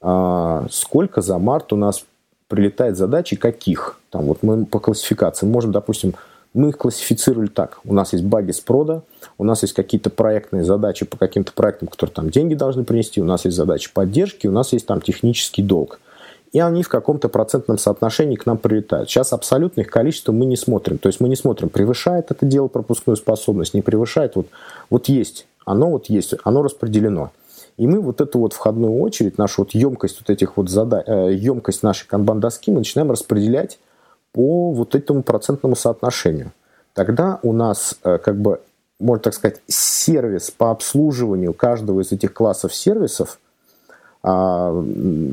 а 0.00 0.68
сколько 0.70 1.20
за 1.20 1.36
март 1.38 1.72
у 1.72 1.76
нас 1.76 2.04
прилетает 2.46 2.96
задачи, 2.96 3.34
каких. 3.34 3.98
Там 4.10 4.26
вот 4.26 4.44
мы 4.44 4.66
по 4.66 4.78
классификации 4.78 5.46
можем, 5.46 5.72
допустим, 5.72 6.14
мы 6.54 6.68
их 6.70 6.78
классифицировали 6.78 7.48
так. 7.48 7.80
У 7.84 7.92
нас 7.92 8.12
есть 8.12 8.24
баги 8.24 8.52
с 8.52 8.60
прода, 8.60 9.02
у 9.38 9.44
нас 9.44 9.62
есть 9.62 9.74
какие-то 9.74 10.08
проектные 10.08 10.64
задачи 10.64 11.04
по 11.04 11.18
каким-то 11.18 11.52
проектам, 11.52 11.88
которые 11.88 12.14
там 12.14 12.30
деньги 12.30 12.54
должны 12.54 12.84
принести, 12.84 13.20
у 13.20 13.24
нас 13.24 13.44
есть 13.44 13.56
задачи 13.56 13.92
поддержки, 13.92 14.46
у 14.46 14.52
нас 14.52 14.72
есть 14.72 14.86
там 14.86 15.00
технический 15.00 15.62
долг. 15.62 16.00
И 16.52 16.60
они 16.60 16.84
в 16.84 16.88
каком-то 16.88 17.28
процентном 17.28 17.78
соотношении 17.78 18.36
к 18.36 18.46
нам 18.46 18.58
прилетают. 18.58 19.10
Сейчас 19.10 19.32
абсолютно 19.32 19.80
их 19.80 19.90
количество 19.90 20.30
мы 20.30 20.46
не 20.46 20.56
смотрим. 20.56 20.98
То 20.98 21.08
есть 21.08 21.18
мы 21.18 21.28
не 21.28 21.34
смотрим, 21.34 21.68
превышает 21.68 22.30
это 22.30 22.46
дело 22.46 22.68
пропускную 22.68 23.16
способность, 23.16 23.74
не 23.74 23.82
превышает. 23.82 24.36
Вот, 24.36 24.46
вот 24.88 25.08
есть, 25.08 25.48
оно 25.64 25.90
вот 25.90 26.06
есть, 26.06 26.34
оно 26.44 26.62
распределено. 26.62 27.32
И 27.76 27.88
мы 27.88 28.00
вот 28.00 28.20
эту 28.20 28.38
вот 28.38 28.52
входную 28.52 29.00
очередь, 29.00 29.36
нашу 29.36 29.62
вот 29.62 29.72
емкость 29.72 30.20
вот 30.20 30.30
этих 30.30 30.56
вот 30.56 30.70
задач, 30.70 31.02
э, 31.08 31.34
емкость 31.34 31.82
нашей 31.82 32.06
канбан-доски 32.06 32.70
мы 32.70 32.78
начинаем 32.78 33.10
распределять 33.10 33.80
по 34.34 34.72
вот 34.72 34.94
этому 34.96 35.22
процентному 35.22 35.76
соотношению. 35.76 36.50
Тогда 36.92 37.38
у 37.42 37.52
нас, 37.52 37.96
э, 38.02 38.18
как 38.18 38.36
бы, 38.36 38.60
можно 38.98 39.22
так 39.22 39.34
сказать, 39.34 39.60
сервис 39.68 40.50
по 40.50 40.70
обслуживанию 40.72 41.54
каждого 41.54 42.00
из 42.00 42.12
этих 42.12 42.34
классов 42.34 42.74
сервисов 42.74 43.38
а, 44.22 44.72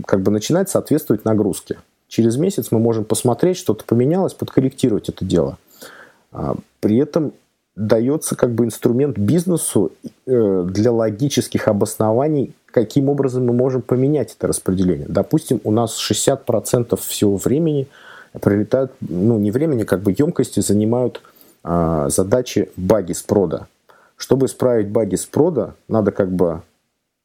как 0.05 0.21
бы 0.21 0.31
начинает 0.31 0.69
соответствовать 0.69 1.23
нагрузке. 1.23 1.77
Через 2.07 2.35
месяц 2.35 2.71
мы 2.71 2.79
можем 2.79 3.05
посмотреть, 3.05 3.57
что-то 3.57 3.85
поменялось, 3.85 4.33
подкорректировать 4.33 5.07
это 5.09 5.23
дело. 5.23 5.57
А, 6.31 6.55
при 6.79 6.97
этом 6.97 7.31
дается 7.75 8.35
как 8.35 8.51
бы 8.53 8.65
инструмент 8.65 9.17
бизнесу 9.17 9.93
э, 10.27 10.65
для 10.67 10.91
логических 10.91 11.67
обоснований, 11.67 12.53
каким 12.65 13.09
образом 13.09 13.45
мы 13.45 13.53
можем 13.53 13.81
поменять 13.81 14.35
это 14.37 14.47
распределение. 14.47 15.07
Допустим, 15.07 15.61
у 15.63 15.71
нас 15.71 15.97
60% 15.97 16.99
всего 16.99 17.37
времени– 17.37 17.87
прилетают, 18.39 18.93
ну, 19.01 19.38
не 19.39 19.51
времени, 19.51 19.84
как 19.84 20.01
бы 20.01 20.15
емкости 20.17 20.59
занимают 20.59 21.21
а, 21.63 22.09
задачи 22.09 22.71
баги 22.77 23.13
с 23.13 23.21
прода. 23.21 23.67
Чтобы 24.15 24.45
исправить 24.45 24.89
баги 24.89 25.15
с 25.15 25.25
прода, 25.25 25.75
надо 25.88 26.11
как 26.11 26.32
бы 26.32 26.61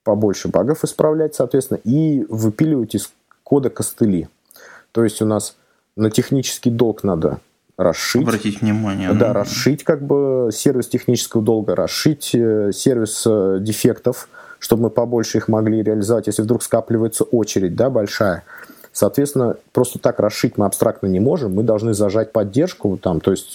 побольше 0.05 0.49
багов 0.49 0.85
исправлять, 0.85 1.35
соответственно, 1.35 1.79
и 1.85 2.25
выпиливать 2.29 2.95
из 2.95 3.11
кода 3.43 3.71
костыли. 3.71 4.29
То 4.93 5.05
есть 5.05 5.21
у 5.21 5.27
нас 5.27 5.57
на 5.97 6.11
технический 6.11 6.71
долг 6.71 7.05
надо 7.05 7.39
расшить. 7.77 8.23
Обратить 8.23 8.61
внимание. 8.61 9.13
Да, 9.13 9.29
ну, 9.29 9.35
расшить 9.35 9.85
как 9.85 10.03
бы 10.03 10.51
сервис 10.53 10.89
технического 10.89 11.43
долга, 11.43 11.75
расшить 11.75 12.35
э, 12.35 12.71
сервис 12.73 13.25
э, 13.27 13.59
дефектов, 13.61 14.29
чтобы 14.59 14.85
мы 14.85 14.91
побольше 14.91 15.39
их 15.39 15.49
могли 15.49 15.83
реализовать, 15.83 16.29
если 16.29 16.43
вдруг 16.43 16.63
скапливается 16.63 17.25
очередь, 17.25 17.77
да, 17.77 17.91
большая. 17.91 18.45
Соответственно, 18.97 19.57
просто 19.73 19.99
так 19.99 20.21
расшить 20.21 20.57
мы 20.57 20.65
абстрактно 20.65 21.07
не 21.07 21.21
можем. 21.21 21.55
Мы 21.55 21.65
должны 21.65 21.93
зажать 21.93 22.33
поддержку, 22.33 22.97
там, 22.97 23.21
то 23.21 23.31
есть 23.31 23.55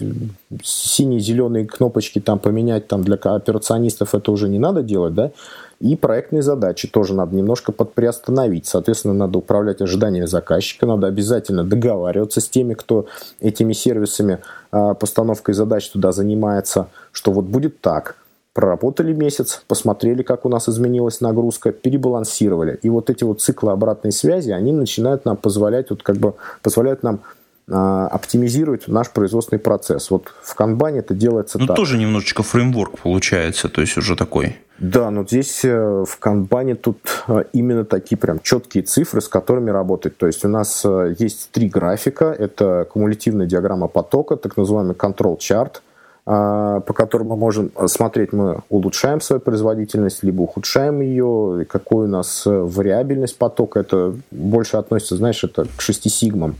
синие, 0.61 1.19
зеленые 1.19 1.65
кнопочки 1.65 2.19
там 2.19 2.37
поменять 2.37 2.87
там, 2.87 3.03
для 3.03 3.15
операционистов 3.15 4.13
это 4.13 4.31
уже 4.31 4.47
не 4.47 4.59
надо 4.59 4.83
делать, 4.83 5.15
да. 5.15 5.31
И 5.79 5.95
проектные 5.95 6.43
задачи 6.43 6.87
тоже 6.87 7.15
надо 7.15 7.35
немножко 7.35 7.71
подприостановить. 7.71 8.67
Соответственно, 8.67 9.15
надо 9.15 9.39
управлять 9.39 9.81
ожиданиями 9.81 10.27
заказчика, 10.27 10.85
надо 10.85 11.07
обязательно 11.07 11.63
договариваться 11.63 12.39
с 12.39 12.47
теми, 12.47 12.75
кто 12.75 13.07
этими 13.39 13.73
сервисами, 13.73 14.41
а, 14.71 14.93
постановкой 14.93 15.55
задач 15.55 15.89
туда 15.89 16.11
занимается, 16.11 16.85
что 17.11 17.31
вот 17.31 17.45
будет 17.45 17.81
так– 17.81 18.15
проработали 18.53 19.13
месяц, 19.13 19.63
посмотрели, 19.67 20.23
как 20.23 20.45
у 20.45 20.49
нас 20.49 20.67
изменилась 20.67 21.21
нагрузка, 21.21 21.71
перебалансировали. 21.71 22.79
И 22.81 22.89
вот 22.89 23.09
эти 23.09 23.23
вот 23.23 23.41
циклы 23.41 23.71
обратной 23.71 24.11
связи, 24.11 24.51
они 24.51 24.71
начинают 24.71 25.25
нам 25.25 25.37
позволять, 25.37 25.89
вот 25.89 26.03
как 26.03 26.17
бы 26.17 26.33
позволяют 26.61 27.03
нам 27.03 27.21
а, 27.69 28.07
оптимизировать 28.07 28.87
наш 28.87 29.09
производственный 29.11 29.59
процесс. 29.59 30.11
Вот 30.11 30.33
в 30.43 30.53
канбане 30.55 30.99
это 30.99 31.13
делается 31.13 31.59
ну, 31.59 31.67
так. 31.67 31.77
тоже 31.77 31.97
немножечко 31.97 32.43
фреймворк 32.43 32.99
получается, 32.99 33.69
то 33.69 33.79
есть 33.79 33.97
уже 33.97 34.17
такой. 34.17 34.57
Да, 34.79 35.11
но 35.11 35.23
здесь 35.23 35.63
э, 35.63 36.03
в 36.05 36.17
канбане 36.17 36.75
тут 36.75 36.97
э, 37.27 37.43
именно 37.53 37.85
такие 37.85 38.17
прям 38.17 38.39
четкие 38.39 38.83
цифры, 38.83 39.21
с 39.21 39.27
которыми 39.27 39.69
работать. 39.69 40.17
То 40.17 40.25
есть 40.25 40.43
у 40.43 40.49
нас 40.49 40.81
э, 40.83 41.15
есть 41.19 41.51
три 41.51 41.69
графика. 41.69 42.35
Это 42.37 42.87
кумулятивная 42.91 43.45
диаграмма 43.45 43.87
потока, 43.87 44.35
так 44.35 44.57
называемый 44.57 44.95
control 44.95 45.37
chart– 45.37 45.75
по 46.23 46.93
которым 46.93 47.29
мы 47.29 47.35
можем 47.35 47.71
смотреть, 47.87 48.31
мы 48.31 48.59
улучшаем 48.69 49.21
свою 49.21 49.39
производительность, 49.39 50.23
либо 50.23 50.43
ухудшаем 50.43 51.01
ее, 51.01 51.65
какой 51.67 52.05
у 52.05 52.07
нас 52.07 52.45
э, 52.45 52.49
вариабельность 52.51 53.37
потока, 53.37 53.79
это 53.79 54.13
больше 54.29 54.77
относится, 54.77 55.17
знаешь, 55.17 55.43
это 55.43 55.65
к 55.75 55.81
6 55.81 56.11
сигмам. 56.11 56.55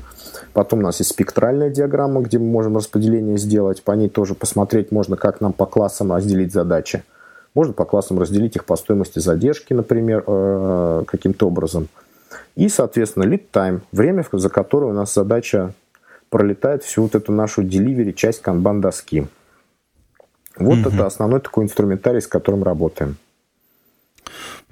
Потом 0.54 0.80
у 0.80 0.82
нас 0.82 1.00
есть 1.00 1.12
спектральная 1.12 1.70
диаграмма, 1.70 2.22
где 2.22 2.40
мы 2.40 2.46
можем 2.46 2.76
распределение 2.76 3.38
сделать, 3.38 3.84
по 3.84 3.92
ней 3.92 4.10
тоже 4.10 4.34
посмотреть 4.34 4.92
можно, 4.92 5.16
как 5.16 5.42
нам 5.42 5.54
по 5.54 5.68
классам 5.68 6.12
разделить 6.12 6.52
задачи. 6.52 7.04
Можно 7.54 7.74
по 7.74 7.86
классам 7.86 8.20
разделить 8.20 8.56
их 8.56 8.66
по 8.66 8.76
стоимости 8.76 9.20
задержки, 9.20 9.74
например, 9.74 10.24
э, 10.26 11.04
каким-то 11.06 11.48
образом. 11.48 11.88
И, 12.56 12.68
соответственно, 12.68 13.26
lead 13.26 13.44
time, 13.54 13.82
время, 13.92 14.26
за 14.32 14.50
которое 14.50 14.88
у 14.88 14.94
нас 14.94 15.14
задача 15.14 15.74
пролетает 16.30 16.84
всю 16.84 17.04
вот 17.04 17.16
эту 17.16 17.32
нашу 17.32 17.62
delivery 17.62 18.14
часть 18.14 18.42
канбан-доски. 18.42 19.28
Вот 20.62 20.80
угу. 20.80 20.90
это 20.90 21.06
основной 21.06 21.40
такой 21.40 21.66
инструментарий, 21.66 22.22
с 22.22 22.28
которым 22.28 22.64
работаем. 22.64 23.18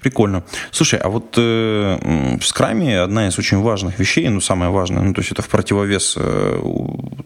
Прикольно. 0.02 0.44
Слушай, 0.70 0.98
а 0.98 1.10
вот 1.10 1.34
э, 1.36 2.36
в 2.40 2.46
скраме 2.46 3.00
одна 3.00 3.28
из 3.28 3.38
очень 3.38 3.58
важных 3.58 3.98
вещей, 3.98 4.28
ну, 4.30 4.40
самая 4.40 4.70
важная, 4.70 5.02
ну, 5.02 5.12
то 5.12 5.20
есть 5.20 5.30
это 5.30 5.42
в 5.42 5.48
противовес 5.48 6.14
э, 6.16 6.58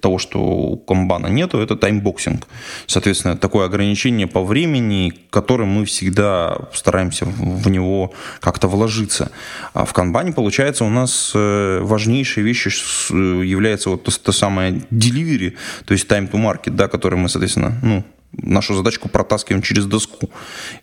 того, 0.00 0.18
что 0.18 0.40
у 0.40 0.76
канбана 0.76 1.28
нету, 1.28 1.60
это 1.60 1.76
timeboxing. 1.76 2.48
Соответственно, 2.86 3.36
такое 3.36 3.66
ограничение 3.66 4.26
по 4.26 4.44
времени, 4.44 5.12
которым 5.30 5.68
мы 5.68 5.84
всегда 5.84 6.58
стараемся 6.72 7.26
в 7.26 7.68
него 7.70 8.12
как-то 8.40 8.66
вложиться. 8.66 9.30
А 9.72 9.84
в 9.84 9.92
канбане, 9.92 10.32
получается, 10.32 10.84
у 10.84 10.90
нас 10.90 11.30
э, 11.32 11.78
важнейшей 11.80 12.42
вещью 12.42 12.72
э, 12.72 13.44
является 13.44 13.90
вот 13.90 14.02
то, 14.02 14.10
то 14.20 14.32
самое 14.32 14.82
delivery, 14.90 15.54
то 15.84 15.92
есть 15.92 16.10
time 16.10 16.28
to 16.28 16.42
market, 16.42 16.70
да, 16.70 16.88
который 16.88 17.20
мы, 17.20 17.28
соответственно, 17.28 17.78
ну, 17.82 18.04
нашу 18.36 18.74
задачку 18.74 19.08
протаскиваем 19.08 19.62
через 19.62 19.86
доску. 19.86 20.28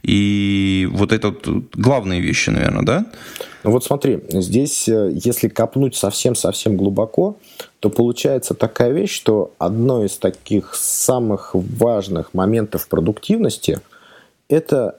И 0.04 0.88
вот 0.92 1.12
это 1.12 1.36
главные 1.74 2.22
вещи, 2.22 2.50
наверное, 2.50 2.84
да? 2.84 3.06
Ну 3.64 3.72
вот 3.72 3.84
смотри, 3.84 4.20
здесь, 4.30 4.90
э, 4.90 5.12
если 5.14 5.48
копнуть 5.48 5.96
совсем-совсем 5.96 6.78
глубоко, 6.78 7.38
то 7.80 7.90
получается 7.90 8.54
такая 8.54 8.92
вещь, 8.92 9.16
что 9.16 9.54
одно 9.60 10.04
из 10.04 10.18
таких 10.18 10.76
самых 10.76 11.52
важных 11.54 12.34
моментов 12.34 12.88
продуктивности– 12.88 13.80
это 14.50 14.98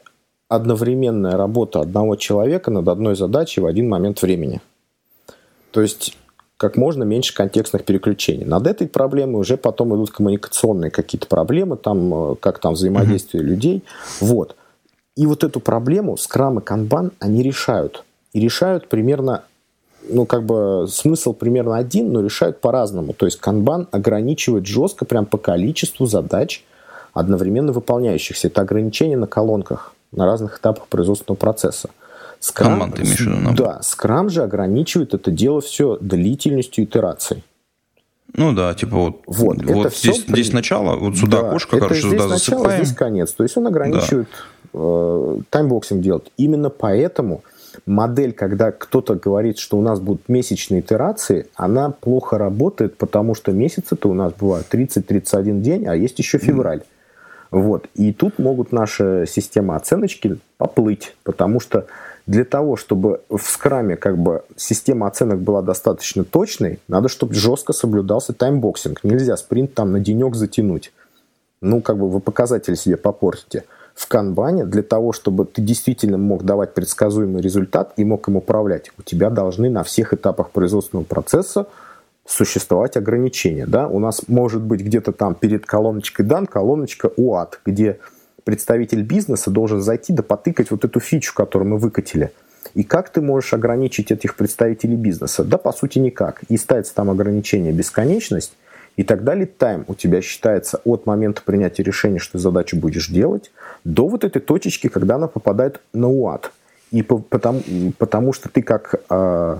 одновременная 0.48 1.36
работа 1.36 1.80
одного 1.80 2.16
человека 2.16 2.70
над 2.70 2.86
одной 2.88 3.16
задачей 3.16 3.60
в 3.60 3.66
один 3.66 3.88
момент 3.88 4.20
времени. 4.22 4.60
То 5.70 5.80
есть 5.80 6.16
как 6.62 6.76
можно 6.76 7.02
меньше 7.02 7.34
контекстных 7.34 7.84
переключений. 7.84 8.44
Над 8.44 8.68
этой 8.68 8.86
проблемой 8.86 9.40
уже 9.40 9.56
потом 9.56 9.96
идут 9.96 10.12
коммуникационные 10.12 10.92
какие-то 10.92 11.26
проблемы, 11.26 11.76
там, 11.76 12.14
э, 12.14 12.36
как 12.36 12.60
там 12.60 12.74
взаимодействие 12.74 13.42
mm-hmm. 13.42 13.46
людей. 13.46 13.84
Вот. 14.20 14.54
И 15.16 15.26
вот 15.26 15.42
эту 15.42 15.58
проблему 15.58 16.16
скрам 16.16 16.60
и 16.60 16.62
канбан, 16.62 17.10
они 17.18 17.42
решают. 17.42 18.04
И 18.32 18.38
решают 18.38 18.88
примерно, 18.88 19.42
ну, 20.08 20.24
как 20.24 20.44
бы 20.44 20.86
смысл 20.88 21.32
примерно 21.32 21.76
один, 21.76 22.12
но 22.12 22.20
решают 22.20 22.60
по-разному. 22.60 23.12
То 23.12 23.26
есть 23.26 23.40
канбан 23.40 23.88
ограничивает 23.90 24.64
жестко 24.64 25.04
прям 25.04 25.26
по 25.26 25.38
количеству 25.38 26.06
задач, 26.06 26.64
одновременно 27.12 27.72
выполняющихся. 27.72 28.46
Это 28.46 28.60
ограничение 28.60 29.18
на 29.18 29.26
колонках 29.26 29.94
на 30.12 30.26
разных 30.26 30.60
этапах 30.60 30.86
производственного 30.86 31.38
процесса. 31.38 31.90
Скрам, 32.42 32.72
Канбан, 32.72 32.96
ты 32.96 33.02
имеешь 33.02 33.20
в 33.20 33.26
виду? 33.26 33.54
Да, 33.54 33.80
скрам 33.82 34.28
же 34.28 34.42
ограничивает 34.42 35.14
это 35.14 35.30
дело 35.30 35.60
все 35.60 35.96
длительностью 36.00 36.82
итераций. 36.82 37.44
Ну 38.34 38.52
да, 38.52 38.74
типа 38.74 38.96
вот, 38.96 39.22
вот, 39.28 39.62
вот 39.62 39.94
здесь, 39.94 40.24
при... 40.24 40.32
здесь 40.32 40.52
начало, 40.52 40.96
вот 40.96 41.16
сюда 41.16 41.42
да, 41.42 41.48
окошко, 41.50 41.76
это 41.76 41.86
короче, 41.86 42.00
здесь 42.00 42.12
сюда 42.20 42.22
начало, 42.24 42.58
засыпаем. 42.58 42.84
здесь 42.84 42.96
конец. 42.96 43.32
То 43.32 43.44
есть 43.44 43.56
он 43.56 43.68
ограничивает 43.68 44.28
да. 44.72 44.80
э, 44.80 45.38
timeboxing 45.50 46.02
делать. 46.02 46.32
Именно 46.36 46.70
поэтому 46.70 47.44
модель, 47.86 48.32
когда 48.32 48.72
кто-то 48.72 49.14
говорит, 49.14 49.58
что 49.58 49.78
у 49.78 49.80
нас 49.80 50.00
будут 50.00 50.28
месячные 50.28 50.80
итерации, 50.80 51.46
она 51.54 51.90
плохо 51.90 52.38
работает, 52.38 52.96
потому 52.98 53.36
что 53.36 53.52
месяцы-то 53.52 54.08
у 54.08 54.14
нас 54.14 54.32
бывают 54.32 54.66
30-31 54.68 55.60
день, 55.60 55.86
а 55.86 55.94
есть 55.94 56.18
еще 56.18 56.38
февраль. 56.38 56.78
Mm. 56.78 56.86
Вот. 57.52 57.86
И 57.94 58.12
тут 58.12 58.40
могут 58.40 58.72
наши 58.72 59.26
системы 59.28 59.76
оценочки 59.76 60.38
поплыть, 60.56 61.14
потому 61.22 61.60
что 61.60 61.86
для 62.26 62.44
того, 62.44 62.76
чтобы 62.76 63.20
в 63.28 63.42
скраме 63.42 63.96
как 63.96 64.16
бы 64.18 64.42
система 64.56 65.06
оценок 65.08 65.40
была 65.40 65.62
достаточно 65.62 66.24
точной, 66.24 66.78
надо, 66.88 67.08
чтобы 67.08 67.34
жестко 67.34 67.72
соблюдался 67.72 68.32
timeboxing. 68.32 69.02
Нельзя 69.02 69.36
спринт 69.36 69.74
там 69.74 69.92
на 69.92 70.00
денек 70.00 70.36
затянуть. 70.36 70.92
Ну, 71.60 71.80
как 71.80 71.98
бы 71.98 72.08
вы 72.08 72.20
показатель 72.20 72.76
себе 72.76 72.96
попортите. 72.96 73.64
В 73.94 74.08
канбане 74.08 74.64
для 74.64 74.82
того, 74.82 75.12
чтобы 75.12 75.44
ты 75.44 75.60
действительно 75.60 76.16
мог 76.16 76.44
давать 76.44 76.74
предсказуемый 76.74 77.42
результат 77.42 77.92
и 77.96 78.04
мог 78.04 78.26
им 78.28 78.36
управлять, 78.36 78.90
у 78.98 79.02
тебя 79.02 79.28
должны 79.28 79.68
на 79.68 79.82
всех 79.82 80.14
этапах 80.14 80.50
производственного 80.50 81.04
процесса 81.04 81.66
существовать 82.24 82.96
ограничения. 82.96 83.66
Да? 83.66 83.88
У 83.88 83.98
нас 83.98 84.22
может 84.28 84.62
быть 84.62 84.80
где-то 84.80 85.12
там 85.12 85.34
перед 85.34 85.66
колоночкой 85.66 86.24
done 86.24 86.46
колоночка 86.46 87.10
UAT, 87.16 87.60
где 87.66 87.98
представитель 88.44 89.02
бизнеса 89.02 89.50
должен 89.50 89.80
зайти 89.80 90.12
да 90.12 90.22
потыкать 90.22 90.70
вот 90.70 90.84
эту 90.84 91.00
фичу, 91.00 91.34
которую 91.34 91.70
мы 91.70 91.78
выкатили. 91.78 92.32
И 92.74 92.84
как 92.84 93.10
ты 93.10 93.20
можешь 93.20 93.52
ограничить 93.52 94.10
этих 94.10 94.36
представителей 94.36 94.96
бизнеса? 94.96 95.44
Да, 95.44 95.58
по 95.58 95.72
сути, 95.72 95.98
никак. 95.98 96.42
И 96.48 96.56
ставится 96.56 96.94
там 96.94 97.10
ограничение 97.10 97.72
бесконечность, 97.72 98.54
и 98.96 99.04
тогда 99.04 99.34
тайм 99.46 99.84
у 99.88 99.94
тебя 99.94 100.20
считается 100.20 100.80
от 100.84 101.06
момента 101.06 101.42
принятия 101.42 101.82
решения, 101.82 102.18
что 102.18 102.38
задачу 102.38 102.76
будешь 102.76 103.08
делать, 103.08 103.50
до 103.84 104.06
вот 104.06 104.24
этой 104.24 104.40
точечки, 104.40 104.88
когда 104.88 105.14
она 105.14 105.28
попадает 105.28 105.80
на 105.92 106.08
УАТ. 106.08 106.52
И 106.90 107.02
потому, 107.02 107.62
потому 107.98 108.34
что 108.34 108.50
ты 108.50 108.60
как 108.60 108.96
э, 109.08 109.58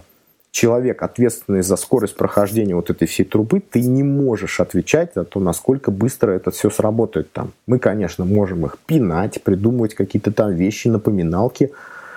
человек, 0.53 1.03
ответственный 1.03 1.63
за 1.63 1.77
скорость 1.77 2.15
прохождения 2.15 2.77
вот 2.77 2.91
этой 2.91 3.09
всей 3.09 3.25
трубы, 3.25 3.61
ты 3.61 3.81
не 3.81 4.03
можешь 4.03 4.61
отвечать 4.61 5.13
за 5.15 5.25
то, 5.25 5.41
насколько 5.41 5.91
быстро 5.91 6.31
это 6.31 6.51
все 6.51 6.71
сработает 6.71 7.33
там. 7.33 7.53
Мы, 7.67 7.79
конечно, 7.79 8.25
можем 8.25 8.67
их 8.67 8.79
пинать, 8.87 9.43
придумывать 9.43 9.95
какие-то 9.95 10.31
там 10.31 10.55
вещи, 10.55 10.89
напоминалки, 10.89 11.73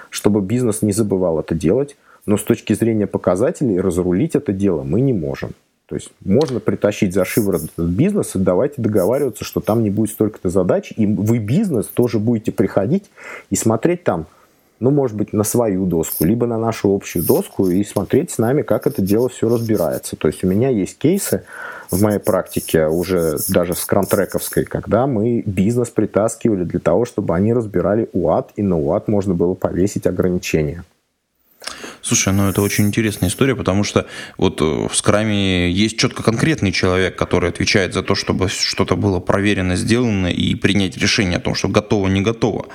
чтобы 0.09 0.41
бизнес 0.41 0.81
не 0.81 0.91
забывал 0.91 1.39
это 1.39 1.55
делать, 1.55 1.95
но 2.25 2.37
с 2.37 2.43
точки 2.43 2.73
зрения 2.73 3.07
показателей 3.07 3.79
разрулить 3.79 4.35
это 4.35 4.51
дело 4.51 4.83
мы 4.83 4.99
не 4.99 5.13
можем. 5.13 5.51
То 5.87 5.95
есть 5.95 6.11
можно 6.23 6.59
притащить 6.59 7.13
за 7.13 7.25
шиворот 7.25 7.65
этот 7.65 7.89
бизнес 7.89 8.35
и 8.35 8.39
давайте 8.39 8.81
договариваться, 8.81 9.45
что 9.45 9.61
там 9.61 9.83
не 9.83 9.91
будет 9.91 10.09
столько-то 10.09 10.49
задач, 10.49 10.91
и 10.97 11.05
вы 11.05 11.37
бизнес 11.37 11.85
тоже 11.85 12.19
будете 12.19 12.51
приходить 12.51 13.09
и 13.49 13.55
смотреть 13.55 14.03
там, 14.03 14.25
ну, 14.79 14.91
может 14.91 15.15
быть, 15.15 15.33
на 15.33 15.43
свою 15.43 15.85
доску, 15.85 16.25
либо 16.25 16.47
на 16.47 16.57
нашу 16.57 16.93
общую 16.93 17.23
доску 17.23 17.69
и 17.69 17.83
смотреть 17.83 18.31
с 18.31 18.37
нами, 18.37 18.61
как 18.61 18.87
это 18.87 19.01
дело 19.01 19.29
все 19.29 19.47
разбирается. 19.47 20.15
То 20.15 20.27
есть 20.27 20.43
у 20.43 20.47
меня 20.47 20.69
есть 20.69 20.97
кейсы 20.97 21.43
в 21.89 22.01
моей 22.01 22.19
практике, 22.19 22.87
уже 22.87 23.37
даже 23.49 23.73
в 23.73 23.77
скрам-трековской, 23.77 24.65
когда 24.65 25.07
мы 25.07 25.43
бизнес 25.45 25.89
притаскивали 25.89 26.63
для 26.63 26.79
того, 26.79 27.05
чтобы 27.05 27.35
они 27.35 27.53
разбирали 27.53 28.09
УАД, 28.13 28.51
и 28.55 28.63
на 28.63 28.77
УАД 28.77 29.07
можно 29.07 29.33
было 29.33 29.53
повесить 29.53 30.07
ограничения. 30.07 30.83
Слушай, 32.01 32.33
ну 32.33 32.47
это 32.49 32.61
очень 32.61 32.85
интересная 32.85 33.29
история, 33.29 33.55
потому 33.55 33.83
что 33.83 34.05
вот 34.37 34.61
э, 34.61 34.87
в 34.87 34.95
скраме 34.95 35.71
есть 35.71 35.97
четко 35.97 36.21
конкретный 36.21 36.71
человек, 36.71 37.15
который 37.15 37.49
отвечает 37.49 37.93
за 37.93 38.03
то, 38.03 38.13
чтобы 38.13 38.47
что-то 38.47 38.95
было 38.95 39.19
проверено, 39.19 39.75
сделано 39.75 40.27
и 40.27 40.53
принять 40.55 40.97
решение 40.97 41.37
о 41.37 41.41
том, 41.41 41.55
что 41.55 41.67
готово, 41.67 42.07
не 42.07 42.21
готово. 42.21 42.67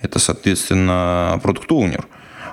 Это, 0.00 0.18
соответственно, 0.18 1.38
продукт-оунер. 1.42 2.06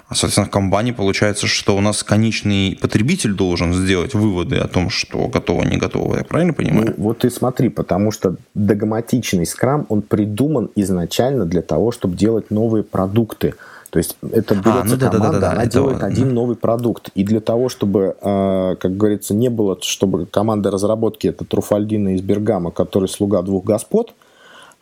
А, 0.09 0.13
соответственно, 0.13 0.47
в 0.47 0.51
комбане 0.51 0.93
получается, 0.93 1.47
что 1.47 1.75
у 1.75 1.81
нас 1.81 2.03
конечный 2.03 2.77
потребитель 2.79 3.33
должен 3.33 3.73
сделать 3.73 4.13
выводы 4.13 4.57
о 4.57 4.67
том, 4.67 4.89
что 4.89 5.27
готово, 5.27 5.63
не 5.63 5.77
готово. 5.77 6.17
Я 6.17 6.23
правильно 6.23 6.53
понимаю? 6.53 6.93
Ну, 6.97 7.03
вот 7.05 7.19
ты 7.19 7.31
смотри, 7.31 7.69
потому 7.69 8.11
что 8.11 8.35
догматичный 8.53 9.45
скрам, 9.45 9.85
он 9.89 10.01
придуман 10.01 10.69
изначально 10.75 11.45
для 11.45 11.61
того, 11.61 11.91
чтобы 11.91 12.15
делать 12.15 12.51
новые 12.51 12.83
продукты– 12.83 13.55
то 13.91 13.97
есть 13.99 14.15
это 14.21 14.55
берется 14.55 14.81
а, 14.81 14.83
ну, 14.85 14.95
да, 14.95 15.09
команда, 15.09 15.27
да, 15.27 15.31
да, 15.33 15.39
да, 15.39 15.51
она 15.51 15.63
это... 15.63 15.71
делает 15.73 16.01
один 16.01 16.33
новый 16.33 16.55
продукт. 16.55 17.09
И 17.13 17.25
для 17.25 17.41
того, 17.41 17.67
чтобы, 17.67 18.15
э, 18.21 18.75
как 18.79 18.95
говорится, 18.95 19.33
не 19.33 19.49
было, 19.49 19.77
чтобы 19.81 20.25
команда 20.25 20.71
разработки 20.71 21.27
это 21.27 21.43
Труфальдина 21.43 22.15
из 22.15 22.21
Бергама, 22.21 22.71
который 22.71 23.09
слуга 23.09 23.41
двух 23.41 23.65
господ, 23.65 24.13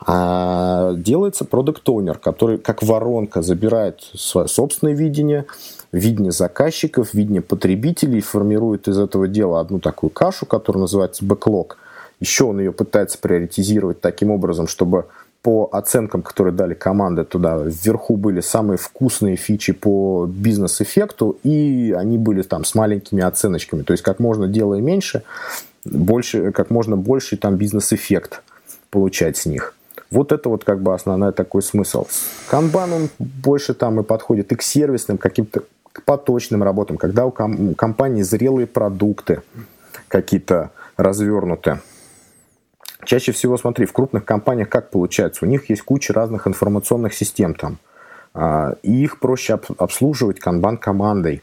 а 0.06 0.94
делается 0.94 1.44
продукт 1.44 1.90
оунер 1.90 2.20
который 2.20 2.58
как 2.58 2.84
воронка 2.84 3.42
забирает 3.42 4.00
свое 4.14 4.48
собственное 4.48 4.94
видение, 4.94 5.46
видение 5.92 6.32
заказчиков, 6.32 7.16
видение 7.16 7.42
потребителей, 7.42 8.22
формирует 8.22 8.88
из 8.88 9.00
этого 9.00 9.28
дела 9.28 9.60
одну 9.60 9.80
такую 9.80 10.12
кашу, 10.12 10.46
которая 10.46 10.82
называется 10.82 11.26
бэклог. 11.26 11.80
Еще 12.20 12.44
он 12.44 12.60
ее 12.60 12.72
пытается 12.72 13.18
приоритизировать 13.18 14.02
таким 14.02 14.30
образом, 14.30 14.68
чтобы 14.68 15.06
по 15.42 15.70
оценкам, 15.72 16.22
которые 16.22 16.54
дали 16.54 16.74
команды 16.74 17.24
туда, 17.24 17.58
вверху 17.58 18.18
были 18.18 18.42
самые 18.42 18.78
вкусные 18.78 19.38
фичи 19.38 19.74
по 19.74 20.26
бизнес-эффекту, 20.28 21.38
и 21.44 21.96
они 21.98 22.18
были 22.18 22.42
там 22.42 22.66
с 22.66 22.76
маленькими 22.76 23.24
оценочками. 23.24 23.84
То 23.84 23.94
есть 23.94 24.04
как 24.04 24.20
можно 24.20 24.48
делая 24.48 24.82
меньше, 24.82 25.24
больше, 25.86 26.52
как 26.52 26.70
можно 26.70 26.98
больше 26.98 27.38
там 27.38 27.56
бизнес-эффект 27.56 28.42
получать 28.90 29.38
с 29.38 29.46
них. 29.46 29.76
Вот 30.12 30.32
это 30.32 30.50
вот 30.50 30.64
как 30.64 30.82
бы 30.82 30.94
основной 30.94 31.32
такой 31.32 31.62
смысл. 31.62 32.08
Канбан, 32.50 32.92
он 32.92 33.10
больше 33.20 33.74
там 33.74 34.00
и 34.00 34.04
подходит 34.04 34.52
и 34.52 34.56
к 34.56 34.62
сервисным, 34.62 35.18
каким-то 35.18 35.62
к 35.92 36.04
поточным 36.04 36.64
работам, 36.64 36.98
когда 36.98 37.26
у 37.26 37.32
компании 37.32 38.24
зрелые 38.24 38.68
продукты 38.68 39.42
какие-то 40.08 40.72
развернуты. 40.98 41.80
Чаще 43.06 43.32
всего, 43.32 43.58
смотри, 43.58 43.86
в 43.86 43.94
крупных 43.94 44.26
компаниях 44.26 44.70
как 44.70 44.90
получается? 44.90 45.46
У 45.46 45.48
них 45.48 45.70
есть 45.70 45.82
куча 45.82 46.14
разных 46.14 46.48
информационных 46.48 47.14
систем 47.14 47.56
там. 47.56 47.78
А, 48.34 48.76
и 48.84 49.04
их 49.04 49.20
проще 49.20 49.60
обслуживать 49.78 50.40
канбан 50.40 50.78
командой. 50.78 51.42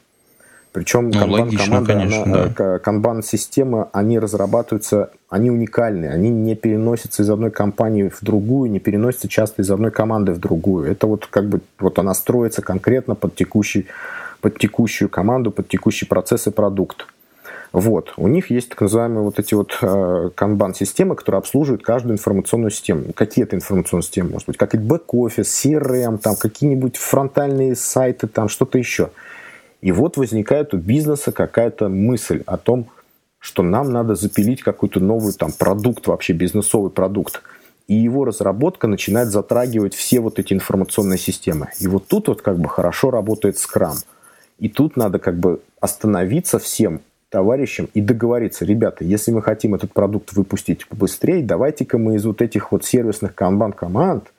Причем 0.77 1.09
ну, 1.09 1.21
канбан-команда, 1.21 2.53
да. 2.55 2.79
канбан-системы, 2.79 3.89
они 3.95 4.19
разрабатываются, 4.19 5.11
они 5.31 5.51
уникальны, 5.51 6.05
они 6.05 6.29
не 6.29 6.55
переносятся 6.55 7.23
из 7.23 7.31
одной 7.31 7.51
компании 7.51 8.11
в 8.11 8.19
другую, 8.21 8.71
не 8.71 8.79
переносятся 8.79 9.27
часто 9.27 9.63
из 9.63 9.71
одной 9.71 9.91
команды 9.91 10.33
в 10.33 10.39
другую. 10.39 10.91
Это 10.91 11.07
вот 11.07 11.29
как 11.29 11.49
бы, 11.49 11.63
вот 11.79 11.99
она 11.99 12.13
строится 12.13 12.61
конкретно 12.61 13.15
под, 13.15 13.35
текущий, 13.35 13.87
под 14.43 14.59
текущую 14.59 15.09
команду, 15.09 15.51
под 15.51 15.67
текущий 15.67 16.05
процесс 16.05 16.47
и 16.47 16.51
продукт. 16.51 17.07
Вот. 17.77 18.15
У 18.17 18.27
них 18.27 18.51
есть 18.51 18.71
так 18.71 18.81
называемые 18.81 19.23
вот 19.23 19.39
эти 19.39 19.55
вот 19.55 19.79
э, 19.83 20.31
канбан-системы, 20.35 21.15
которые 21.15 21.41
обслуживают 21.41 21.85
каждую 21.85 22.15
информационную 22.15 22.71
систему. 22.71 23.13
Какие-то 23.15 23.55
информационные 23.55 24.03
системы, 24.03 24.31
может 24.31 24.49
быть, 24.49 24.57
как 24.57 24.75
и 24.75 24.79
бэк-офис, 24.79 25.47
CRM, 25.47 26.19
там 26.19 26.37
какие-нибудь 26.37 26.97
фронтальные 26.97 27.77
сайты, 27.77 28.27
там 28.27 28.49
что-то 28.49 28.79
еще– 28.79 29.11
и 29.87 29.93
вот 29.93 30.17
возникает 30.17 30.75
у 30.75 30.79
бизнеса 30.79 31.33
какая-то 31.33 31.89
мысль 31.89 32.43
о 32.47 32.57
том, 32.57 32.87
что 33.39 33.63
нам 33.63 33.93
надо 33.93 34.15
запилить 34.15 34.63
какой-то 34.63 35.01
новый 35.01 35.33
там 35.33 35.53
продукт, 35.53 36.07
вообще 36.07 36.33
бизнесовый 36.33 36.91
продукт. 36.91 37.43
И 37.87 37.95
его 37.95 38.25
разработка 38.25 38.89
начинает 38.89 39.29
затрагивать 39.29 39.95
все 39.95 40.19
вот 40.19 40.41
эти 40.41 40.53
информационные 40.53 41.19
системы. 41.19 41.69
И 41.79 41.87
вот 41.87 42.09
тут 42.09 42.27
вот 42.27 42.43
как 42.43 42.59
бы 42.59 42.69
хорошо 42.69 43.11
работает 43.11 43.57
Scrum. 43.57 43.95
И 44.59 44.69
тут 44.69 44.97
надо 44.97 45.21
как 45.21 45.39
бы 45.39 45.61
остановиться 45.81 46.59
всем 46.59 47.01
товарищам 47.37 47.91
и 47.93 48.01
договориться, 48.01 48.65
ребята, 48.65 49.05
если 49.05 49.31
мы 49.31 49.43
хотим 49.43 49.75
этот 49.75 49.93
продукт 49.93 50.33
выпустить 50.33 50.89
побыстрее, 50.89 51.43
давайте-ка 51.43 51.99
мы 51.99 52.15
из 52.15 52.25
вот 52.25 52.41
этих 52.41 52.73
вот 52.73 52.87
сервисных 52.87 53.35
канбан-команд 53.35 54.33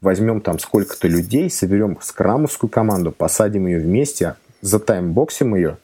возьмем 0.00 0.40
там 0.40 0.58
сколько-то 0.58 1.06
людей, 1.06 1.48
соберем 1.48 1.98
скрамовскую 2.00 2.68
команду, 2.68 3.12
посадим 3.12 3.68
ее 3.68 3.78
вместе, 3.78 4.34
затаймбоксим 4.62 5.54
ее, 5.54 5.76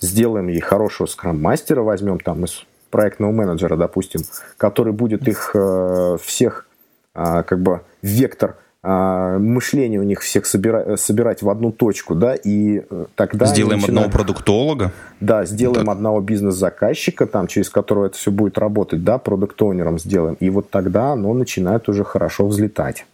сделаем 0.00 0.46
ей 0.46 0.60
хорошего 0.60 1.08
скрам-мастера, 1.08 1.82
возьмем 1.82 2.20
там 2.20 2.44
из 2.44 2.64
проектного 2.90 3.32
менеджера, 3.32 3.76
допустим, 3.76 4.20
который 4.58 4.92
будет 4.92 5.26
их 5.26 5.50
э, 5.54 6.16
всех, 6.22 6.68
э, 7.16 7.42
как 7.42 7.60
бы, 7.60 7.80
вектор 8.02 8.54
э, 8.82 9.38
мышления 9.38 9.98
у 9.98 10.02
них 10.02 10.20
всех 10.20 10.46
собира, 10.46 10.96
собирать 10.96 11.42
в 11.42 11.50
одну 11.50 11.72
точку, 11.72 12.14
да, 12.14 12.34
и 12.34 12.82
э, 12.88 13.04
тогда... 13.14 13.46
Сделаем 13.46 13.80
начинают, 13.80 14.06
одного 14.06 14.24
продуктолога. 14.24 14.92
Да, 15.20 15.44
сделаем 15.44 15.86
да. 15.86 15.92
одного 15.92 16.20
бизнес-заказчика, 16.20 17.26
там, 17.26 17.46
через 17.46 17.70
которого 17.70 18.06
это 18.06 18.16
все 18.16 18.30
будет 18.30 18.58
работать, 18.58 19.04
да, 19.04 19.18
продукт-оунером 19.18 19.98
сделаем, 19.98 20.36
и 20.40 20.50
вот 20.50 20.70
тогда 20.70 21.12
оно 21.12 21.32
начинает 21.34 21.88
уже 21.88 22.04
хорошо 22.04 22.46
взлетать 22.46 23.06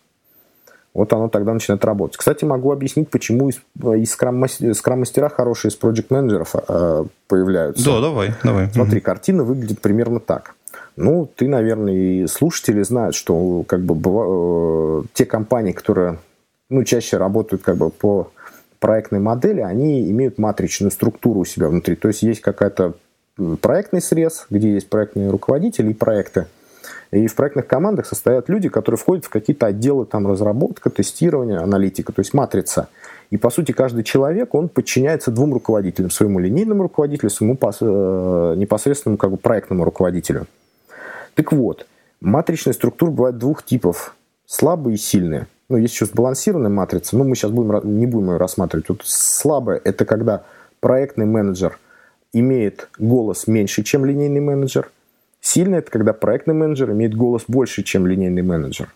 вот 0.98 1.12
оно 1.12 1.28
тогда 1.28 1.54
начинает 1.54 1.84
работать. 1.84 2.16
Кстати, 2.16 2.44
могу 2.44 2.72
объяснить, 2.72 3.08
почему 3.08 3.50
из, 3.50 3.60
из 3.76 4.12
скрам-мастера 4.12 5.28
хорошие 5.28 5.70
из 5.70 5.76
проект-менеджеров 5.76 6.56
э, 6.66 7.04
появляются. 7.28 7.84
Да, 7.84 8.00
давай, 8.00 8.34
давай. 8.42 8.68
Смотри, 8.72 9.00
картина 9.00 9.44
выглядит 9.44 9.80
примерно 9.80 10.18
так. 10.18 10.56
Ну, 11.00 11.30
ты, 11.34 11.48
наверное, 11.48 11.94
и 11.94 12.26
слушатели 12.26 12.82
знают, 12.82 13.14
что 13.14 13.62
как 13.66 13.80
бы 13.80 13.94
э, 13.94 15.02
те 15.14 15.24
компании, 15.24 15.72
которые 15.72 16.18
ну, 16.70 16.82
чаще 16.84 17.16
работают 17.16 17.62
как 17.62 17.76
бы 17.76 17.90
по 17.90 18.30
проектной 18.80 19.20
модели, 19.20 19.60
они 19.60 20.10
имеют 20.10 20.38
матричную 20.38 20.90
структуру 20.90 21.40
у 21.40 21.44
себя 21.44 21.68
внутри. 21.68 21.94
То 21.94 22.08
есть 22.08 22.22
есть 22.22 22.40
какая-то 22.40 22.94
проектный 23.60 24.00
срез, 24.00 24.46
где 24.50 24.74
есть 24.74 24.88
проектные 24.88 25.30
руководители 25.30 25.90
и 25.90 25.94
проекты– 25.94 26.46
и 27.10 27.26
в 27.26 27.34
проектных 27.34 27.66
командах 27.66 28.06
состоят 28.06 28.48
люди, 28.48 28.68
которые 28.68 28.98
входят 28.98 29.24
в 29.24 29.30
какие-то 29.30 29.66
отделы 29.66 30.04
там 30.04 30.26
разработка, 30.26 30.90
тестирования, 30.90 31.60
аналитика, 31.60 32.12
то 32.12 32.20
есть 32.20 32.34
матрица. 32.34 32.88
И, 33.30 33.38
по 33.38 33.50
сути, 33.50 33.72
каждый 33.72 34.04
человек, 34.04 34.54
он 34.54 34.68
подчиняется 34.68 35.30
двум 35.30 35.54
руководителям. 35.54 36.10
Своему 36.10 36.38
линейному 36.38 36.82
руководителю, 36.82 37.30
своему 37.30 37.58
э, 37.60 38.54
непосредственному 38.56 39.16
как 39.16 39.30
бы, 39.30 39.36
проектному 39.38 39.84
руководителю. 39.84 40.46
Так 41.38 41.52
вот, 41.52 41.86
матричная 42.20 42.74
структура 42.74 43.10
бывает 43.10 43.38
двух 43.38 43.64
типов. 43.64 44.16
Слабые 44.44 44.96
и 44.96 44.98
сильные. 44.98 45.46
Ну, 45.68 45.76
есть 45.76 45.94
еще 45.94 46.06
сбалансированная 46.06 46.70
матрица, 46.70 47.16
но 47.16 47.24
мы 47.24 47.36
сейчас 47.36 47.52
будем, 47.52 47.98
не 47.98 48.06
будем 48.06 48.32
ее 48.32 48.36
рассматривать. 48.38 48.88
Вот 48.88 49.02
слабая– 49.04 49.80
это 49.84 50.04
когда 50.04 50.42
проектный 50.80 51.26
менеджер 51.26 51.78
имеет 52.32 52.88
голос 52.98 53.46
меньше, 53.46 53.84
чем 53.84 54.04
линейный 54.04 54.40
менеджер– 54.40 54.90
Сильно 55.40 55.76
это 55.76 55.90
когда 55.90 56.12
проектный 56.12 56.54
менеджер 56.54 56.90
имеет 56.92 57.14
голос 57.14 57.44
больше, 57.46 57.82
чем 57.82 58.06
линейный 58.06 58.42
менеджер. 58.42 58.92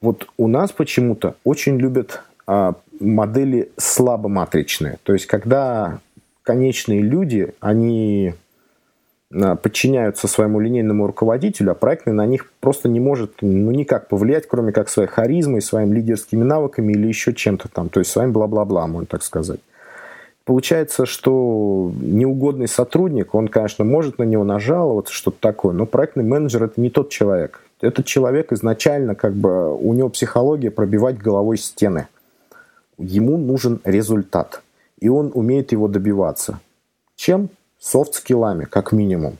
Вот 0.00 0.28
у 0.36 0.48
нас 0.48 0.70
почему-то 0.72 1.36
очень 1.44 1.78
любят 1.78 2.22
а, 2.46 2.74
модели 3.00 3.70
слабоматричные. 3.76 4.98
То 5.02 5.14
есть 5.14 5.26
когда 5.26 6.00
конечные 6.42 7.00
люди, 7.00 7.54
они 7.60 8.34
подчиняются 9.62 10.28
своему 10.28 10.60
линейному 10.60 11.06
руководителю, 11.06 11.72
а 11.72 11.74
проектный 11.74 12.12
на 12.12 12.26
них 12.26 12.50
просто 12.60 12.88
не 12.88 13.00
может 13.00 13.42
ну, 13.42 13.70
никак 13.70 14.08
повлиять, 14.08 14.46
кроме 14.48 14.72
как 14.72 14.88
своей 14.88 15.08
харизмой, 15.08 15.62
своими 15.62 15.94
лидерскими 15.94 16.42
навыками 16.42 16.92
или 16.92 17.06
еще 17.06 17.34
чем-то 17.34 17.68
там, 17.68 17.88
то 17.88 18.00
есть 18.00 18.10
своим 18.10 18.32
бла-бла-бла, 18.32 18.86
можно 18.86 19.06
так 19.06 19.22
сказать. 19.22 19.60
Получается, 20.44 21.06
что 21.06 21.90
неугодный 22.00 22.68
сотрудник, 22.68 23.34
он, 23.34 23.48
конечно, 23.48 23.84
может 23.84 24.18
на 24.18 24.22
него 24.22 24.44
нажаловаться, 24.44 25.12
что-то 25.12 25.38
такое, 25.40 25.74
но 25.74 25.86
проектный 25.86 26.22
менеджер 26.22 26.62
это 26.62 26.80
не 26.80 26.88
тот 26.88 27.10
человек. 27.10 27.60
Этот 27.80 28.06
человек 28.06 28.52
изначально, 28.52 29.16
как 29.16 29.34
бы, 29.34 29.76
у 29.76 29.92
него 29.92 30.08
психология 30.08 30.70
пробивать 30.70 31.18
головой 31.18 31.58
стены. 31.58 32.06
Ему 32.96 33.36
нужен 33.36 33.80
результат, 33.84 34.62
и 35.00 35.08
он 35.08 35.32
умеет 35.34 35.72
его 35.72 35.88
добиваться. 35.88 36.60
Чем? 37.16 37.50
Софт-скиллами, 37.86 38.64
как 38.64 38.92
минимум. 38.92 39.38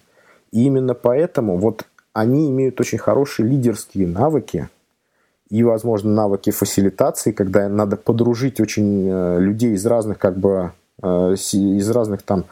И 0.52 0.64
именно 0.64 0.94
поэтому 0.94 1.58
вот 1.58 1.84
они 2.12 2.48
имеют 2.50 2.80
очень 2.80 2.98
хорошие 2.98 3.48
лидерские 3.48 4.06
навыки, 4.06 4.68
и, 5.48 5.62
возможно, 5.62 6.12
навыки 6.12 6.50
фасилитации, 6.50 7.30
когда 7.30 7.68
надо 7.68 7.96
подружить 7.96 8.60
очень 8.60 9.08
э, 9.08 9.38
людей 9.38 9.74
из 9.74 9.86
разных 9.86 10.18
как 10.18 10.36
бы 10.36 10.72
Э, 11.02 11.34
из 11.34 11.90
разных 11.90 12.22
там 12.22 12.44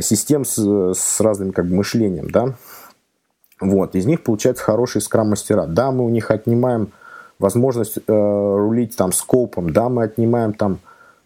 систем 0.00 0.44
с, 0.44 0.58
с 0.58 1.20
разным 1.20 1.52
как 1.52 1.66
бы 1.66 1.76
мышлением, 1.76 2.30
да, 2.30 2.54
вот, 3.58 3.94
из 3.94 4.06
них 4.06 4.22
получаются 4.22 4.62
хорошие 4.62 5.02
скрам-мастера. 5.02 5.66
Да, 5.66 5.90
мы 5.90 6.04
у 6.04 6.10
них 6.10 6.30
отнимаем 6.30 6.92
возможность 7.38 7.96
э, 7.96 8.02
рулить 8.06 8.96
там 8.96 9.12
скопом, 9.12 9.72
да, 9.72 9.88
мы 9.88 10.04
отнимаем 10.04 10.52
там 10.52 10.78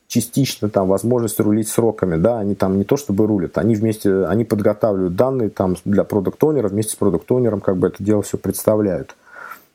частично 0.08 0.68
там 0.68 0.88
возможность 0.88 1.40
рулить 1.40 1.68
сроками, 1.68 2.16
да, 2.16 2.38
они 2.38 2.54
там 2.54 2.78
не 2.78 2.84
то 2.84 2.96
чтобы 2.96 3.26
рулят, 3.26 3.58
они 3.58 3.74
вместе, 3.74 4.26
они 4.26 4.44
подготавливают 4.44 5.16
данные 5.16 5.50
там 5.50 5.76
для 5.84 6.04
продукт 6.04 6.42
вместе 6.42 6.92
с 6.92 6.96
продукт 6.96 7.30
как 7.60 7.76
бы 7.76 7.88
это 7.88 8.02
дело 8.02 8.22
все 8.22 8.36
представляют. 8.38 9.16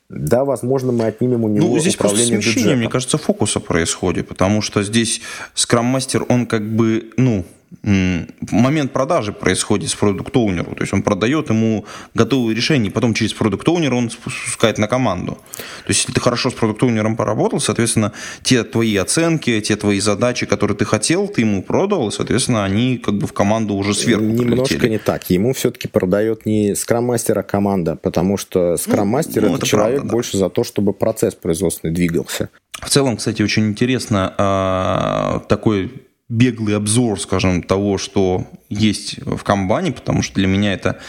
Да, 0.08 0.44
возможно, 0.44 0.90
мы 0.90 1.04
отнимем 1.04 1.44
у 1.44 1.48
него 1.48 1.68
Ну, 1.68 1.78
здесь 1.78 1.94
просто 1.94 2.18
смещение, 2.18 2.38
бюджетом. 2.54 2.78
мне 2.80 2.88
кажется, 2.88 3.16
фокуса 3.16 3.60
происходит, 3.60 4.26
потому 4.26 4.60
что 4.60 4.82
здесь 4.82 5.20
скрам-мастер, 5.54 6.26
он 6.28 6.46
как 6.46 6.62
бы, 6.68 7.10
ну, 7.16 7.44
момент 7.82 8.92
продажи 8.92 9.32
происходит 9.32 9.90
с 9.90 9.94
продукт 9.94 10.34
оунеру 10.36 10.74
То 10.74 10.82
есть 10.82 10.92
он 10.92 11.02
продает 11.02 11.50
ему 11.50 11.84
готовые 12.14 12.54
решения, 12.54 12.90
потом 12.90 13.14
через 13.14 13.32
продукт 13.32 13.66
оунера 13.68 13.94
он 13.94 14.10
спускает 14.10 14.78
на 14.78 14.88
команду. 14.88 15.38
То 15.56 15.88
есть 15.88 16.00
если 16.00 16.12
ты 16.12 16.20
хорошо 16.20 16.50
с 16.50 16.54
продукт 16.54 16.82
оунером 16.82 17.16
поработал, 17.16 17.60
соответственно, 17.60 18.12
те 18.42 18.64
твои 18.64 18.96
оценки, 18.96 19.60
те 19.60 19.76
твои 19.76 20.00
задачи, 20.00 20.46
которые 20.46 20.76
ты 20.76 20.84
хотел, 20.84 21.28
ты 21.28 21.42
ему 21.42 21.62
продал, 21.62 22.10
соответственно, 22.10 22.64
они 22.64 22.98
как 22.98 23.14
бы 23.14 23.26
в 23.26 23.32
команду 23.32 23.74
уже 23.74 23.94
сверху 23.94 24.24
Немножко 24.24 24.74
прилетели. 24.74 24.90
не 24.90 24.98
так. 24.98 25.30
Ему 25.30 25.52
все-таки 25.52 25.86
продает 25.88 26.46
не 26.46 26.74
скрам-мастер, 26.74 27.38
а 27.38 27.42
команда, 27.42 27.96
потому 27.96 28.36
что 28.36 28.76
скрам-мастер 28.76 29.42
ну, 29.42 29.48
ну, 29.48 29.54
это, 29.54 29.64
это 29.64 29.66
человек 29.66 29.96
правда, 29.98 30.08
да. 30.08 30.12
больше 30.12 30.36
за 30.36 30.48
то, 30.48 30.64
чтобы 30.64 30.92
процесс 30.92 31.34
производственный 31.34 31.94
двигался. 31.94 32.50
В 32.80 32.88
целом, 32.88 33.16
кстати, 33.16 33.42
очень 33.42 33.68
интересно 33.68 34.34
а, 34.38 35.42
такой 35.48 35.90
беглый 36.30 36.76
обзор, 36.76 37.20
скажем, 37.20 37.62
того, 37.62 37.98
что 37.98 38.46
есть 38.70 39.18
в 39.18 39.42
комбане, 39.42 39.92
потому 39.92 40.22
что 40.22 40.36
для 40.36 40.46
меня 40.46 40.72
это 40.72 41.00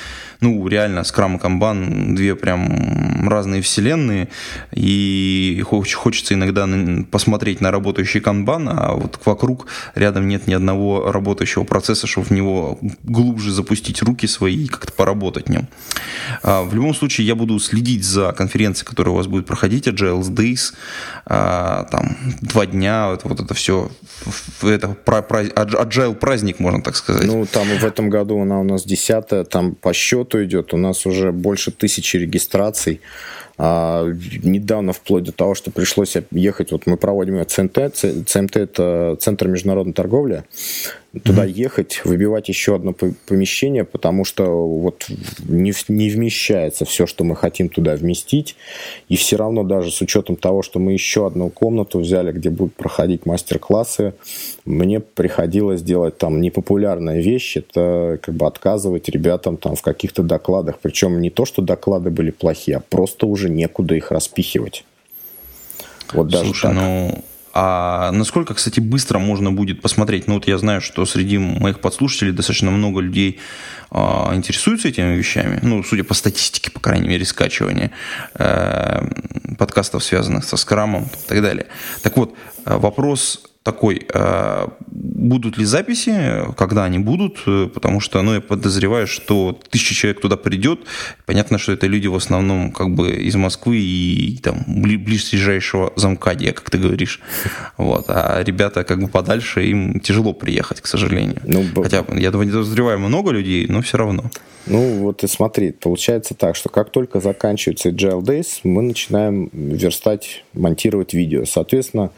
ну, 0.42 0.68
реально, 0.68 1.04
скрам 1.04 1.38
и 1.38 1.40
камбан 1.40 2.16
две 2.16 2.36
прям 2.36 3.30
разные 3.30 3.62
вселенные, 3.62 4.28
и 4.72 5.64
хочется 5.64 6.34
иногда 6.34 6.68
посмотреть 7.12 7.62
на 7.62 7.70
работающий 7.70 8.22
канбан, 8.22 8.68
а 8.70 8.94
вот 8.94 9.20
вокруг 9.24 9.68
рядом 9.94 10.28
нет 10.28 10.48
ни 10.48 10.54
одного 10.54 11.12
работающего 11.12 11.64
процесса, 11.64 12.08
чтобы 12.08 12.28
в 12.28 12.32
него 12.32 12.80
глубже 13.04 13.52
запустить 13.52 14.02
руки 14.02 14.26
свои 14.26 14.66
и 14.66 14.68
как-то 14.68 14.92
поработать 14.94 15.46
в 15.46 15.52
нем. 15.52 15.68
А, 16.42 16.64
в 16.64 16.74
любом 16.74 16.96
случае, 16.96 17.28
я 17.28 17.36
буду 17.36 17.60
следить 17.60 18.04
за 18.04 18.32
конференцией, 18.32 18.88
которая 18.88 19.14
у 19.14 19.18
вас 19.18 19.28
будет 19.28 19.46
проходить, 19.46 19.88
Agile 19.88 20.22
Days, 20.22 20.74
а, 21.26 21.84
там, 21.92 22.18
два 22.42 22.66
дня, 22.66 23.10
вот, 23.10 23.26
вот 23.26 23.40
это 23.40 23.54
все, 23.54 23.92
это 24.64 24.98
Agile 25.06 26.16
праздник, 26.16 26.60
можно 26.60 26.82
так 26.82 26.96
сказать. 26.96 27.28
Ну, 27.28 27.46
там 27.46 27.68
в 27.68 27.84
этом 27.84 28.10
году 28.10 28.42
она 28.42 28.60
у 28.60 28.64
нас 28.64 28.84
десятая, 28.84 29.44
там 29.44 29.76
по 29.76 29.94
счету 29.94 30.31
идет, 30.36 30.74
у 30.74 30.78
нас 30.78 31.06
уже 31.06 31.32
больше 31.32 31.72
тысячи 31.72 32.18
регистраций. 32.18 33.02
А, 33.58 34.08
недавно 34.44 34.94
вплоть 34.94 35.24
до 35.24 35.32
того, 35.32 35.54
что 35.54 35.72
пришлось 35.72 36.16
ехать, 36.32 36.72
вот 36.72 36.88
мы 36.88 36.98
проводим 36.98 37.46
ЦМТ, 37.46 37.96
ЦМТ 38.28 38.58
это 38.58 39.18
Центр 39.20 39.48
международной 39.48 39.94
торговли, 39.94 40.46
туда 41.24 41.46
mm-hmm. 41.46 41.52
ехать, 41.52 42.02
выбивать 42.06 42.48
еще 42.48 42.76
одно 42.76 42.94
помещение, 42.94 43.84
потому 43.84 44.24
что 44.24 44.66
вот 44.66 45.08
не, 45.40 45.74
не 45.90 46.10
вмещается 46.10 46.86
все, 46.86 47.06
что 47.06 47.26
мы 47.26 47.36
хотим 47.36 47.68
туда 47.68 47.96
вместить. 47.96 48.56
И 49.10 49.18
все 49.18 49.36
равно 49.36 49.64
даже 49.64 49.92
с 49.92 50.02
учетом 50.02 50.38
того, 50.38 50.62
что 50.62 50.80
мы 50.80 50.94
еще 50.94 51.28
одну 51.28 51.50
комнату 51.50 52.00
взяли, 52.00 52.32
где 52.32 52.50
будут 52.50 52.76
проходить 52.76 53.26
мастер-классы, 53.26 54.14
мне 54.64 55.02
приходилось 55.02 55.82
делать 55.82 56.18
там 56.18 56.40
непопулярные 56.40 57.22
вещи, 57.22 57.58
это 57.58 58.18
как 58.22 58.34
бы 58.34 58.48
отказывать 58.48 59.10
ребятам 59.10 59.58
там 59.58 59.76
в 59.76 59.82
каких-то 59.82 60.24
докладах. 60.24 60.80
Причем 60.82 61.20
не 61.20 61.30
то, 61.30 61.44
что 61.46 61.62
доклады 61.62 62.10
были 62.10 62.32
плохие, 62.32 62.78
а 62.78 62.80
просто 62.80 63.28
уже 63.28 63.50
некуда 63.50 63.96
их 63.96 64.12
распихивать. 64.12 64.86
Вот 66.14 66.30
даже 66.30 66.46
Слушай, 66.46 66.74
так. 66.74 66.76
ну 66.76 67.24
а 67.54 68.12
насколько, 68.12 68.54
кстати, 68.54 68.80
быстро 68.80 69.20
можно 69.20 69.52
будет 69.52 69.82
посмотреть? 69.82 70.28
Ну 70.28 70.36
вот 70.36 70.48
я 70.48 70.58
знаю, 70.58 70.82
что 70.82 71.06
среди 71.06 71.38
моих 71.38 71.80
подслушателей 71.80 72.32
достаточно 72.32 72.72
много 72.72 73.02
людей 73.02 73.40
а, 73.90 74.32
интересуются 74.34 74.88
этими 74.88 75.16
вещами. 75.16 75.60
Ну, 75.62 75.84
судя 75.84 76.04
по 76.04 76.14
статистике, 76.14 76.72
по 76.72 76.80
крайней 76.80 77.10
мере, 77.10 77.26
скачивания 77.26 77.92
э, 78.36 79.06
подкастов, 79.58 80.04
связанных 80.04 80.46
со 80.46 80.56
скрамом 80.56 81.04
и 81.04 81.28
так 81.28 81.42
далее. 81.42 81.68
Так 82.02 82.16
вот, 82.16 82.34
э, 82.66 82.78
вопрос 82.78 83.51
такой, 83.64 84.08
э, 84.12 84.68
будут 84.88 85.58
ли 85.58 85.66
записи, 85.66 86.46
когда 86.58 86.86
они 86.86 86.98
будут, 86.98 87.44
э, 87.46 87.70
потому 87.72 88.00
что, 88.00 88.22
ну, 88.24 88.34
я 88.34 88.42
подозреваю, 88.42 89.06
что 89.06 89.60
тысяча 89.70 89.94
человек 89.94 90.22
туда 90.22 90.36
придет, 90.36 90.80
понятно, 91.26 91.60
что 91.60 91.72
это 91.72 91.86
люди 91.86 92.08
в 92.08 92.16
основном 92.16 92.72
как 92.72 92.90
бы 92.96 93.12
из 93.12 93.36
Москвы 93.36 93.78
и 93.78 94.40
там 94.42 94.64
ближайшего 94.68 95.94
замкадия, 95.96 96.54
как 96.54 96.70
ты 96.72 96.80
говоришь, 96.80 97.22
вот, 97.78 98.06
а 98.08 98.42
ребята 98.44 98.84
как 98.84 99.00
бы 99.00 99.08
подальше, 99.08 99.64
им 99.68 100.00
тяжело 100.00 100.34
приехать, 100.34 100.82
к 100.82 100.88
сожалению. 100.88 101.42
Ну, 101.44 101.64
Хотя, 101.84 102.04
я 102.18 102.32
подозреваю, 102.32 103.00
много 103.00 103.32
людей, 103.32 103.68
но 103.68 103.82
все 103.82 103.98
равно. 103.98 104.24
Ну, 104.66 105.00
вот 105.00 105.24
и 105.24 105.28
смотри, 105.28 105.72
получается 105.72 106.34
так, 106.34 106.56
что 106.56 106.70
как 106.70 106.92
только 106.92 107.20
заканчивается 107.20 107.90
Agile 107.90 108.22
Days, 108.22 108.62
мы 108.64 108.82
начинаем 108.82 109.50
верстать, 109.54 110.44
монтировать 110.54 111.14
видео. 111.14 111.46
Соответственно, 111.46 112.12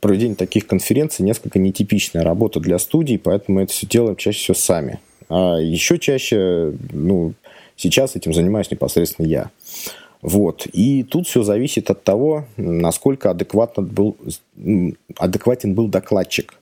проведение 0.00 0.36
таких 0.36 0.66
конференций 0.66 1.24
несколько 1.24 1.58
нетипичная 1.58 2.22
работа 2.22 2.60
для 2.60 2.78
студий, 2.78 3.18
поэтому 3.18 3.56
мы 3.58 3.62
это 3.64 3.72
все 3.72 3.86
делаем 3.86 4.16
чаще 4.16 4.38
всего 4.38 4.54
сами. 4.54 5.00
А 5.30 5.56
еще 5.56 5.98
чаще, 5.98 6.74
ну, 6.92 7.32
сейчас 7.76 8.16
этим 8.16 8.34
занимаюсь 8.34 8.70
непосредственно 8.70 9.26
я. 9.26 9.50
Вот. 10.20 10.66
И 10.72 11.04
тут 11.04 11.26
все 11.26 11.42
зависит 11.42 11.90
от 11.90 12.02
того, 12.02 12.44
насколько 12.56 13.30
адекватно 13.30 13.82
был, 13.82 14.16
адекватен 15.16 15.74
был 15.74 15.88
докладчик. 15.88 16.54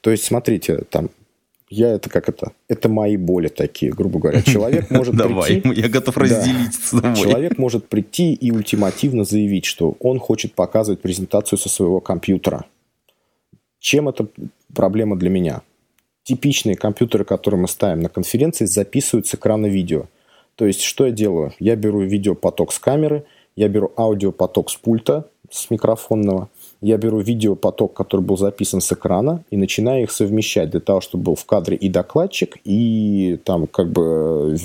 То 0.00 0.10
есть, 0.10 0.24
смотрите, 0.24 0.84
там 0.88 1.10
я 1.72 1.94
это 1.94 2.10
как 2.10 2.28
это, 2.28 2.52
это 2.68 2.88
мои 2.88 3.16
боли 3.16 3.48
такие, 3.48 3.92
грубо 3.92 4.18
говоря. 4.18 4.42
Человек 4.46 4.90
может 4.90 5.16
Давай, 5.16 5.60
прийти, 5.60 5.80
я 5.80 5.88
готов 5.88 6.16
разделить 6.18 6.78
да, 6.92 7.14
Человек 7.14 7.58
может 7.58 7.88
прийти 7.88 8.34
и 8.34 8.50
ультимативно 8.50 9.24
заявить, 9.24 9.64
что 9.64 9.96
он 10.00 10.18
хочет 10.18 10.54
показывать 10.54 11.00
презентацию 11.00 11.58
со 11.58 11.68
своего 11.68 12.00
компьютера. 12.00 12.66
Чем 13.78 14.08
это 14.08 14.26
проблема 14.74 15.16
для 15.16 15.30
меня? 15.30 15.62
Типичные 16.24 16.76
компьютеры, 16.76 17.24
которые 17.24 17.60
мы 17.60 17.68
ставим 17.68 18.00
на 18.00 18.08
конференции, 18.08 18.66
записывают 18.66 19.26
с 19.26 19.34
экрана 19.34 19.66
видео. 19.66 20.04
То 20.54 20.66
есть, 20.66 20.82
что 20.82 21.06
я 21.06 21.10
делаю? 21.10 21.52
Я 21.58 21.74
беру 21.74 22.02
видеопоток 22.02 22.72
с 22.72 22.78
камеры, 22.78 23.24
я 23.56 23.68
беру 23.68 23.92
аудиопоток 23.96 24.70
с 24.70 24.76
пульта, 24.76 25.26
с 25.50 25.70
микрофонного– 25.70 26.48
я 26.82 26.96
беру 26.96 27.20
видеопоток, 27.20 27.94
который 27.94 28.20
был 28.20 28.36
записан 28.36 28.80
с 28.80 28.92
экрана, 28.92 29.44
и 29.50 29.56
начинаю 29.56 30.02
их 30.02 30.10
совмещать 30.10 30.70
для 30.70 30.80
того, 30.80 31.00
чтобы 31.00 31.24
был 31.24 31.34
в 31.36 31.44
кадре 31.46 31.76
и 31.76 31.88
докладчик, 31.88 32.58
и 32.64 33.38
там 33.44 33.68
как 33.68 33.90
бы, 33.90 34.56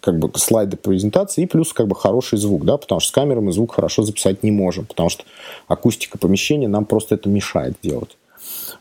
как 0.00 0.18
бы 0.18 0.30
слайды 0.36 0.78
презентации, 0.78 1.42
и 1.42 1.46
плюс 1.46 1.72
как 1.72 1.86
бы 1.86 1.94
хороший 1.94 2.38
звук, 2.38 2.64
да, 2.64 2.78
потому 2.78 3.00
что 3.00 3.10
с 3.10 3.12
камеры 3.12 3.42
мы 3.42 3.52
звук 3.52 3.74
хорошо 3.74 4.02
записать 4.02 4.42
не 4.42 4.50
можем, 4.50 4.86
потому 4.86 5.10
что 5.10 5.24
акустика 5.68 6.16
помещения 6.18 6.66
нам 6.66 6.86
просто 6.86 7.14
это 7.14 7.28
мешает 7.28 7.76
делать. 7.82 8.16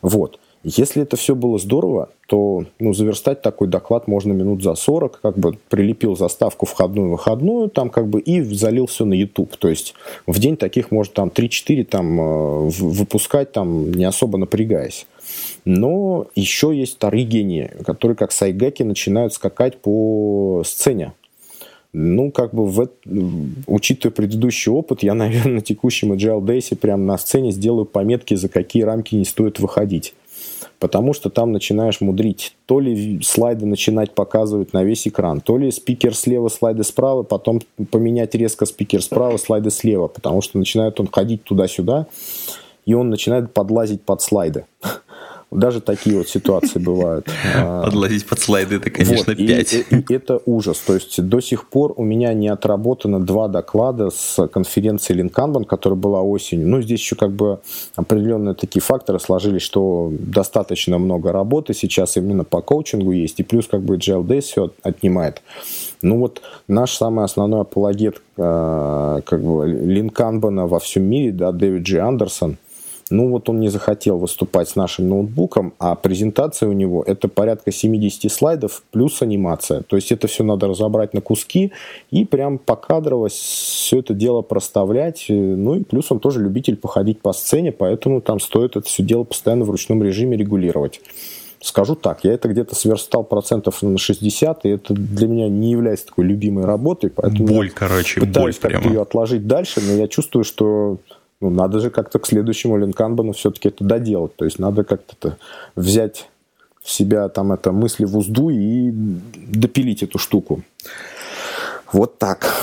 Вот. 0.02 0.40
Если 0.64 1.04
это 1.04 1.16
все 1.16 1.36
было 1.36 1.58
здорово, 1.58 2.10
то 2.28 2.66
ну, 2.80 2.94
заверстать 2.94 3.42
такой 3.42 3.70
доклад 3.70 4.08
можно 4.08 4.34
минут 4.34 4.62
за 4.62 4.76
40, 4.76 5.22
как 5.22 5.38
бы 5.38 5.58
прилепил 5.70 6.18
заставку 6.18 6.66
входную-выходную, 6.66 7.70
там 7.70 7.90
как 7.90 8.08
бы 8.08 8.20
и 8.20 8.42
залил 8.42 8.86
все 8.88 9.06
на 9.06 9.14
YouTube. 9.14 9.56
То 9.56 9.70
есть 9.70 9.94
в 10.28 10.38
день 10.38 10.58
таких 10.58 10.92
может 10.92 11.14
там 11.14 11.30
3-4 11.30 11.86
там 11.86 12.20
э, 12.20 12.70
выпускать, 12.78 13.54
там 13.54 13.92
не 13.92 14.04
особо 14.04 14.38
напрягаясь. 14.38 15.08
Но 15.64 16.28
еще 16.36 16.76
есть 16.76 16.96
вторые 16.96 17.24
гении, 17.24 17.72
которые 17.86 18.18
как 18.18 18.34
сайгеки 18.34 18.84
начинают 18.84 19.34
скакать 19.34 19.78
по 19.78 20.64
сцене. 20.66 21.14
Ну, 21.94 22.32
как 22.32 22.54
бы, 22.54 22.66
в, 22.66 22.90
учитывая 23.66 24.14
предыдущий 24.14 24.72
опыт, 24.72 25.04
я, 25.04 25.14
наверное, 25.16 25.56
на 25.56 25.62
текущем 25.62 26.12
Agile 26.12 26.42
Days 26.42 26.76
прямо 26.76 27.04
на 27.04 27.18
сцене 27.18 27.52
сделаю 27.52 27.86
пометки, 27.86 28.34
за 28.34 28.50
какие 28.50 28.84
рамки 28.84 29.16
не 29.16 29.26
стоит 29.26 29.60
выходить 29.60 30.14
потому 30.80 31.14
что 31.14 31.30
там 31.30 31.52
начинаешь 31.52 32.02
мудрить. 32.02 32.56
То 32.66 32.80
ли 32.80 33.22
слайды 33.24 33.66
начинать 33.66 34.12
показывать 34.12 34.74
на 34.74 34.84
весь 34.84 35.08
экран, 35.08 35.42
то 35.42 35.58
ли 35.58 35.72
спикер 35.72 36.16
слева, 36.16 36.50
слайды 36.50 36.84
справа, 36.84 37.24
потом 37.24 37.62
поменять 37.92 38.36
резко 38.36 38.66
спикер 38.66 39.02
справа, 39.02 39.38
слайды 39.38 39.72
слева, 39.72 40.08
потому 40.08 40.42
что 40.42 40.58
начинает 40.58 41.00
он 41.00 41.08
ходить 41.08 41.44
туда-сюда, 41.44 42.08
и 42.86 42.94
он 42.94 43.10
начинает 43.10 43.54
подлазить 43.54 44.02
под 44.02 44.22
слайды. 44.22 44.66
Даже 45.52 45.82
такие 45.82 46.18
вот 46.18 46.30
ситуации 46.30 46.80
бывают. 46.90 47.28
А, 47.56 47.84
Подлазить 47.84 48.28
под 48.28 48.40
слайды, 48.40 48.76
это, 48.76 48.92
конечно, 48.92 49.34
вот, 49.34 49.38
5. 49.38 49.74
И, 49.74 49.78
и, 49.78 50.06
и 50.08 50.14
это 50.14 50.42
ужас. 50.46 50.80
То 50.80 50.94
есть 50.94 51.22
до 51.22 51.40
сих 51.40 51.68
пор 51.70 51.94
у 51.96 52.04
меня 52.04 52.34
не 52.34 52.50
отработано 52.50 53.20
два 53.20 53.48
доклада 53.48 54.12
с 54.12 54.48
конференции 54.48 55.14
Линканбан, 55.14 55.66
которая 55.66 55.98
была 55.98 56.22
осенью. 56.22 56.68
Ну, 56.68 56.82
здесь 56.82 57.00
еще 57.00 57.16
как 57.16 57.32
бы 57.32 57.60
определенные 57.96 58.54
такие 58.54 58.82
факторы 58.82 59.20
сложились, 59.20 59.64
что 59.64 60.12
достаточно 60.12 61.00
много 61.00 61.32
работы 61.32 61.74
сейчас 61.74 62.18
именно 62.18 62.44
по 62.44 62.62
коучингу 62.62 63.12
есть, 63.12 63.40
и 63.40 63.44
плюс 63.44 63.68
как 63.68 63.82
бы 63.82 63.98
GLD 63.98 64.42
все 64.42 64.72
отнимает. 64.84 65.42
Ну 66.02 66.20
вот 66.20 66.42
наш 66.68 66.94
самый 66.94 67.26
основной 67.26 67.62
апологет 67.62 68.22
э, 68.38 69.22
как 69.26 69.44
бы 69.44 69.68
Линканбана 69.68 70.68
во 70.68 70.80
всем 70.80 71.04
мире, 71.04 71.32
да, 71.32 71.52
Дэвид 71.52 71.84
Джи 71.84 71.98
Андерсон– 72.00 72.58
ну 73.10 73.30
вот 73.30 73.50
он 73.50 73.60
не 73.60 73.70
захотел 73.70 74.18
выступать 74.18 74.70
с 74.70 74.76
нашим 74.76 75.10
ноутбуком, 75.10 75.74
а 75.80 75.96
презентация 75.96 76.70
у 76.70 76.74
него 76.74 77.04
это 77.06 77.28
порядка 77.28 77.72
70 77.72 78.32
слайдов 78.32 78.84
плюс 78.92 79.22
анимация. 79.22 79.82
То 79.82 79.96
есть 79.96 80.12
это 80.12 80.28
все 80.28 80.44
надо 80.44 80.68
разобрать 80.68 81.14
на 81.14 81.22
куски 81.22 81.72
и 82.12 82.26
прям 82.26 82.58
покадрово 82.58 83.30
все 83.30 84.00
это 84.00 84.14
дело 84.14 84.42
проставлять. 84.42 85.26
Ну 85.30 85.76
и 85.76 85.84
плюс 85.84 86.12
он 86.12 86.20
тоже 86.20 86.42
любитель 86.42 86.76
походить 86.76 87.22
по 87.22 87.34
сцене, 87.34 87.72
поэтому 87.72 88.22
там 88.22 88.40
стоит 88.40 88.76
это 88.76 88.88
все 88.88 89.04
дело 89.04 89.24
постоянно 89.24 89.66
в 89.66 89.70
ручном 89.70 90.04
режиме 90.04 90.38
регулировать. 90.38 91.02
Скажу 91.62 91.96
так, 91.96 92.24
я 92.24 92.34
это 92.34 92.48
где-то 92.48 92.74
сверстал 92.74 93.26
процентов 93.26 93.82
на 93.82 93.98
60, 93.98 94.66
и 94.66 94.70
это 94.70 94.94
для 94.94 95.28
меня 95.28 95.50
не 95.50 95.72
является 95.72 96.06
такой 96.06 96.24
любимой 96.24 96.64
работой, 96.64 97.10
поэтому 97.10 97.48
боль, 97.48 97.70
короче, 97.70 98.22
пытаюсь 98.22 98.58
как-то 98.60 98.88
ее 98.88 99.02
отложить 99.02 99.46
дальше, 99.46 99.82
но 99.86 99.94
я 99.96 100.08
чувствую, 100.08 100.46
что 100.46 101.00
ну, 101.42 101.50
надо 101.50 101.80
же 101.80 101.90
как-то 101.90 102.20
к 102.20 102.28
следующему 102.28 102.78
Линканбану 102.78 103.32
все-таки 103.32 103.70
это 103.70 103.84
доделать. 103.84 104.36
То 104.36 104.46
есть 104.46 104.60
надо 104.60 104.84
как-то 104.84 105.38
взять 105.76 106.30
в 106.82 106.92
себя 106.92 107.30
там 107.30 107.52
это 107.52 107.72
мысли 107.72 108.06
в 108.06 108.18
узду 108.18 108.50
и 108.50 108.92
допилить 108.92 110.04
эту 110.04 110.18
штуку. 110.18 110.64
Вот 111.94 112.18
так. 112.18 112.54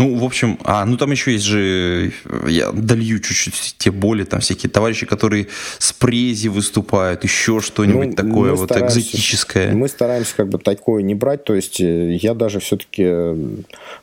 Ну, 0.00 0.16
в 0.16 0.24
общем, 0.24 0.58
а, 0.64 0.86
ну 0.86 0.96
там 0.96 1.10
еще 1.10 1.32
есть 1.32 1.44
же, 1.44 2.12
я 2.48 2.72
долью 2.72 3.20
чуть-чуть 3.20 3.74
те 3.76 3.90
боли, 3.90 4.24
там 4.24 4.40
всякие 4.40 4.70
товарищи, 4.70 5.04
которые 5.04 5.48
с 5.78 5.92
прези 5.92 6.48
выступают, 6.48 7.22
еще 7.22 7.60
что-нибудь 7.60 8.08
ну, 8.08 8.14
такое 8.14 8.54
вот 8.54 8.72
экзотическое. 8.72 9.74
Мы 9.74 9.88
стараемся 9.88 10.34
как 10.34 10.48
бы 10.48 10.56
такое 10.56 11.02
не 11.02 11.14
брать, 11.14 11.44
то 11.44 11.54
есть 11.54 11.82
э, 11.82 12.14
я 12.14 12.32
даже 12.32 12.60
все-таки 12.60 13.02
э, 13.04 13.36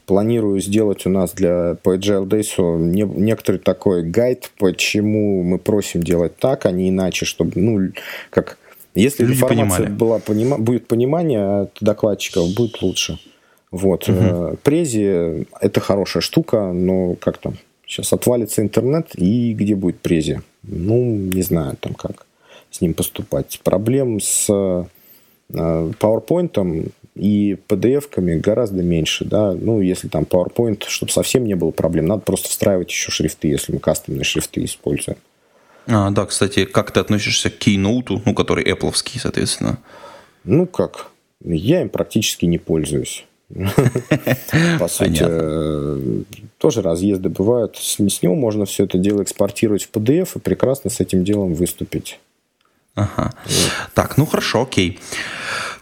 планирую 0.06 0.62
сделать 0.62 1.08
у 1.08 1.10
нас 1.10 1.32
для 1.32 1.78
по 1.82 1.96
Agile 1.96 2.28
Days 2.28 2.78
не, 2.78 3.02
некоторый 3.02 3.58
такой 3.58 4.04
гайд, 4.04 4.52
почему 4.60 5.42
мы 5.42 5.58
просим 5.58 6.04
делать 6.04 6.38
так, 6.38 6.68
а 6.68 6.72
не 6.72 6.90
иначе, 6.90 7.26
чтобы, 7.26 7.54
ну, 7.56 7.90
как... 8.30 8.60
Если 8.94 9.24
Люди 9.24 9.38
информация 9.38 9.78
понимали. 9.78 9.98
была, 9.98 10.20
понима, 10.20 10.58
будет 10.60 10.88
понимание 10.88 11.62
от 11.62 11.78
докладчиков, 11.82 12.54
будет 12.54 12.84
лучше. 12.84 13.18
Вот. 13.72 14.08
Угу. 14.08 14.58
Прези– 14.64 15.46
это 15.62 15.80
хорошая 15.80 16.22
штука, 16.22 16.72
но 16.72 17.16
как 17.16 17.38
там, 17.38 17.56
сейчас 17.86 18.14
отвалится 18.14 18.62
интернет, 18.62 19.10
и 19.16 19.54
где 19.54 19.76
будет 19.76 20.00
прези? 20.00 20.42
Ну, 20.64 21.16
не 21.16 21.42
знаю, 21.42 21.76
там 21.80 21.94
как 21.94 22.26
с 22.72 22.82
ним 22.82 22.94
поступать. 22.94 23.60
Проблем 23.64 24.20
с 24.20 24.48
э, 24.50 24.86
PowerPoint 25.50 26.92
и 27.16 27.58
PDF-ками 27.68 28.36
гораздо 28.40 28.84
меньше, 28.84 29.26
да, 29.26 29.54
ну, 29.54 29.82
если 29.82 30.08
там 30.08 30.24
PowerPoint, 30.24 30.84
чтобы 30.88 31.12
совсем 31.12 31.46
не 31.46 31.56
было 31.56 31.72
проблем, 31.72 32.06
надо 32.06 32.22
просто 32.22 32.50
встраивать 32.50 32.92
еще 32.92 33.12
шрифты, 33.12 33.48
если 33.48 33.74
мы 33.74 33.80
кастомные 33.80 34.24
шрифты 34.24 34.64
используем. 34.64 35.18
А, 35.88 36.12
да, 36.12 36.26
кстати, 36.26 36.66
как 36.66 36.92
ты 36.92 37.00
относишься 37.00 37.50
к 37.50 37.58
Keynote, 37.66 38.22
ну, 38.26 38.34
который 38.34 38.66
Apple, 38.66 38.94
соответственно? 39.20 39.80
Ну, 40.44 40.66
как? 40.66 41.12
Я 41.44 41.82
им 41.82 41.90
практически 41.90 42.46
не 42.46 42.58
пользуюсь. 42.58 43.26
По 44.80 44.88
сути, 44.88 45.24
э, 45.26 46.24
тоже 46.58 46.82
разъезды 46.82 47.30
бывают. 47.30 47.78
С 47.78 48.00
него 48.00 48.36
можно 48.36 48.66
все 48.66 48.84
это 48.84 48.98
дело 48.98 49.24
экспортировать 49.24 49.84
в 49.84 49.92
PDF 49.92 50.32
и 50.36 50.40
прекрасно 50.40 50.90
с 50.90 51.00
этим 51.00 51.24
делом 51.24 51.54
выступить. 51.54 52.20
Ага. 52.96 53.32
Так, 53.94 54.18
ну 54.18 54.26
хорошо, 54.26 54.64
окей. 54.64 55.00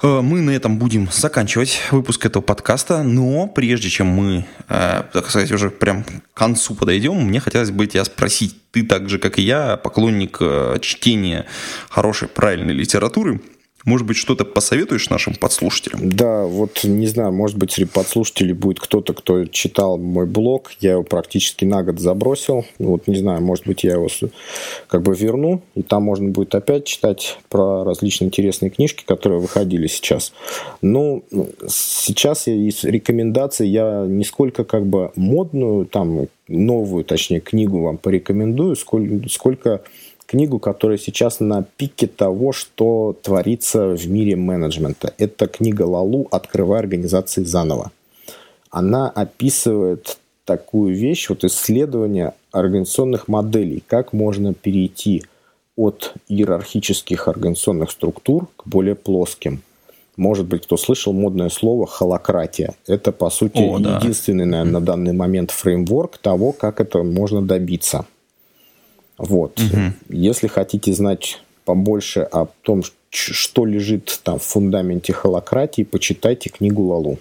Э, 0.04 0.22
мы 0.22 0.42
на 0.42 0.52
этом 0.52 0.78
будем 0.78 1.10
заканчивать 1.12 1.82
выпуск 1.90 2.28
этого 2.28 2.44
подкаста, 2.44 3.02
но 3.02 3.48
прежде 3.48 3.90
чем 3.90 4.08
мы, 4.08 4.46
э, 4.70 5.04
так 5.12 5.30
сказать, 5.30 5.52
уже 5.52 5.72
прям 5.72 6.04
к 6.04 6.22
концу 6.36 6.76
подойдем, 6.76 7.16
мне 7.16 7.40
хотелось 7.40 7.72
бы 7.72 7.88
тебя 7.88 8.06
спросить, 8.06 8.56
ты 8.72 8.84
так 8.84 9.10
же, 9.10 9.18
как 9.18 9.40
и 9.40 9.42
я, 9.42 9.78
поклонник 9.78 10.40
чтения 10.82 11.46
хорошей, 11.90 12.28
правильной 12.28 12.74
литературы– 12.74 13.42
может 13.86 14.08
быть, 14.08 14.18
что-то 14.18 14.46
посоветуешь 14.46 15.10
нашим 15.10 15.36
подслушателям? 15.36 16.10
Да, 16.10 16.44
вот 16.46 16.84
не 16.84 17.06
знаю, 17.08 17.32
может 17.32 17.58
быть, 17.58 17.72
среди 17.72 17.90
подслушателей 17.90 18.54
будет 18.54 18.80
кто-то, 18.80 19.14
кто 19.14 19.46
читал 19.46 19.98
мой 19.98 20.26
блог. 20.26 20.72
Я 20.80 20.94
его 20.94 21.04
практически 21.04 21.66
на 21.66 21.84
год 21.84 22.00
забросил. 22.00 22.66
Вот 22.80 23.08
не 23.08 23.16
знаю, 23.16 23.42
может 23.42 23.68
быть, 23.68 23.84
я 23.84 23.94
его 23.94 24.08
как 24.88 25.04
бы 25.04 25.16
верну, 25.16 25.62
и 25.76 25.84
там 25.84 26.04
можно 26.04 26.30
будет 26.30 26.56
опять 26.56 26.86
читать 26.86 27.38
про 27.50 27.84
различные 27.84 28.28
интересные 28.28 28.72
книжки, 28.72 29.04
которые 29.06 29.40
выходили 29.40 29.88
сейчас. 29.88 30.34
Ну, 30.82 31.24
сейчас 31.68 32.48
из 32.48 32.84
рекомендаций 32.84 33.70
я 33.70 34.06
нисколько 34.08 34.64
как 34.64 34.86
бы 34.86 35.12
модную, 35.16 35.86
там, 35.86 36.28
новую, 36.48 37.04
точнее, 37.04 37.40
книгу 37.40 37.82
вам 37.82 37.98
порекомендую, 37.98 38.76
сколько, 38.76 39.30
сколько 39.30 39.82
книгу, 40.26 40.60
которая 40.60 40.98
сейчас 40.98 41.40
на 41.40 41.64
пике 41.64 42.08
того, 42.08 42.52
что 42.52 43.16
творится 43.22 43.88
в 43.96 44.08
мире 44.08 44.36
менеджмента. 44.36 45.14
Это 45.18 45.48
книга 45.48 45.84
Лалу 45.84 46.28
«Открывай 46.32 46.80
организации 46.80 47.44
заново». 47.44 47.92
Она 48.70 49.10
описывает 49.10 50.18
такую 50.46 50.96
вещь, 50.96 51.30
вот 51.30 51.44
исследование 51.44 52.34
организационных 52.52 53.28
моделей, 53.28 53.84
как 53.88 54.14
можно 54.14 54.54
перейти 54.54 55.24
от 55.76 56.14
иерархических 56.30 57.28
организационных 57.28 57.92
структур 57.92 58.48
к 58.56 58.68
более 58.68 58.96
плоским. 58.96 59.62
Может 60.18 60.46
быть, 60.46 60.64
кто 60.64 60.78
слышал 60.78 61.12
модное 61.12 61.50
слово 61.50 61.86
холократия. 61.86 62.76
Это, 62.88 63.12
по 63.12 63.30
сути, 63.30 63.58
О, 63.62 63.80
да. 63.80 63.98
единственный, 63.98 64.46
наверное, 64.46 64.80
на 64.80 64.82
данный 64.82 65.12
момент 65.12 65.52
фреймворк 65.52 66.18
того, 66.18 66.54
как 66.54 66.80
это 66.80 67.04
можно 67.04 67.42
добиться. 67.42 68.06
Вот. 69.18 69.60
Угу. 69.60 69.94
Если 70.10 70.48
хотите 70.48 70.94
знать 70.94 71.42
побольше 71.64 72.22
о 72.22 72.48
том, 72.62 72.84
что 73.10 73.66
лежит 73.66 74.20
там 74.24 74.40
в 74.40 74.44
фундаменте 74.44 75.14
холократии, 75.14 75.84
почитайте 75.84 76.50
книгу 76.50 76.84
Лалу. 76.84 77.20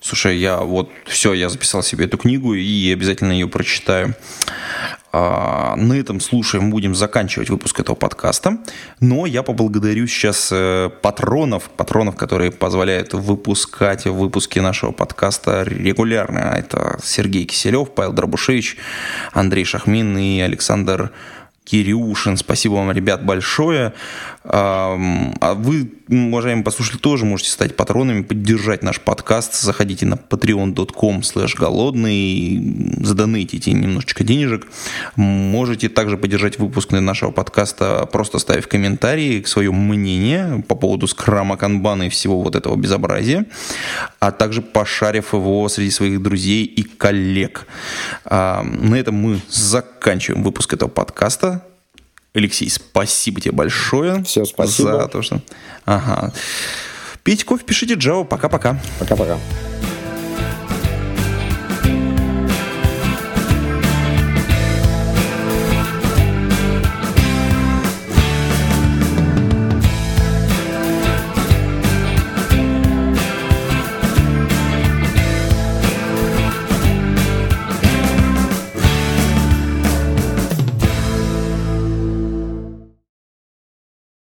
Слушай, 0.00 0.36
я 0.36 0.60
вот 0.60 0.90
все, 1.06 1.32
я 1.32 1.48
записал 1.48 1.82
себе 1.82 2.04
эту 2.04 2.18
книгу 2.18 2.52
и 2.52 2.92
обязательно 2.92 3.32
ее 3.32 3.48
прочитаю. 3.48 4.14
А, 5.16 5.76
на 5.76 5.92
этом 5.92 6.18
слушаем, 6.18 6.70
будем 6.70 6.96
заканчивать 6.96 7.48
выпуск 7.48 7.78
этого 7.78 7.94
подкаста. 7.94 8.58
Но 8.98 9.26
я 9.26 9.44
поблагодарю 9.44 10.08
сейчас 10.08 10.48
э, 10.50 10.90
патронов, 11.02 11.70
патронов, 11.70 12.16
которые 12.16 12.50
позволяют 12.50 13.14
выпускать 13.14 14.06
выпуски 14.06 14.58
нашего 14.58 14.90
подкаста 14.90 15.62
регулярно. 15.62 16.38
Это 16.38 16.98
Сергей 17.00 17.44
Киселев, 17.44 17.94
Павел 17.94 18.12
Дробушевич, 18.12 18.76
Андрей 19.32 19.64
Шахмин 19.64 20.18
и 20.18 20.40
Александр 20.40 21.12
Кирюшин. 21.64 22.36
Спасибо 22.36 22.74
вам, 22.74 22.92
ребят, 22.92 23.24
большое. 23.24 23.94
А 24.46 25.54
вы, 25.56 25.90
уважаемые 26.08 26.62
послушатели, 26.62 26.98
тоже 26.98 27.24
можете 27.24 27.50
стать 27.50 27.74
патронами, 27.74 28.22
поддержать 28.22 28.82
наш 28.82 29.00
подкаст. 29.00 29.58
Заходите 29.58 30.04
на 30.04 30.14
patreon.com 30.14 31.20
slash 31.20 31.56
голодный, 31.58 32.94
задонатите 33.00 33.72
немножечко 33.72 34.24
денежек. 34.24 34.66
Можете 35.16 35.88
также 35.88 36.18
поддержать 36.18 36.58
выпуск 36.58 36.92
нашего 36.92 37.30
подкаста, 37.30 38.06
просто 38.12 38.38
ставив 38.38 38.68
комментарии, 38.68 39.42
свое 39.44 39.72
мнение 39.72 40.62
по 40.68 40.74
поводу 40.74 41.06
скрама, 41.06 41.56
канбана 41.56 42.04
и 42.04 42.10
всего 42.10 42.42
вот 42.42 42.56
этого 42.56 42.76
безобразия, 42.76 43.46
а 44.20 44.32
также 44.32 44.60
пошарив 44.60 45.32
его 45.32 45.66
среди 45.70 45.90
своих 45.90 46.22
друзей 46.22 46.64
и 46.64 46.82
коллег. 46.82 47.66
На 48.28 48.94
этом 48.94 49.14
мы 49.14 49.40
заканчиваем 49.48 50.42
выпуск 50.42 50.74
этого 50.74 50.90
подкаста. 50.90 51.53
Алексей, 52.34 52.68
спасибо 52.68 53.40
тебе 53.40 53.52
большое. 53.52 54.22
Все, 54.24 54.44
спасибо. 54.44 55.02
За 55.02 55.08
то, 55.08 55.22
что... 55.22 55.40
Ага. 55.84 56.32
Пейте 57.22 57.44
кофе, 57.44 57.64
пишите 57.64 57.94
Java. 57.94 58.24
Пока-пока. 58.24 58.80
Пока-пока. 58.98 59.38